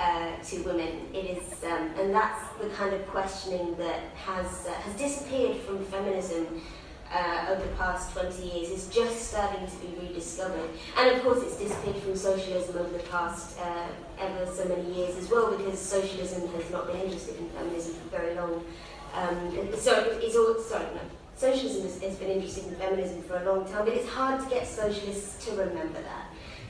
uh, 0.00 0.42
to 0.42 0.62
women. 0.62 1.06
It 1.12 1.36
is, 1.36 1.62
um, 1.64 1.90
and 1.98 2.14
that's 2.14 2.48
the 2.60 2.70
kind 2.70 2.94
of 2.94 3.06
questioning 3.08 3.76
that 3.76 4.00
has 4.24 4.66
uh, 4.66 4.72
has 4.72 4.94
disappeared 4.96 5.58
from 5.58 5.84
feminism 5.84 6.62
uh, 7.12 7.46
over 7.50 7.62
the 7.62 7.76
past 7.76 8.12
20 8.12 8.42
years. 8.42 8.70
It's 8.70 8.88
just 8.88 9.28
starting 9.28 9.66
to 9.66 9.76
be 9.76 10.08
rediscovered, 10.08 10.70
and 10.96 11.16
of 11.16 11.22
course, 11.22 11.42
it's 11.42 11.58
disappeared 11.58 11.96
from 11.96 12.16
socialism 12.16 12.78
over 12.78 12.96
the 12.96 13.04
past 13.10 13.58
uh, 13.58 13.88
ever 14.18 14.50
so 14.50 14.64
many 14.64 14.90
years 14.94 15.16
as 15.18 15.30
well, 15.30 15.54
because 15.54 15.78
socialism 15.78 16.48
has 16.54 16.70
not 16.70 16.86
been 16.86 17.02
interested 17.02 17.36
in 17.38 17.50
feminism 17.50 17.94
for 17.94 18.16
very 18.16 18.34
long. 18.34 18.64
Um, 19.14 19.68
so 19.76 20.18
it's 20.22 20.36
all 20.36 20.58
sorry 20.60 20.86
no. 20.94 21.00
Socialism 21.36 21.82
has, 21.82 22.00
has 22.02 22.16
been 22.16 22.30
interested 22.30 22.68
in 22.68 22.74
feminism 22.76 23.22
for 23.22 23.36
a 23.36 23.44
long 23.44 23.70
time, 23.70 23.84
but 23.84 23.94
it's 23.94 24.08
hard 24.08 24.42
to 24.42 24.48
get 24.48 24.66
socialists 24.66 25.44
to 25.46 25.56
remember 25.56 26.00
that. 26.02 26.26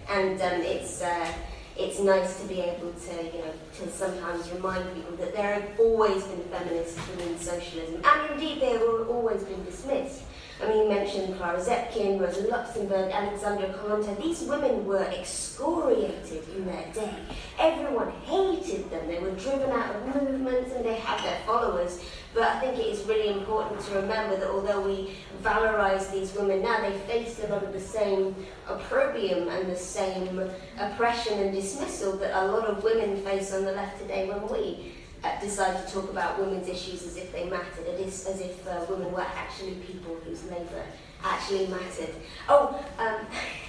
And 0.09 0.41
um, 0.41 0.61
it's 0.63 1.03
uh, 1.03 1.33
it's 1.77 2.01
nice 2.01 2.41
to 2.41 2.49
be 2.49 2.61
able 2.61 2.93
to, 2.93 3.25
you 3.25 3.43
know, 3.43 3.53
to 3.79 3.91
sometimes 3.91 4.51
remind 4.53 4.95
people 4.95 5.17
that 5.17 5.35
there 5.35 5.61
have 5.61 5.81
always 5.81 6.25
been 6.25 6.43
feminists 6.45 6.97
within 7.11 7.39
socialism, 7.39 8.03
and 8.05 8.33
indeed 8.33 8.61
they 8.61 8.71
have 8.71 8.83
always 8.83 9.43
been 9.45 9.65
dismissed. 9.65 10.25
I 10.63 10.69
mean, 10.69 10.83
you 10.83 10.89
mentioned 10.91 11.39
Clara 11.39 11.59
Zetkin, 11.59 12.21
Rosa 12.21 12.47
Luxemburg, 12.47 13.11
Alexandra 13.11 13.69
Kollontai. 13.71 14.21
These 14.23 14.43
women 14.43 14.85
were 14.85 15.05
excoriated 15.05 16.47
in 16.55 16.67
their 16.67 16.85
day. 16.93 17.15
Everyone 17.59 18.11
hated 18.27 18.91
them. 18.91 19.09
They 19.09 19.21
were 19.21 19.31
driven 19.31 19.71
out 19.71 19.97
of 19.97 20.23
movements 20.23 20.75
and 20.75 20.85
they 20.85 20.97
had 20.97 21.25
their 21.25 21.39
followers. 21.47 22.03
But 22.33 22.45
I 22.45 22.61
think 22.61 22.79
it 22.79 22.87
is 22.87 23.05
really 23.07 23.29
important 23.29 23.81
to 23.87 23.95
remember 23.97 24.37
that 24.37 24.49
although 24.49 24.81
we 24.81 25.17
valorize 25.43 26.13
these 26.13 26.33
women 26.35 26.63
now, 26.63 26.81
they 26.81 26.97
faced 27.01 27.43
a 27.43 27.49
lot 27.49 27.65
of 27.65 27.73
the 27.73 27.81
same 27.81 28.37
opprobrium 28.69 29.49
and 29.49 29.69
the 29.69 29.77
same 29.77 30.41
oppression 30.79 31.41
and 31.41 31.53
dismissal 31.53 32.17
that 32.19 32.41
a 32.41 32.47
lot 32.47 32.67
of 32.67 32.85
women 32.85 33.17
face 33.25 33.53
on 33.53 33.65
the 33.65 33.73
left 33.73 34.01
today 34.01 34.29
when 34.29 34.47
we 34.49 34.93
uh, 35.25 35.41
decide 35.41 35.87
to 35.87 35.93
talk 35.93 36.09
about 36.11 36.39
women's 36.39 36.69
issues 36.69 37.03
as 37.03 37.17
if 37.17 37.33
they 37.33 37.49
mattered, 37.49 37.87
as 37.89 38.41
if 38.41 38.67
uh, 38.69 38.85
women 38.89 39.13
were 39.13 39.21
actually 39.21 39.75
people 39.87 40.17
whose 40.25 40.45
labour 40.45 40.85
actually 41.25 41.67
mattered. 41.67 42.15
Oh, 42.49 42.83
um, 42.99 43.27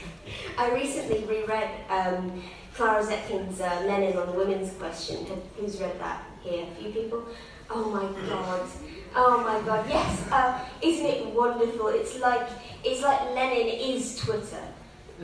I 0.57 0.71
recently 0.71 1.25
reread 1.25 1.69
um, 1.89 2.41
Clara 2.75 3.03
Zetkin's 3.03 3.59
uh, 3.59 3.83
Lenin 3.85 4.17
on 4.17 4.27
the 4.27 4.33
women's 4.33 4.71
question. 4.73 5.25
Who's 5.57 5.81
read 5.81 5.99
that 5.99 6.23
here? 6.41 6.65
A 6.71 6.81
few 6.81 6.91
people? 6.91 7.25
Oh 7.73 7.89
my 7.89 8.27
god. 8.27 8.67
Oh 9.15 9.41
my 9.41 9.65
god. 9.65 9.85
Yes. 9.87 10.27
Uh, 10.29 10.59
isn't 10.81 11.05
it 11.05 11.25
wonderful? 11.27 11.87
It's 11.87 12.19
like 12.19 12.49
it's 12.83 13.01
like 13.01 13.21
Lenin 13.31 13.67
is 13.67 14.17
Twitter. 14.17 14.63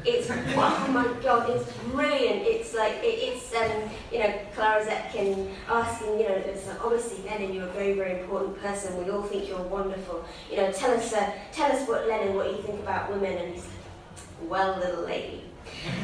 It's 0.06 0.30
oh 0.32 0.88
my 0.90 1.08
god, 1.22 1.50
it's 1.50 1.70
brilliant. 1.92 2.44
It's 2.48 2.74
like 2.74 2.94
it, 3.04 3.20
it's 3.20 3.54
um, 3.54 3.90
you 4.12 4.20
know 4.20 4.34
Clara 4.56 4.86
Zetkin 4.86 5.50
asking 5.68 6.20
you 6.20 6.30
know 6.30 6.36
it's 6.36 6.68
like, 6.68 6.86
obviously 6.86 7.24
Lenin, 7.26 7.54
you're 7.54 7.68
a 7.68 7.72
very 7.74 7.94
very 7.94 8.22
important 8.22 8.62
person. 8.62 9.04
We 9.04 9.12
all 9.12 9.24
think 9.24 9.50
you're 9.50 9.62
wonderful. 9.64 10.24
You 10.50 10.58
know, 10.58 10.72
tell 10.72 10.92
us 10.92 11.12
uh, 11.14 11.32
tell 11.52 11.72
us 11.72 11.88
what 11.88 12.08
Lenin, 12.08 12.36
what 12.36 12.50
you 12.52 12.62
think 12.62 12.80
about 12.80 13.12
women. 13.12 13.38
And 13.38 13.56
he's 13.56 13.64
like, 13.64 14.50
well, 14.50 14.78
little 14.80 15.04
lady. 15.04 15.47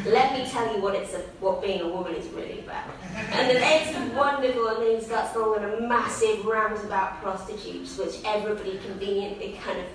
Let 0.05 0.33
me 0.33 0.49
tell 0.49 0.73
you 0.75 0.81
what 0.81 0.95
it's 0.95 1.13
a, 1.13 1.19
what 1.39 1.61
being 1.61 1.81
a 1.81 1.87
woman 1.87 2.15
is 2.15 2.27
really 2.27 2.59
about. 2.59 2.89
And 3.15 3.49
then 3.49 3.57
it's 3.61 4.15
wonderful, 4.15 4.67
and 4.67 4.83
then 4.83 4.99
he 4.99 5.03
starts 5.03 5.33
going 5.33 5.63
on 5.63 5.83
a 5.83 5.87
massive 5.87 6.45
rant 6.45 6.83
about 6.83 7.21
prostitutes, 7.21 7.97
which 7.97 8.15
everybody 8.25 8.79
conveniently 8.85 9.59
kind 9.63 9.79
of 9.79 9.85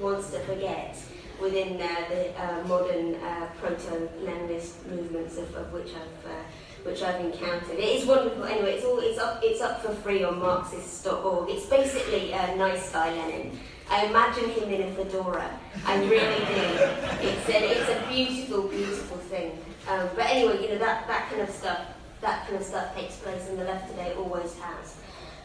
wants 0.00 0.30
to 0.30 0.40
forget 0.40 0.96
within 1.40 1.80
uh, 1.80 1.88
the 2.08 2.42
uh, 2.42 2.62
modern 2.66 3.14
uh, 3.16 3.48
proto-Leninist 3.60 4.86
movements 4.86 5.38
of, 5.38 5.54
of 5.54 5.72
which 5.72 5.88
I've 5.88 6.30
uh, 6.30 6.42
which 6.84 7.02
I've 7.02 7.20
encountered. 7.20 7.78
It 7.78 8.00
is 8.00 8.06
wonderful. 8.06 8.44
Anyway, 8.44 8.74
it's 8.74 8.84
all 8.84 8.98
it's 9.00 9.18
up 9.18 9.40
it's 9.42 9.60
up 9.60 9.82
for 9.82 9.92
free 9.96 10.24
on 10.24 10.38
Marxist.org. 10.38 11.50
It's 11.50 11.66
basically 11.66 12.32
a 12.32 12.56
nice 12.56 12.90
guy 12.90 13.10
Lenin. 13.10 13.58
I 13.90 14.06
imagine 14.06 14.50
him 14.50 14.70
in 14.70 14.82
a 14.82 14.92
fedora. 14.94 15.50
I 15.84 15.98
really 16.04 16.44
do. 16.46 17.28
It's 17.28 17.48
a, 17.48 17.70
it's 17.72 17.90
a 17.90 18.08
beautiful, 18.08 18.68
beautiful 18.68 19.16
thing. 19.16 19.58
Um, 19.88 20.08
but 20.14 20.26
anyway, 20.26 20.62
you 20.62 20.68
know 20.68 20.78
that 20.78 21.08
that 21.08 21.28
kind 21.28 21.42
of 21.42 21.50
stuff 21.50 21.80
that 22.20 22.46
kind 22.46 22.60
of 22.60 22.64
stuff 22.64 22.94
takes 22.94 23.16
place 23.16 23.48
in 23.48 23.56
the 23.56 23.64
left 23.64 23.90
today. 23.90 24.14
Always 24.16 24.54
has. 24.58 24.96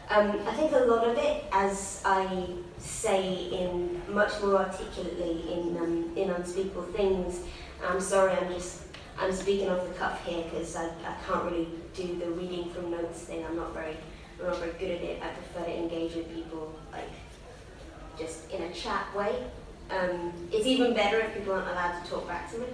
Um, 0.08 0.40
I 0.46 0.54
think 0.54 0.70
a 0.70 0.84
lot 0.84 1.08
of 1.08 1.18
it, 1.18 1.44
as 1.50 2.00
I 2.04 2.46
say 2.78 3.46
in 3.46 4.00
much 4.08 4.40
more 4.40 4.58
articulately 4.58 5.52
in 5.52 5.76
um, 5.78 6.12
in 6.16 6.30
Unspeakable 6.30 6.84
Things. 6.94 7.40
I'm 7.84 8.00
sorry, 8.00 8.32
I'm 8.32 8.52
just 8.52 8.82
I'm 9.18 9.32
speaking 9.32 9.68
off 9.68 9.86
the 9.88 9.94
cuff 9.94 10.24
here 10.24 10.44
because 10.44 10.76
I, 10.76 10.86
I 10.86 11.16
can't 11.26 11.44
really 11.44 11.68
do 11.94 12.16
the 12.18 12.30
reading 12.30 12.70
from 12.70 12.92
notes 12.92 13.22
thing. 13.22 13.44
I'm 13.44 13.56
not 13.56 13.74
very 13.74 13.96
I'm 14.38 14.46
not 14.46 14.58
very 14.58 14.72
good 14.72 14.90
at 14.92 15.02
it. 15.02 15.22
I 15.22 15.28
prefer 15.30 15.64
to 15.64 15.76
engage 15.76 16.14
with 16.14 16.32
people 16.32 16.72
like 16.92 17.10
just 18.18 18.50
in 18.50 18.62
a 18.62 18.72
chat 18.72 19.14
way. 19.14 19.44
Um, 19.88 20.32
it's 20.50 20.66
even 20.66 20.94
better 20.94 21.18
if 21.20 21.34
people 21.34 21.52
aren't 21.52 21.68
allowed 21.68 22.02
to 22.02 22.10
talk 22.10 22.26
back 22.26 22.50
to 22.52 22.58
me. 22.58 22.66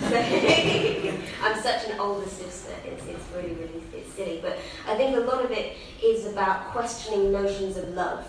I'm 1.42 1.60
such 1.60 1.88
an 1.88 1.98
older 1.98 2.28
sister, 2.28 2.72
it's, 2.84 3.04
it's 3.06 3.24
really, 3.34 3.54
really 3.54 3.82
it's 3.94 4.12
silly. 4.12 4.38
But 4.40 4.58
I 4.86 4.96
think 4.96 5.16
a 5.16 5.20
lot 5.20 5.44
of 5.44 5.50
it 5.50 5.76
is 6.02 6.26
about 6.26 6.66
questioning 6.66 7.32
notions 7.32 7.76
of 7.76 7.88
love 7.90 8.24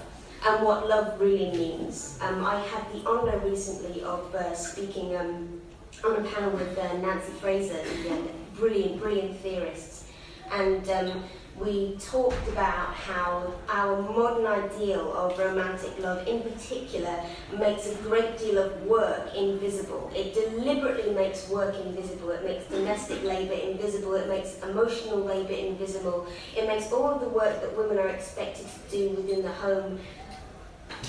and 0.47 0.65
what 0.65 0.89
love 0.89 1.19
really 1.19 1.51
means. 1.51 2.17
Um, 2.21 2.43
I 2.43 2.59
had 2.59 2.91
the 2.91 3.07
honour 3.07 3.37
recently 3.39 4.01
of 4.01 4.33
uh, 4.33 4.55
speaking 4.55 5.15
um, 5.15 5.61
on 6.03 6.15
a 6.15 6.29
panel 6.29 6.51
with 6.51 6.77
uh, 6.77 6.93
Nancy 6.97 7.31
Fraser, 7.33 7.81
the 8.03 8.11
um, 8.11 8.29
brilliant, 8.55 8.99
brilliant 8.99 9.37
theorists. 9.39 10.05
And 10.51 10.87
um, 10.89 11.23
we 11.59 11.95
talked 11.99 12.47
about 12.47 12.93
how 12.93 13.53
our 13.69 14.01
modern 14.01 14.47
ideal 14.47 15.13
of 15.13 15.37
romantic 15.37 15.99
love 15.99 16.27
in 16.27 16.41
particular 16.41 17.23
makes 17.57 17.87
a 17.87 17.95
great 17.95 18.37
deal 18.39 18.57
of 18.57 18.81
work 18.83 19.33
invisible. 19.35 20.11
It 20.15 20.33
deliberately 20.33 21.13
makes 21.13 21.47
work 21.49 21.75
invisible. 21.75 22.31
It 22.31 22.43
makes 22.43 22.65
domestic 22.65 23.23
labour 23.23 23.53
invisible. 23.53 24.15
It 24.15 24.27
makes 24.27 24.57
emotional 24.63 25.19
labour 25.19 25.53
invisible. 25.53 26.27
It 26.57 26.67
makes 26.67 26.91
all 26.91 27.11
of 27.11 27.21
the 27.21 27.29
work 27.29 27.61
that 27.61 27.77
women 27.77 27.99
are 27.99 28.09
expected 28.09 28.65
to 28.65 28.97
do 28.97 29.09
within 29.11 29.43
the 29.43 29.51
home 29.51 29.99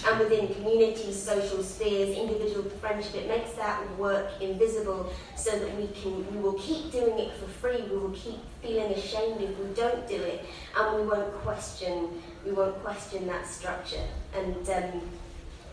and 0.06 0.18
within 0.18 0.52
communities, 0.54 1.20
social 1.20 1.62
spheres, 1.62 2.16
individual 2.16 2.68
friendship, 2.80 3.14
it 3.14 3.28
makes 3.28 3.52
that 3.52 3.80
work 3.98 4.30
invisible 4.40 5.12
so 5.36 5.58
that 5.58 5.76
we 5.76 5.88
can 5.88 6.30
we 6.34 6.40
will 6.40 6.54
keep 6.54 6.90
doing 6.92 7.18
it 7.18 7.32
for 7.36 7.46
free, 7.46 7.82
we 7.82 7.96
will 7.96 8.10
keep 8.10 8.38
feeling 8.62 8.92
ashamed 8.92 9.40
if 9.40 9.58
we 9.58 9.66
don't 9.74 10.06
do 10.08 10.16
it, 10.16 10.44
and 10.76 10.96
we 10.96 11.06
won't 11.06 11.32
question 11.42 12.22
we 12.44 12.52
won't 12.52 12.82
question 12.82 13.26
that 13.26 13.46
structure. 13.46 14.04
And 14.34 14.68
um, 14.68 15.00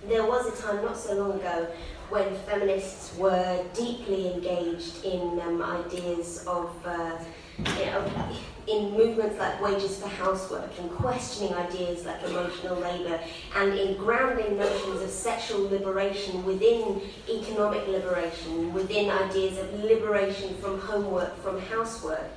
there 0.08 0.26
was 0.26 0.48
a 0.48 0.64
time 0.64 0.84
not 0.84 0.98
so 0.98 1.14
long 1.14 1.40
ago 1.40 1.68
when 2.10 2.36
feminists 2.46 3.16
were 3.18 3.64
deeply 3.74 4.34
engaged 4.34 5.04
in 5.06 5.40
um, 5.42 5.62
ideas 5.62 6.46
of 6.48 6.70
uh, 6.86 7.18
you 7.58 7.86
know, 7.86 8.30
in 8.68 8.92
movements 8.92 9.38
like 9.40 9.60
wages 9.62 10.00
for 10.00 10.08
housework 10.08 10.70
and 10.80 10.90
questioning 10.92 11.54
ideas 11.56 12.06
like 12.06 12.22
emotional 12.24 12.76
labour 12.78 13.20
and 13.56 13.74
in 13.74 13.98
grounding 13.98 14.58
notions 14.58 15.02
of 15.02 15.10
sexual 15.10 15.68
liberation 15.70 16.44
within 16.46 17.02
economic 17.28 17.88
liberation, 17.88 18.74
within 18.74 19.10
ideas 19.10 19.58
of 19.58 19.84
liberation 19.84 20.56
from 20.58 20.80
homework, 20.80 21.36
from 21.44 21.60
housework. 21.60 22.30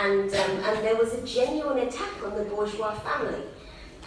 And, 0.00 0.32
um, 0.34 0.50
and 0.64 0.84
there 0.84 0.96
was 0.96 1.14
a 1.14 1.24
genuine 1.24 1.78
attack 1.78 2.22
on 2.24 2.36
the 2.36 2.44
bourgeois 2.44 2.94
family. 2.94 3.42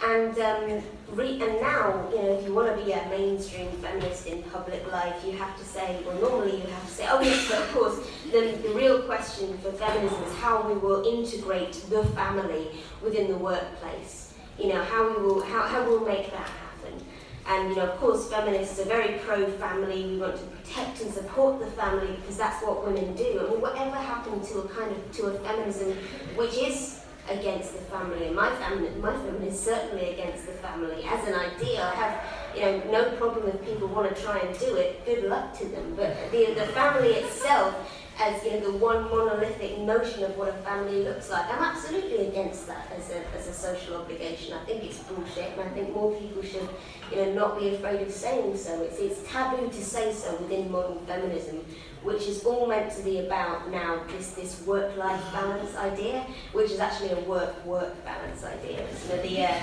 And, 0.04 0.38
um, 0.38 0.82
re- 1.12 1.40
and 1.42 1.60
now, 1.60 2.08
you 2.10 2.16
know, 2.16 2.38
if 2.38 2.44
you 2.44 2.54
want 2.54 2.76
to 2.76 2.84
be 2.84 2.92
a 2.92 3.08
mainstream 3.08 3.70
feminist 3.72 4.26
in 4.26 4.42
public 4.44 4.90
life, 4.90 5.14
you 5.24 5.32
have 5.32 5.56
to 5.58 5.64
say, 5.64 5.98
well, 6.06 6.20
normally 6.20 6.56
you 6.56 6.66
have 6.66 6.86
to 6.86 6.92
say, 6.92 7.06
oh 7.08 7.20
yes, 7.20 7.48
but 7.48 7.58
of 7.58 7.72
course, 7.72 8.08
the, 8.30 8.58
the 8.62 8.74
real 8.74 9.02
question 9.02 9.56
for 9.58 9.72
feminism 9.72 10.22
is 10.24 10.34
how 10.36 10.66
we 10.66 10.74
will 10.74 11.04
integrate 11.06 11.72
the 11.90 12.04
family 12.08 12.68
within 13.02 13.28
the 13.28 13.36
workplace. 13.36 14.34
You 14.58 14.68
know, 14.68 14.82
how 14.84 15.08
we 15.08 15.22
will, 15.22 15.42
how, 15.42 15.62
how 15.62 15.84
we'll 15.84 16.04
make 16.04 16.30
that 16.30 16.48
happen. 16.48 17.04
And 17.46 17.70
you 17.70 17.76
know, 17.76 17.88
of 17.88 17.98
course, 17.98 18.30
feminists 18.30 18.78
are 18.80 18.84
very 18.84 19.18
pro-family. 19.18 20.06
We 20.06 20.18
want 20.18 20.36
to 20.36 20.42
protect 20.42 21.02
and 21.02 21.12
support 21.12 21.58
the 21.58 21.66
family 21.66 22.14
because 22.16 22.36
that's 22.36 22.64
what 22.64 22.86
women 22.86 23.14
do. 23.16 23.44
I 23.44 23.50
mean, 23.50 23.60
whatever 23.60 23.96
happened 23.96 24.44
to 24.44 24.60
a 24.60 24.68
kind 24.68 24.92
of 24.92 25.12
to 25.16 25.26
a 25.26 25.38
feminism 25.40 25.92
which 26.36 26.54
is 26.56 27.01
against 27.28 27.72
the 27.74 27.84
family? 27.84 28.30
My 28.30 28.54
family, 28.56 28.90
my 29.00 29.12
family 29.12 29.48
is 29.48 29.60
certainly 29.60 30.10
against 30.10 30.46
the 30.46 30.52
family 30.52 31.04
as 31.04 31.26
an 31.28 31.34
idea. 31.34 31.84
I 31.84 31.94
have 31.94 32.24
you 32.54 32.62
know 32.62 32.90
no 32.90 33.16
problem 33.16 33.48
if 33.48 33.64
people 33.64 33.88
want 33.88 34.14
to 34.14 34.22
try 34.22 34.38
and 34.38 34.58
do 34.58 34.76
it. 34.76 35.04
Good 35.04 35.24
luck 35.24 35.56
to 35.58 35.64
them. 35.66 35.94
But 35.96 36.16
the 36.30 36.54
the 36.54 36.66
family 36.72 37.14
itself 37.14 37.74
as 38.22 38.44
you 38.44 38.52
know 38.52 38.60
the 38.70 38.78
one 38.78 39.02
monolithic 39.10 39.78
notion 39.78 40.22
of 40.22 40.36
what 40.36 40.48
a 40.48 40.52
family 40.52 41.02
looks 41.02 41.28
like. 41.28 41.44
I'm 41.52 41.62
absolutely 41.62 42.28
against 42.28 42.68
that 42.68 42.86
as 42.96 43.10
a, 43.10 43.26
as 43.36 43.48
a 43.48 43.52
social 43.52 43.96
obligation. 43.96 44.54
I 44.54 44.64
think 44.64 44.84
it's 44.84 44.98
bullshit, 44.98 45.50
and 45.58 45.60
I 45.60 45.68
think 45.70 45.92
more 45.92 46.14
people 46.14 46.42
should 46.42 46.68
you 47.10 47.16
know 47.16 47.32
not 47.32 47.58
be 47.58 47.74
afraid 47.74 48.00
of 48.00 48.12
saying 48.12 48.56
so. 48.56 48.80
It's 48.82 49.00
it's 49.00 49.28
taboo 49.28 49.68
to 49.68 49.84
say 49.84 50.12
so 50.12 50.36
within 50.36 50.70
modern 50.70 51.04
feminism, 51.04 51.64
which 52.04 52.22
is 52.28 52.44
all 52.44 52.68
meant 52.68 52.94
to 52.96 53.02
be 53.02 53.18
about 53.26 53.70
now 53.70 54.04
this 54.12 54.30
this 54.32 54.64
work 54.64 54.96
life 54.96 55.22
balance 55.32 55.74
idea, 55.76 56.24
which 56.52 56.70
is 56.70 56.78
actually 56.78 57.10
a 57.10 57.20
work 57.20 57.66
work 57.66 57.92
balance 58.04 58.44
idea. 58.44 58.86
You 59.02 59.08
know, 59.16 59.22
the 59.22 59.44
uh, 59.46 59.54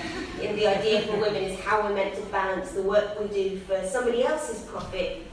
you 0.41 0.49
know, 0.49 0.55
the 0.57 0.67
idea 0.67 1.01
for 1.03 1.17
women 1.17 1.43
is 1.43 1.57
how 1.61 1.81
we're 1.81 1.95
meant 1.95 2.15
to 2.15 2.21
balance 2.23 2.71
the 2.71 2.81
work 2.83 3.17
we 3.21 3.27
do 3.27 3.57
for 3.59 3.81
somebody 3.87 4.25
else's 4.25 4.63
profit 4.63 5.28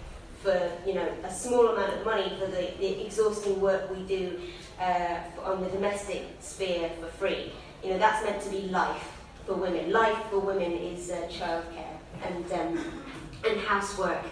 for 0.46 0.70
you 0.86 0.94
know 0.94 1.08
a 1.24 1.32
small 1.32 1.66
amount 1.68 1.92
of 1.92 2.04
money 2.04 2.32
for 2.38 2.46
the, 2.46 2.70
the 2.78 3.04
exhausting 3.04 3.60
work 3.60 3.90
we 3.90 4.02
do 4.04 4.40
uh, 4.80 5.18
on 5.42 5.60
the 5.60 5.68
domestic 5.70 6.22
sphere 6.40 6.88
for 7.00 7.08
free. 7.08 7.52
You 7.82 7.90
know 7.90 7.98
that's 7.98 8.24
meant 8.24 8.40
to 8.42 8.50
be 8.50 8.62
life 8.68 9.08
for 9.44 9.54
women. 9.54 9.90
Life 9.90 10.18
for 10.30 10.38
women 10.38 10.72
is 10.72 11.10
uh, 11.10 11.26
childcare 11.28 11.96
and 12.24 12.52
um, 12.52 13.02
and 13.48 13.60
housework. 13.60 14.24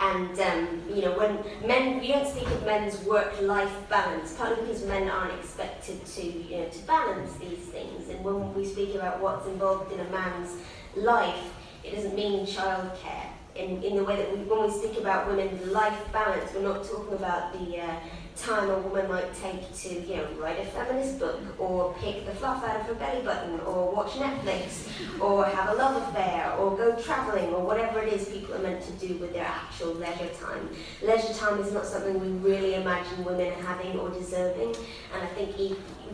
And 0.00 0.36
um, 0.40 0.82
you 0.92 1.02
know 1.02 1.16
when 1.16 1.38
men, 1.64 2.00
we 2.00 2.08
don't 2.08 2.26
speak 2.26 2.48
of 2.48 2.64
men's 2.64 2.98
work-life 3.04 3.88
balance, 3.88 4.34
partly 4.34 4.62
because 4.62 4.84
men 4.84 5.08
aren't 5.08 5.34
expected 5.38 6.04
to 6.04 6.22
you 6.26 6.56
know 6.58 6.68
to 6.68 6.78
balance 6.80 7.34
these 7.34 7.66
things. 7.76 8.08
And 8.08 8.24
when 8.24 8.52
we 8.52 8.64
speak 8.64 8.96
about 8.96 9.20
what's 9.20 9.46
involved 9.46 9.92
in 9.92 10.00
a 10.00 10.10
man's 10.10 10.56
life, 10.96 11.44
it 11.84 11.94
doesn't 11.94 12.16
mean 12.16 12.46
childcare 12.46 13.31
in, 13.54 13.82
in 13.82 13.96
the 13.96 14.04
way 14.04 14.16
that 14.16 14.30
we, 14.32 14.44
when 14.44 14.64
we 14.64 14.70
speak 14.70 14.98
about 14.98 15.26
women's 15.28 15.66
life 15.66 15.98
balance, 16.12 16.50
we're 16.54 16.62
not 16.62 16.84
talking 16.84 17.14
about 17.14 17.52
the 17.52 17.80
uh, 17.80 17.94
time 18.34 18.70
a 18.70 18.78
woman 18.78 19.08
might 19.08 19.32
take 19.34 19.74
to, 19.74 19.88
you 19.94 20.16
know, 20.16 20.26
write 20.38 20.58
a 20.58 20.64
feminist 20.64 21.18
book, 21.18 21.38
or 21.58 21.94
pick 22.00 22.24
the 22.24 22.32
fluff 22.32 22.64
out 22.64 22.80
of 22.80 22.86
her 22.86 22.94
belly 22.94 23.22
button, 23.22 23.60
or 23.60 23.94
watch 23.94 24.12
Netflix, 24.12 24.88
or 25.20 25.44
have 25.44 25.68
a 25.68 25.74
love 25.74 26.08
affair, 26.08 26.52
or 26.54 26.76
go 26.76 26.96
travelling, 26.96 27.52
or 27.52 27.62
whatever 27.62 28.00
it 28.00 28.12
is 28.12 28.28
people 28.28 28.54
are 28.54 28.60
meant 28.60 28.82
to 28.82 28.92
do 29.06 29.16
with 29.18 29.34
their 29.34 29.44
actual 29.44 29.92
leisure 29.94 30.30
time. 30.40 30.68
Leisure 31.02 31.34
time 31.34 31.60
is 31.60 31.72
not 31.72 31.84
something 31.84 32.18
we 32.18 32.28
really 32.48 32.74
imagine 32.74 33.22
women 33.24 33.52
having 33.64 33.98
or 33.98 34.08
deserving, 34.10 34.74
and 35.14 35.22
I 35.22 35.26
think 35.34 35.58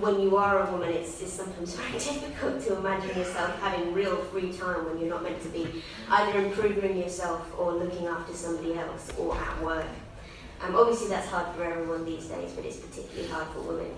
when 0.01 0.21
you 0.21 0.37
are 0.37 0.67
a 0.67 0.71
woman, 0.71 0.91
it's, 0.91 1.21
it's 1.21 1.33
sometimes 1.33 1.75
very 1.77 1.93
difficult 1.93 2.63
to 2.65 2.77
imagine 2.77 3.17
yourself 3.17 3.59
having 3.61 3.93
real 3.93 4.17
free 4.17 4.53
time 4.53 4.85
when 4.87 4.99
you're 4.99 5.09
not 5.09 5.23
meant 5.23 5.43
to 5.43 5.49
be 5.49 5.83
either 6.11 6.45
improving 6.45 6.99
yourself 6.99 7.53
or 7.59 7.73
looking 7.73 8.07
after 8.07 8.33
somebody 8.33 8.75
else 8.75 9.11
or 9.19 9.37
at 9.37 9.63
work. 9.63 9.87
Um, 10.61 10.77
obviously, 10.77 11.09
that's 11.09 11.29
hard 11.29 11.55
for 11.55 11.65
everyone 11.65 12.05
these 12.05 12.27
days, 12.27 12.53
but 12.53 12.65
it's 12.65 12.79
particularly 12.79 13.29
hard 13.29 13.49
for 13.49 13.61
women. 13.61 13.91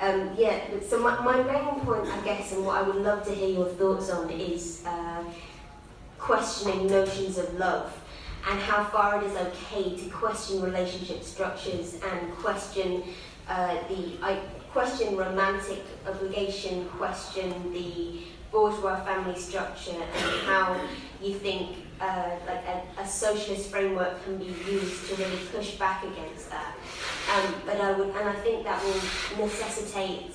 Um, 0.00 0.34
yeah, 0.36 0.60
so 0.86 0.98
my, 0.98 1.18
my 1.22 1.42
main 1.42 1.80
point, 1.80 2.06
I 2.08 2.20
guess, 2.24 2.52
and 2.52 2.64
what 2.66 2.76
I 2.76 2.82
would 2.82 2.96
love 2.96 3.24
to 3.26 3.34
hear 3.34 3.48
your 3.48 3.66
thoughts 3.66 4.10
on 4.10 4.28
is 4.30 4.82
uh, 4.86 5.24
questioning 6.18 6.88
notions 6.88 7.38
of 7.38 7.54
love 7.58 7.96
and 8.50 8.60
how 8.60 8.84
far 8.84 9.22
it 9.22 9.26
is 9.26 9.36
okay 9.36 9.96
to 9.96 10.10
question 10.10 10.60
relationship 10.60 11.22
structures 11.22 11.94
and 11.94 12.32
question 12.34 13.02
uh, 13.48 13.76
the 13.88 14.18
I, 14.22 14.40
question 14.74 15.16
romantic 15.16 15.84
obligation, 16.04 16.88
question 16.98 17.72
the 17.72 18.18
bourgeois 18.50 18.96
family 19.04 19.38
structure, 19.38 19.92
and 19.92 20.42
how 20.42 20.76
you 21.22 21.32
think 21.32 21.76
uh, 22.00 22.30
like 22.44 22.64
a, 22.66 23.00
a, 23.00 23.06
socialist 23.06 23.70
framework 23.70 24.22
can 24.24 24.36
be 24.36 24.46
used 24.46 25.08
to 25.08 25.14
really 25.14 25.38
push 25.52 25.76
back 25.76 26.02
against 26.02 26.50
that. 26.50 26.74
Um, 27.32 27.54
but 27.64 27.80
I 27.80 27.92
would, 27.92 28.08
and 28.08 28.28
I 28.28 28.34
think 28.42 28.64
that 28.64 28.82
will 28.82 29.46
necessitate 29.46 30.34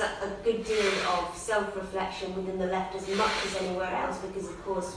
a 0.00 0.30
good 0.44 0.62
deal 0.64 0.92
of 1.14 1.34
self-reflection 1.34 2.36
within 2.36 2.58
the 2.58 2.66
left 2.66 2.94
as 2.94 3.08
much 3.16 3.32
as 3.46 3.62
anywhere 3.62 3.94
else, 4.04 4.18
because 4.18 4.46
of 4.50 4.62
course, 4.62 4.96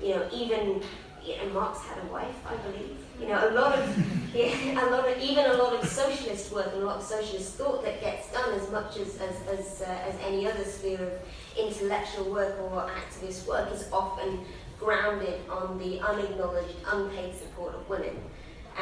you 0.00 0.10
know, 0.10 0.28
even 0.32 0.82
know, 1.28 1.52
Marx 1.52 1.80
had 1.80 1.98
a 1.98 2.06
wife, 2.12 2.34
I 2.46 2.56
believe. 2.56 2.96
You 3.20 3.28
know, 3.28 3.48
a 3.48 3.52
lot 3.52 3.78
of, 3.78 4.34
yeah, 4.34 4.88
a 4.88 4.90
lot 4.90 5.08
of, 5.08 5.18
even 5.18 5.44
a 5.46 5.54
lot 5.54 5.74
of 5.74 5.88
socialist 5.88 6.52
work 6.52 6.68
and 6.72 6.82
a 6.82 6.86
lot 6.86 6.96
of 6.96 7.02
socialist 7.02 7.54
thought 7.54 7.84
that 7.84 8.00
gets 8.00 8.32
done 8.32 8.54
as 8.54 8.70
much 8.70 8.96
as 8.96 9.16
as 9.20 9.36
as, 9.48 9.82
uh, 9.82 10.08
as 10.08 10.14
any 10.24 10.46
other 10.46 10.64
sphere 10.64 11.00
of 11.00 11.12
intellectual 11.58 12.30
work 12.30 12.58
or 12.60 12.88
activist 12.88 13.46
work 13.46 13.72
is 13.72 13.88
often 13.92 14.40
grounded 14.78 15.40
on 15.48 15.78
the 15.78 16.00
unacknowledged, 16.00 16.76
unpaid 16.86 17.34
support 17.34 17.74
of 17.74 17.88
women. 17.88 18.16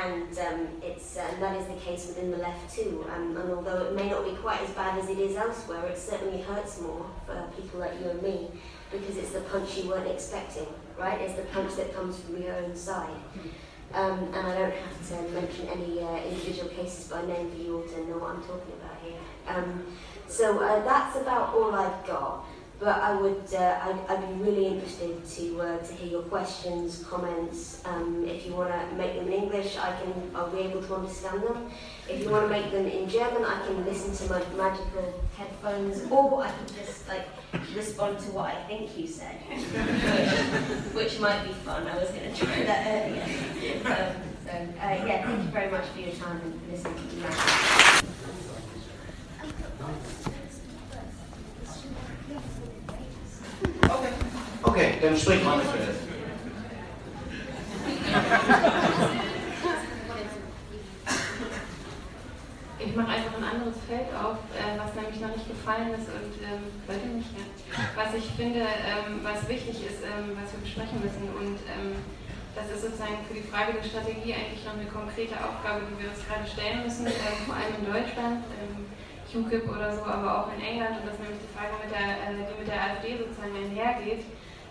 And 0.00 0.38
um, 0.38 0.68
it's, 0.80 1.16
uh, 1.16 1.26
that 1.40 1.56
is 1.56 1.66
the 1.66 1.74
case 1.74 2.06
within 2.06 2.30
the 2.30 2.36
left 2.36 2.72
too. 2.72 3.04
Um, 3.12 3.36
and 3.36 3.50
although 3.50 3.86
it 3.86 3.94
may 3.94 4.08
not 4.08 4.24
be 4.24 4.32
quite 4.32 4.60
as 4.60 4.70
bad 4.70 4.98
as 4.98 5.08
it 5.08 5.18
is 5.18 5.34
elsewhere, 5.34 5.84
it 5.86 5.98
certainly 5.98 6.42
hurts 6.42 6.80
more 6.80 7.06
for 7.26 7.50
people 7.56 7.80
like 7.80 7.98
you 8.00 8.10
and 8.10 8.22
me 8.22 8.48
because 8.92 9.16
it's 9.16 9.30
the 9.30 9.40
punch 9.40 9.78
you 9.78 9.88
weren't 9.88 10.06
expecting, 10.06 10.66
right? 10.98 11.20
It's 11.20 11.34
the 11.34 11.42
punch 11.42 11.76
that 11.76 11.94
comes 11.94 12.18
from 12.20 12.42
your 12.42 12.54
own 12.54 12.74
side. 12.74 13.20
Um, 13.94 14.24
and 14.34 14.46
I 14.46 14.58
don't 14.58 14.72
have 14.72 15.08
to 15.08 15.28
mention 15.32 15.68
any 15.68 16.00
uh, 16.02 16.16
individual 16.24 16.68
cases 16.68 17.08
by 17.08 17.24
name 17.24 17.50
for 17.50 17.56
you 17.56 17.76
all 17.76 17.82
to 17.82 18.06
know 18.06 18.18
what 18.18 18.30
I'm 18.34 18.42
talking 18.42 18.74
about 18.80 18.98
here. 19.02 19.18
Um, 19.46 19.86
so 20.26 20.62
uh, 20.62 20.84
that's 20.84 21.16
about 21.16 21.54
all 21.54 21.74
I've 21.74 22.06
got. 22.06 22.44
But 22.80 23.02
I 23.02 23.20
would, 23.20 23.42
uh, 23.52 23.80
I'd, 23.82 23.98
I'd, 24.08 24.28
be 24.28 24.34
really 24.44 24.66
interested 24.68 25.26
to 25.26 25.62
uh, 25.62 25.78
to 25.78 25.94
hear 25.94 26.08
your 26.08 26.22
questions, 26.22 27.02
comments. 27.10 27.82
Um, 27.84 28.24
if 28.24 28.46
you 28.46 28.54
want 28.54 28.70
to 28.70 28.96
make 28.96 29.16
them 29.16 29.26
in 29.26 29.32
English, 29.32 29.76
I 29.76 29.98
can, 30.00 30.14
I'll 30.32 30.48
be 30.48 30.60
able 30.60 30.82
to 30.82 30.94
understand 30.94 31.42
them. 31.42 31.72
If 32.08 32.22
you 32.22 32.30
want 32.30 32.44
to 32.44 32.50
make 32.50 32.70
them 32.70 32.86
in 32.86 33.08
German, 33.08 33.44
I 33.44 33.66
can 33.66 33.84
listen 33.84 34.14
to 34.14 34.32
my 34.32 34.38
magical 34.56 35.12
headphones, 35.36 36.08
or 36.08 36.44
I 36.44 36.52
can 36.52 36.66
just 36.76 37.08
like 37.08 37.26
respond 37.74 38.20
to 38.20 38.30
what 38.30 38.54
I 38.54 38.62
think 38.68 38.96
you 38.96 39.08
said, 39.08 39.34
which, 40.94 41.18
might 41.18 41.44
be 41.44 41.52
fun. 41.54 41.84
I 41.88 41.98
was 41.98 42.10
going 42.10 42.32
to 42.32 42.46
try 42.46 42.62
that 42.62 42.86
earlier. 42.86 43.24
Um, 43.86 44.14
so 44.44 44.52
uh, 44.52 45.04
yeah, 45.04 45.26
thank 45.26 45.42
you 45.42 45.50
very 45.50 45.70
much 45.72 45.86
for 45.86 45.98
your 45.98 46.12
time 46.12 46.40
and 46.42 46.60
listening 46.70 46.94
to 46.94 47.16
me. 50.22 50.27
Okay. 54.62 54.94
Dann 55.00 55.16
sprich 55.16 55.42
mal 55.44 55.60
für 55.60 55.78
das. 55.78 55.96
Ich 62.78 62.94
mache 62.94 63.08
einfach 63.08 63.36
ein 63.36 63.44
anderes 63.44 63.74
Feld 63.86 64.08
auf, 64.14 64.38
äh, 64.54 64.78
was 64.78 64.94
nämlich 64.94 65.20
noch 65.20 65.34
nicht 65.34 65.48
gefallen 65.48 65.92
ist 65.94 66.08
und 66.08 66.34
ähm, 66.42 67.18
nicht, 67.18 67.30
ja. 67.36 67.44
was 67.94 68.14
ich 68.14 68.24
finde, 68.34 68.60
ähm, 68.60 69.20
was 69.22 69.46
wichtig 69.48 69.82
ist, 69.84 70.02
ähm, 70.02 70.34
was 70.38 70.50
wir 70.54 70.62
besprechen 70.62 70.98
müssen 71.02 71.26
und 71.36 71.58
ähm, 71.68 71.98
das 72.54 72.70
ist 72.70 72.82
sozusagen 72.82 73.22
für 73.28 73.34
die 73.34 73.46
Frage 73.46 73.74
der 73.78 73.86
Strategie 73.86 74.34
eigentlich 74.34 74.64
noch 74.64 74.74
eine 74.74 74.88
konkrete 74.90 75.36
Aufgabe, 75.38 75.86
die 75.90 76.02
wir 76.02 76.10
uns 76.10 76.22
gerade 76.26 76.46
stellen 76.46 76.82
müssen, 76.82 77.06
ähm, 77.06 77.38
vor 77.46 77.54
allem 77.54 77.74
in 77.78 77.86
Deutschland. 77.86 78.42
Ähm, 78.58 78.88
UKIP 79.28 79.68
oder 79.68 79.92
so, 79.92 80.02
aber 80.04 80.40
auch 80.40 80.48
in 80.56 80.60
England, 80.64 81.00
und 81.00 81.06
das 81.06 81.14
ist 81.14 81.20
nämlich 81.20 81.44
die 81.44 81.52
Frage, 81.52 81.76
mit 81.84 81.92
der, 81.92 82.16
äh, 82.24 82.48
die 82.48 82.56
mit 82.56 82.68
der 82.68 82.80
AfD 82.80 83.20
sozusagen 83.20 83.52
einhergeht, 83.52 84.24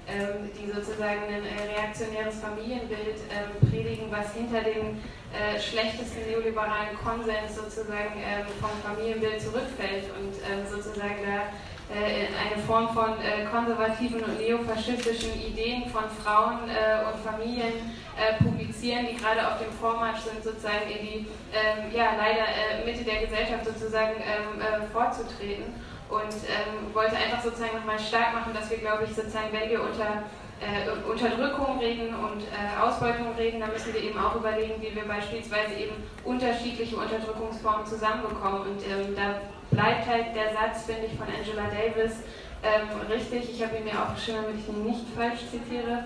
ähm, 0.08 0.50
die 0.56 0.72
sozusagen 0.72 1.28
ein 1.28 1.44
äh, 1.44 1.76
reaktionäres 1.76 2.40
Familienbild 2.40 3.20
ähm, 3.28 3.70
predigen, 3.70 4.08
was 4.10 4.34
hinter 4.34 4.64
dem 4.64 5.04
äh, 5.36 5.60
schlechtesten 5.60 6.24
neoliberalen 6.32 6.96
Konsens 7.04 7.56
sozusagen 7.56 8.16
ähm, 8.16 8.48
vom 8.60 8.72
Familienbild 8.82 9.42
zurückfällt 9.42 10.08
und 10.16 10.34
ähm, 10.48 10.64
sozusagen 10.66 11.20
da 11.24 11.52
äh, 11.90 12.28
eine 12.36 12.62
Form 12.64 12.90
von 12.90 13.14
äh, 13.24 13.46
konservativen 13.50 14.22
und 14.22 14.38
neofaschistischen 14.40 15.32
Ideen 15.40 15.90
von 15.90 16.04
Frauen 16.22 16.68
äh, 16.68 17.06
und 17.08 17.20
Familien 17.24 17.96
publizieren, 18.40 19.06
die 19.06 19.16
gerade 19.16 19.48
auf 19.48 19.60
dem 19.60 19.72
Vormarsch 19.80 20.22
sind, 20.22 20.44
sozusagen 20.44 20.90
in 20.90 21.06
die 21.06 21.28
ähm, 21.54 21.94
ja, 21.94 22.18
leider 22.18 22.84
Mitte 22.84 23.04
der 23.04 23.22
Gesellschaft 23.22 23.64
sozusagen 23.64 24.16
ähm, 24.18 24.90
vorzutreten. 24.92 25.66
Und 26.10 26.34
ähm, 26.48 26.94
wollte 26.94 27.18
einfach 27.18 27.44
sozusagen 27.44 27.76
nochmal 27.76 28.00
stark 28.00 28.34
machen, 28.34 28.54
dass 28.54 28.70
wir, 28.70 28.78
glaube 28.78 29.04
ich, 29.04 29.16
sozusagen, 29.16 29.52
wenn 29.52 29.70
wir 29.70 29.82
unter 29.82 30.24
äh, 30.60 30.90
Unterdrückung 31.10 31.80
reden 31.80 32.16
und 32.16 32.42
äh, 32.48 32.80
Ausbeutung 32.82 33.36
reden, 33.38 33.60
dann 33.60 33.72
müssen 33.74 33.94
wir 33.94 34.02
eben 34.02 34.18
auch 34.18 34.36
überlegen, 34.36 34.82
wie 34.82 34.96
wir 34.96 35.06
beispielsweise 35.06 35.76
eben 35.76 35.96
unterschiedliche 36.24 36.96
Unterdrückungsformen 36.96 37.86
zusammenbekommen. 37.86 38.62
Und 38.62 38.82
ähm, 38.88 39.16
da 39.16 39.42
bleibt 39.70 40.08
halt 40.08 40.34
der 40.34 40.54
Satz, 40.54 40.86
finde 40.86 41.08
ich, 41.08 41.18
von 41.18 41.28
Angela 41.28 41.68
Davis 41.70 42.24
ähm, 42.64 42.88
richtig. 43.12 43.52
Ich 43.52 43.64
habe 43.64 43.78
ihn 43.78 43.84
mir 43.84 44.02
aufgeschrieben, 44.02 44.44
damit 44.44 44.60
ich 44.62 44.70
ihn 44.70 44.86
nicht 44.86 45.06
falsch 45.16 45.42
zitiere. 45.52 46.06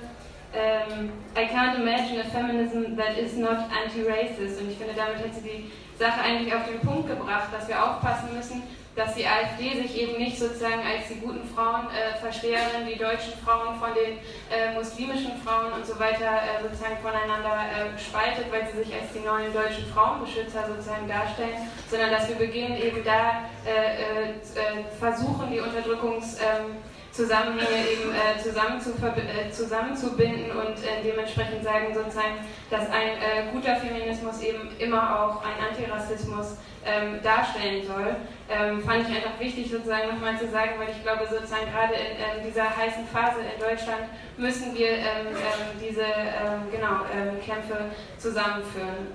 um, 0.54 1.12
I 1.36 1.46
can't 1.46 1.80
imagine 1.80 2.20
a 2.20 2.26
feminism 2.26 2.96
that 2.98 3.18
is 3.18 3.38
not 3.38 3.72
anti-racist. 3.72 4.60
Und 4.60 4.72
ich 4.72 4.78
finde, 4.78 4.94
damit 4.94 5.18
hat 5.18 5.34
sie 5.34 5.42
die 5.42 5.72
Sache 5.98 6.22
eigentlich 6.22 6.54
auf 6.54 6.68
den 6.68 6.80
Punkt 6.82 7.08
gebracht, 7.08 7.50
dass 7.54 7.68
wir 7.68 7.82
aufpassen 7.82 8.36
müssen, 8.36 8.64
dass 8.96 9.16
die 9.16 9.26
AfD 9.26 9.82
sich 9.82 10.02
eben 10.02 10.18
nicht 10.18 10.38
sozusagen 10.38 10.82
als 10.82 11.08
die 11.08 11.20
guten 11.20 11.48
Frauen 11.56 11.88
äh, 11.92 12.18
verstehen, 12.20 12.60
die 12.86 12.98
deutschen 12.98 13.34
Frauen 13.44 13.80
von 13.80 13.92
den 13.94 14.20
äh, 14.52 14.74
muslimischen 14.76 15.38
Frauen 15.44 15.72
und 15.72 15.86
so 15.86 15.98
weiter 15.98 16.28
äh, 16.28 16.62
sozusagen 16.62 16.98
voneinander 17.02 17.72
äh, 17.72 17.98
spaltet, 17.98 18.52
weil 18.52 18.68
sie 18.68 18.84
sich 18.84 18.94
als 18.94 19.14
die 19.14 19.26
neuen 19.26 19.54
deutschen 19.54 19.86
Frauenbeschützer 19.94 20.68
sozusagen 20.68 21.08
darstellen, 21.08 21.70
sondern 21.90 22.12
dass 22.12 22.28
wir 22.28 22.36
beginnen 22.36 22.76
eben 22.78 23.04
da 23.04 23.46
äh, 23.66 24.32
äh, 24.32 24.84
versuchen, 25.00 25.50
die 25.52 25.60
Unterdrückungs... 25.60 26.38
Ähm, 26.40 26.78
Zusammenhänge 27.12 27.90
eben 27.92 28.12
äh, 28.12 28.42
zusammen 28.42 28.80
zu 28.80 28.92
äh, 28.92 29.52
zusammenzubinden 29.52 30.52
und 30.52 30.78
äh, 30.80 31.04
dementsprechend 31.04 31.64
sagen 31.64 31.94
sozusagen, 31.94 32.40
dass 32.70 32.90
ein 32.90 33.20
äh, 33.20 33.52
guter 33.52 33.76
Feminismus 33.76 34.42
eben 34.42 34.70
immer 34.80 35.20
auch 35.20 35.44
einen 35.44 35.60
Antirassismus 35.70 36.56
ähm, 36.86 37.22
darstellen 37.22 37.86
soll. 37.86 38.16
Ähm, 38.50 38.82
fand 38.84 39.10
ich 39.10 39.16
einfach 39.16 39.38
wichtig 39.40 39.70
sozusagen 39.70 40.08
nochmal 40.08 40.40
zu 40.40 40.50
sagen, 40.50 40.72
weil 40.78 40.90
ich 40.90 41.04
glaube 41.04 41.28
sozusagen 41.30 41.70
gerade 41.72 41.94
in 41.94 42.16
ähm, 42.18 42.48
dieser 42.48 42.76
heißen 42.76 43.06
Phase 43.08 43.42
in 43.42 43.60
Deutschland 43.60 44.06
müssen 44.38 44.74
wir 44.74 44.90
ähm, 44.92 45.28
ähm, 45.28 45.80
diese 45.80 46.02
ähm, 46.04 46.72
genau, 46.72 47.04
Kämpfe 47.46 47.92
zusammenführen. 48.18 49.08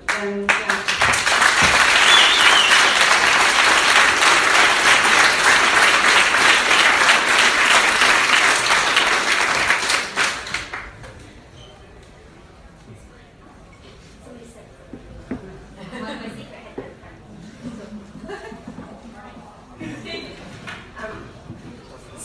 Ja. 0.47 1.36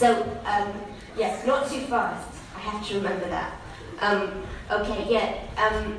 So, 0.03 0.21
um, 0.47 0.73
yes, 1.17 1.47
not 1.47 1.71
too 1.71 1.79
fast. 1.83 2.29
I 2.57 2.59
have 2.59 2.85
to 2.89 2.97
remember 2.97 3.29
that. 3.29 3.53
Um, 4.01 4.43
okay, 4.69 5.07
yeah. 5.09 5.39
Um, 5.57 5.99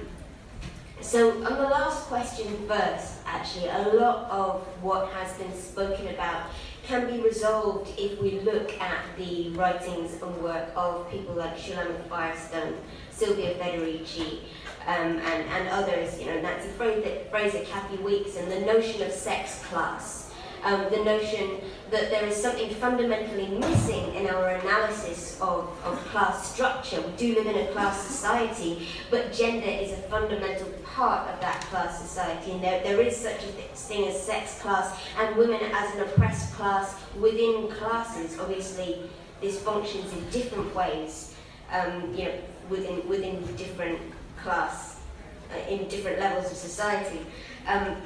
so, 0.99 1.31
on 1.45 1.55
the 1.55 1.69
last 1.69 2.07
question 2.07 2.47
first, 2.67 3.19
actually, 3.25 3.69
a 3.69 3.93
lot 3.93 4.29
of 4.29 4.61
what 4.81 5.07
has 5.13 5.37
been 5.37 5.55
spoken 5.57 6.09
about 6.09 6.49
can 6.85 7.09
be 7.09 7.21
resolved 7.21 7.97
if 7.97 8.21
we 8.21 8.41
look 8.41 8.77
at 8.81 9.05
the 9.17 9.51
writings 9.51 10.21
and 10.21 10.43
work 10.43 10.69
of 10.75 11.09
people 11.09 11.35
like 11.35 11.57
Shulamit 11.57 12.05
Firestone, 12.09 12.75
Sylvia 13.09 13.55
Federici, 13.55 14.39
um, 14.85 15.17
and, 15.17 15.47
and 15.47 15.69
others, 15.69 16.19
you 16.19 16.25
know, 16.25 16.41
Nancy 16.41 16.67
Fraser, 16.71 17.23
Fraser, 17.31 17.63
Kathy 17.63 17.95
Weeks, 18.03 18.35
and 18.35 18.51
the 18.51 18.59
notion 18.65 19.01
of 19.01 19.13
sex 19.13 19.63
class 19.63 20.22
um, 20.63 20.87
the 20.89 21.03
notion 21.03 21.59
that 21.91 22.09
there 22.09 22.25
is 22.25 22.35
something 22.35 22.69
fundamentally 22.75 23.47
missing 23.47 24.15
in 24.15 24.27
our 24.27 24.47
analysis 24.47 25.39
of, 25.41 25.69
of 25.83 25.97
class 26.05 26.53
structure. 26.53 27.01
We 27.01 27.11
do 27.13 27.35
live 27.35 27.47
in 27.47 27.67
a 27.67 27.71
class 27.71 28.01
society, 28.01 28.87
but 29.11 29.33
gender 29.33 29.67
is 29.67 29.91
a 29.91 30.01
fundamental 30.03 30.69
part 30.83 31.29
of 31.29 31.39
that 31.41 31.61
class 31.61 32.01
society, 32.01 32.51
and 32.51 32.63
there, 32.63 32.81
there 32.83 32.99
is 33.01 33.15
such 33.15 33.43
a 33.43 33.47
thing 33.47 34.07
as 34.07 34.21
sex 34.21 34.59
class 34.61 34.97
and 35.19 35.35
women 35.35 35.59
as 35.61 35.95
an 35.95 36.01
oppressed 36.01 36.53
class 36.53 36.95
within 37.19 37.67
classes. 37.69 38.39
Obviously, 38.39 39.09
this 39.41 39.61
functions 39.61 40.11
in 40.13 40.29
different 40.29 40.73
ways, 40.73 41.35
um, 41.71 42.13
you 42.15 42.25
know, 42.25 42.35
within, 42.69 43.07
within 43.07 43.41
different 43.55 43.99
class, 44.41 44.99
uh, 45.51 45.69
in 45.69 45.87
different 45.89 46.19
levels 46.19 46.51
of 46.51 46.57
society. 46.57 47.19
Um, 47.67 47.97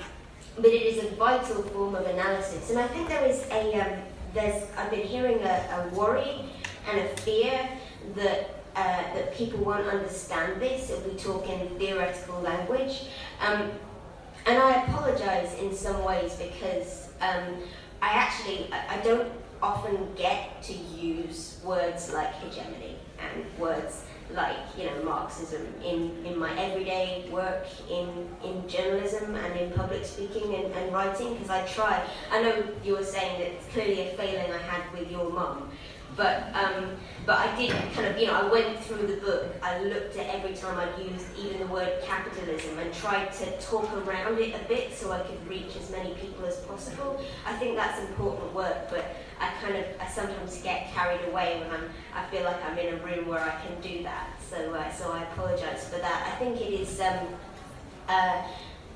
but 0.57 0.65
it 0.65 0.83
is 0.83 1.03
a 1.03 1.15
vital 1.15 1.63
form 1.63 1.95
of 1.95 2.05
analysis. 2.05 2.69
And 2.69 2.79
I 2.79 2.87
think 2.87 3.07
there 3.07 3.25
is 3.25 3.45
a, 3.51 3.73
um, 3.75 4.01
there's, 4.33 4.63
I've 4.77 4.91
been 4.91 5.07
hearing 5.07 5.41
a, 5.43 5.87
a 5.91 5.95
worry 5.95 6.45
and 6.89 6.99
a 6.99 7.07
fear 7.17 7.69
that 8.15 8.57
uh, 8.77 9.13
that 9.15 9.33
people 9.33 9.59
won't 9.65 9.87
understand 9.87 10.61
this 10.61 10.91
if 10.91 11.03
we 11.07 11.17
talk 11.17 11.49
in 11.49 11.67
theoretical 11.79 12.39
language. 12.41 13.05
Um, 13.41 13.71
and 14.45 14.59
I 14.59 14.83
apologize 14.83 15.57
in 15.59 15.75
some 15.75 16.03
ways 16.03 16.35
because 16.35 17.09
um, 17.19 17.55
I 18.03 18.09
actually 18.09 18.69
I, 18.71 18.99
I 18.99 19.01
don't 19.01 19.31
often 19.63 20.13
get 20.15 20.61
to 20.61 20.73
use 20.73 21.59
words 21.63 22.13
like 22.13 22.31
hegemony 22.35 22.97
and 23.19 23.59
words 23.59 24.03
like 24.33 24.57
you 24.77 24.85
know 24.85 25.03
Marxism 25.03 25.65
in, 25.83 26.11
in 26.25 26.37
my 26.37 26.51
everyday 26.59 27.27
work 27.31 27.65
in 27.89 28.27
in 28.43 28.67
journalism 28.67 29.35
and 29.35 29.59
in 29.59 29.71
public 29.71 30.05
speaking 30.05 30.53
and, 30.53 30.73
and 30.73 30.93
writing 30.93 31.33
because 31.33 31.49
I 31.49 31.65
try. 31.65 32.03
I 32.31 32.41
know 32.41 32.63
you 32.83 32.93
were 32.93 33.03
saying 33.03 33.39
that 33.39 33.51
it's 33.51 33.67
clearly 33.67 34.01
a 34.01 34.15
failing 34.15 34.51
I 34.51 34.57
had 34.57 34.91
with 34.93 35.09
your 35.09 35.29
mum, 35.29 35.71
but 36.17 36.49
um, 36.55 36.97
but 37.25 37.37
I 37.37 37.55
did 37.55 37.71
kind 37.93 38.07
of 38.07 38.19
you 38.19 38.25
know 38.25 38.33
I 38.33 38.51
went 38.51 38.79
through 38.79 39.05
the 39.07 39.17
book. 39.17 39.45
I 39.61 39.83
looked 39.83 40.17
at 40.17 40.33
every 40.33 40.55
time 40.55 40.77
I'd 40.77 40.99
used 40.99 41.27
even 41.37 41.59
the 41.59 41.67
word 41.67 42.01
capitalism 42.03 42.79
and 42.79 42.91
tried 42.93 43.31
to 43.33 43.45
talk 43.61 43.89
around 43.93 44.39
it 44.39 44.55
a 44.59 44.67
bit 44.67 44.93
so 44.93 45.11
I 45.11 45.19
could 45.19 45.47
reach 45.47 45.75
as 45.79 45.91
many 45.91 46.15
people 46.15 46.45
as 46.45 46.57
possible. 46.61 47.21
I 47.45 47.53
think 47.53 47.75
that's 47.75 48.01
important 48.01 48.53
work, 48.53 48.89
but 48.89 49.15
I 49.39 49.49
kind 49.61 49.77
of 49.77 49.85
I 50.01 50.07
sometimes 50.07 50.61
get 50.61 50.91
carried 50.91 51.21
away 51.29 51.61
when 51.61 51.79
I'm 51.79 51.89
I 52.13 52.25
feel 52.31 52.43
like 52.43 52.63
I'm 52.65 52.77
in 52.79 52.95
a 52.95 52.97
room 52.97 53.27
where 53.27 53.39
I 53.39 53.55
can 53.65 53.79
do 53.81 54.03
that. 54.03 54.29
So 54.49 54.73
uh, 54.73 54.91
so 54.91 55.11
I 55.11 55.23
apologise 55.23 55.87
for 55.87 55.99
that. 55.99 56.33
I 56.33 56.39
think 56.39 56.59
it 56.59 56.73
is. 56.73 56.99
Um, 56.99 57.27
uh, 58.09 58.41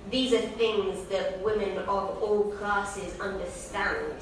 these 0.10 0.34
are 0.34 0.40
things 0.40 1.06
that 1.10 1.44
women 1.44 1.78
of 1.78 1.88
all 1.88 2.52
classes 2.58 3.20
understand. 3.20 4.16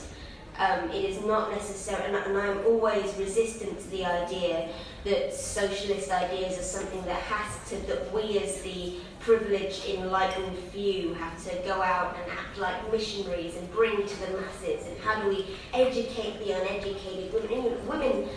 Um, 0.60 0.92
it 0.92 1.06
is 1.06 1.24
not 1.26 1.52
necessary, 1.52 2.04
and, 2.04 2.16
and 2.16 2.38
I'm 2.38 2.66
always 2.66 3.16
resistant 3.16 3.80
to 3.80 3.88
the 3.90 4.06
idea 4.06 4.70
that 5.06 5.34
socialist 5.34 6.12
ideas 6.12 6.60
are 6.60 6.64
something 6.64 7.02
that 7.06 7.22
has 7.22 7.70
to, 7.70 7.78
that 7.88 8.14
we 8.14 8.40
as 8.40 8.62
the 8.62 8.96
privileged, 9.22 9.88
enlightened 9.88 10.58
few 10.74 11.14
have 11.14 11.42
to 11.46 11.56
go 11.66 11.82
out 11.82 12.18
and 12.22 12.32
act 12.32 12.58
like 12.58 12.92
missionaries 12.92 13.56
and 13.56 13.72
bring 13.72 14.06
to 14.06 14.20
the 14.20 14.38
masses? 14.38 14.86
And 14.88 14.98
how 15.00 15.22
do 15.22 15.30
we 15.30 15.46
educate 15.74 16.40
the 16.40 16.52
uneducated 16.52 17.34
women? 17.34 17.88
Women 17.88 18.30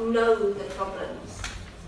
know 0.00 0.52
the 0.52 0.64
problems 0.74 1.40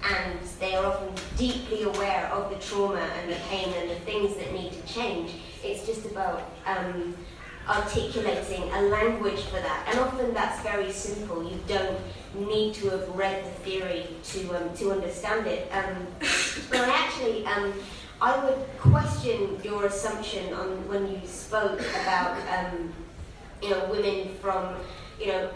and 0.09 0.39
they 0.61 0.75
are 0.75 0.87
often 0.87 1.13
deeply 1.37 1.83
aware 1.83 2.27
of 2.27 2.51
the 2.51 2.57
trauma 2.57 3.01
and 3.21 3.31
the 3.31 3.37
pain 3.49 3.73
and 3.77 3.91
the 3.91 3.97
things 4.01 4.37
that 4.37 4.53
need 4.53 4.73
to 4.73 4.93
change. 4.93 5.33
It's 5.65 5.85
just 5.87 6.07
about 6.07 6.53
um, 6.65 7.17
articulating 7.69 8.71
a 8.73 8.83
language 8.83 9.43
for 9.43 9.57
that. 9.57 9.87
And 9.89 9.99
often 9.99 10.33
that's 10.35 10.61
very 10.63 10.93
simple. 10.93 11.43
You 11.43 11.59
don't 11.67 11.99
need 12.49 12.75
to 12.75 12.91
have 12.91 13.09
read 13.17 13.45
the 13.45 13.51
theory 13.51 14.07
to, 14.25 14.57
um, 14.57 14.75
to 14.77 14.93
understand 14.93 15.47
it. 15.47 15.71
Um, 15.73 16.07
but 16.71 16.81
I 16.81 16.91
actually 16.91 17.47
um, 17.47 17.73
I 18.21 18.43
would 18.45 18.67
question 18.79 19.59
your 19.63 19.87
assumption 19.87 20.55
on 20.55 20.89
when 20.89 21.11
you 21.11 21.21
spoke 21.27 21.81
about 22.03 22.39
um, 22.49 22.93
you 23.63 23.71
know 23.71 23.85
women 23.91 24.35
from 24.41 24.75
you 25.21 25.29
know 25.29 25.51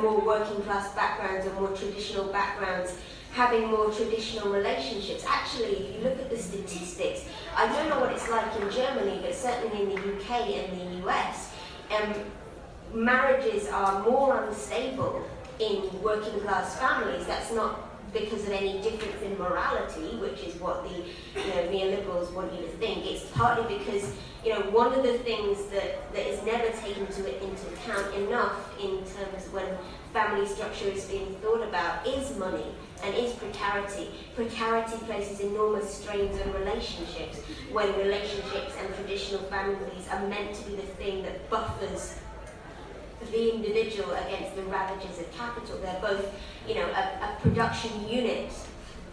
more 0.00 0.20
working 0.20 0.62
class 0.62 0.94
backgrounds 0.94 1.46
or 1.46 1.52
more 1.60 1.76
traditional 1.76 2.26
backgrounds 2.26 2.96
having 3.34 3.66
more 3.66 3.90
traditional 3.90 4.48
relationships. 4.48 5.24
Actually, 5.28 5.72
if 5.72 5.96
you 5.96 6.08
look 6.08 6.18
at 6.20 6.30
the 6.30 6.38
statistics, 6.38 7.24
I 7.56 7.66
don't 7.66 7.88
know 7.88 7.98
what 7.98 8.12
it's 8.12 8.28
like 8.28 8.46
in 8.60 8.70
Germany, 8.70 9.18
but 9.22 9.34
certainly 9.34 9.82
in 9.82 9.88
the 9.88 10.16
UK 10.16 10.30
and 10.56 10.80
the 10.80 11.08
US, 11.08 11.52
um, 11.90 12.14
marriages 12.94 13.66
are 13.68 14.08
more 14.08 14.44
unstable 14.44 15.26
in 15.58 15.82
working 16.00 16.38
class 16.40 16.78
families. 16.78 17.26
That's 17.26 17.52
not 17.52 17.90
because 18.12 18.44
of 18.44 18.50
any 18.50 18.80
difference 18.80 19.20
in 19.22 19.36
morality, 19.36 20.16
which 20.18 20.44
is 20.44 20.54
what 20.60 20.84
the 20.84 20.94
you 21.40 21.48
know, 21.48 21.62
neoliberals 21.72 22.32
want 22.32 22.52
you 22.52 22.60
to 22.60 22.72
think. 22.78 23.04
It's 23.04 23.24
partly 23.32 23.78
because 23.78 24.14
you 24.44 24.50
know 24.50 24.60
one 24.70 24.94
of 24.94 25.02
the 25.02 25.18
things 25.18 25.58
that, 25.72 26.12
that 26.12 26.24
is 26.24 26.40
never 26.44 26.70
taken 26.78 27.08
to, 27.08 27.44
into 27.44 27.66
account 27.74 28.14
enough 28.14 28.80
in 28.80 28.98
terms 28.98 29.50
when 29.50 29.66
family 30.12 30.46
structure 30.46 30.86
is 30.86 31.06
being 31.06 31.34
thought 31.42 31.66
about 31.66 32.06
is 32.06 32.36
money 32.38 32.66
and 33.02 33.14
is 33.14 33.32
precarity. 33.34 34.08
Precarity 34.34 34.96
places 35.04 35.40
enormous 35.40 35.94
strains 35.94 36.40
on 36.40 36.52
relationships 36.52 37.38
when 37.72 37.94
relationships 37.98 38.72
and 38.78 38.94
traditional 38.94 39.42
families 39.44 40.08
are 40.10 40.26
meant 40.28 40.54
to 40.54 40.64
be 40.70 40.76
the 40.76 40.82
thing 40.82 41.22
that 41.22 41.48
buffers 41.50 42.18
the 43.30 43.54
individual 43.54 44.12
against 44.12 44.54
the 44.56 44.62
ravages 44.64 45.18
of 45.18 45.32
capital. 45.36 45.78
They're 45.78 46.00
both, 46.00 46.32
you 46.68 46.74
know, 46.74 46.86
a, 46.86 47.36
a 47.36 47.38
production 47.40 48.08
unit 48.08 48.52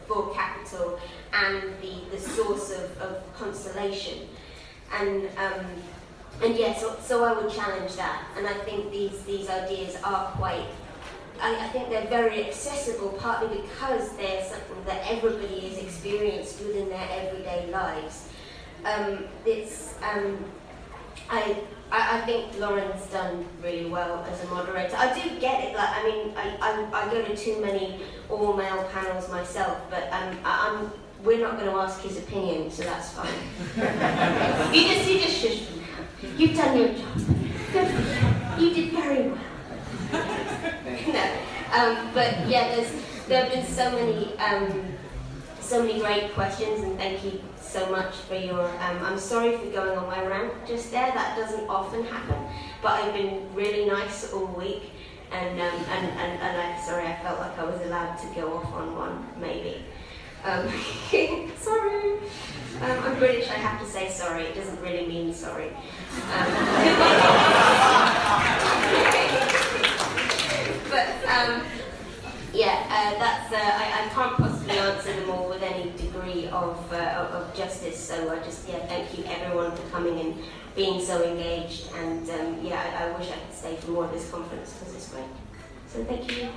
for 0.08 0.34
capital 0.34 1.00
and 1.34 1.64
the, 1.82 2.16
the 2.16 2.20
source 2.20 2.72
of, 2.72 2.98
of 3.02 3.34
consolation. 3.36 4.28
And 4.94 5.30
um, 5.38 5.66
and 6.44 6.58
yes, 6.58 6.82
yeah, 6.82 6.96
so, 6.96 7.00
so 7.02 7.24
I 7.24 7.40
would 7.40 7.54
challenge 7.54 7.96
that. 7.96 8.26
And 8.36 8.48
I 8.48 8.54
think 8.54 8.92
these 8.92 9.22
these 9.24 9.50
ideas 9.50 9.96
are 10.04 10.32
quite 10.32 10.66
I, 11.42 11.66
I 11.66 11.68
think 11.70 11.89
they're 11.89 12.08
very 12.08 12.46
accessible, 12.46 13.10
partly 13.20 13.62
because 13.62 14.16
they're 14.16 14.44
something 14.44 14.84
that 14.86 15.02
everybody 15.10 15.60
has 15.62 15.80
experienced 15.80 16.60
within 16.60 16.88
their 16.89 17.08
everyday 17.12 17.68
lives. 17.72 18.30
Um, 18.86 19.26
it's, 19.46 19.96
um, 20.04 20.44
I, 21.30 21.58
I, 21.92 22.20
I 22.20 22.22
think 22.22 22.58
Lauren's 22.60 23.06
done 23.08 23.46
really 23.64 23.89
well 23.89 24.24
as 24.32 24.44
a 24.44 24.48
moderator. 24.48 24.96
I 24.96 25.14
do 25.20 25.39
get 25.39 25.64
it, 25.64 25.76
like, 25.76 25.89
I 25.89 26.04
mean, 26.04 26.34
I, 26.38 26.58
I, 26.62 27.06
I 27.06 27.12
go 27.12 27.24
to 27.24 27.36
too 27.36 27.60
many 27.60 28.00
all 28.30 28.54
male 28.54 28.84
panels 28.94 29.30
myself, 29.30 29.80
but 29.89 30.04
um, 30.14 30.38
I, 30.46 30.70
I'm, 30.70 30.92
we're 31.24 31.39
not 31.39 31.58
going 31.58 31.70
to 31.70 31.78
ask 31.78 32.02
his 32.02 32.18
opinion, 32.20 32.70
so 32.70 32.84
that's 32.84 33.14
fine. 33.14 33.28
you 34.74 34.88
just, 34.88 35.10
you 35.10 35.20
just 35.20 35.38
shush. 35.38 35.64
You've 36.38 36.56
done 36.56 36.78
your 36.78 36.89
job. 36.89 38.60
You 38.60 38.74
did 38.74 38.92
very 38.92 39.30
well. 39.30 39.51
Um, 41.74 42.09
but 42.13 42.47
yeah, 42.47 42.76
there's 42.76 42.91
there 43.28 43.43
have 43.45 43.53
been 43.53 43.65
so 43.65 43.91
many 43.91 44.38
um, 44.39 44.84
so 45.59 45.82
many 45.82 45.99
great 45.99 46.34
questions, 46.34 46.84
and 46.84 46.97
thank 46.97 47.24
you 47.24 47.41
so 47.61 47.89
much 47.89 48.13
for 48.28 48.36
your. 48.36 48.61
Um, 48.61 48.97
I'm 49.03 49.17
sorry 49.17 49.57
for 49.57 49.67
going 49.67 49.97
on 49.97 50.07
my 50.07 50.26
rant 50.26 50.53
just 50.67 50.91
there. 50.91 51.11
That 51.13 51.38
doesn't 51.38 51.67
often 51.69 52.03
happen, 52.03 52.36
but 52.82 52.91
I've 52.91 53.13
been 53.13 53.47
really 53.55 53.86
nice 53.86 54.34
all 54.34 54.47
week, 54.47 54.91
and 55.32 55.61
um, 55.61 55.86
and 55.89 56.07
and, 56.07 56.41
and 56.41 56.61
I'm 56.61 56.82
sorry 56.84 57.07
I 57.07 57.15
felt 57.24 57.39
like 57.39 57.57
I 57.57 57.63
was 57.63 57.80
allowed 57.82 58.17
to 58.17 58.28
go 58.36 58.57
off 58.57 58.74
on 58.74 58.95
one 58.95 59.26
maybe. 59.39 59.86
Um, 60.43 60.67
sorry. 61.57 62.17
Um, 62.82 63.03
I'm 63.03 63.17
British. 63.17 63.49
I 63.49 63.53
have 63.53 63.80
to 63.80 63.88
say 63.88 64.09
sorry. 64.09 64.43
It 64.43 64.55
doesn't 64.55 64.82
really 64.82 65.07
mean 65.07 65.34
sorry. 65.34 65.72
But 70.92 71.08
um, 71.26 71.64
yeah, 72.54 72.84
uh, 72.89 73.18
that's. 73.18 73.54
Uh, 73.54 73.56
I, 73.56 74.06
I 74.06 74.10
can't 74.10 74.36
possibly 74.36 74.78
answer 74.78 75.14
them 75.14 75.30
all 75.30 75.48
with 75.48 75.64
any 75.64 75.89
degree 75.92 76.48
of, 76.48 76.92
uh, 76.92 77.30
of 77.32 77.56
justice. 77.56 77.98
So 77.98 78.30
I 78.30 78.39
just 78.44 78.68
yeah, 78.68 78.86
thank 78.88 79.18
you 79.18 79.24
everyone 79.26 79.72
for 79.72 79.84
coming 79.89 80.20
and 80.20 80.36
being 80.76 81.02
so 81.02 81.24
engaged. 81.24 81.94
And 81.96 82.30
um, 82.30 82.60
yeah, 82.62 82.84
I, 83.00 83.06
I 83.06 83.18
wish 83.18 83.30
I 83.30 83.36
could 83.36 83.54
stay 83.54 83.76
for 83.78 83.92
more 83.92 84.04
of 84.06 84.12
this 84.12 84.30
conference 84.30 84.74
because 84.74 84.96
it's 84.96 85.08
great. 85.08 85.24
So 85.88 86.04
thank 86.04 86.30
you. 86.30 86.50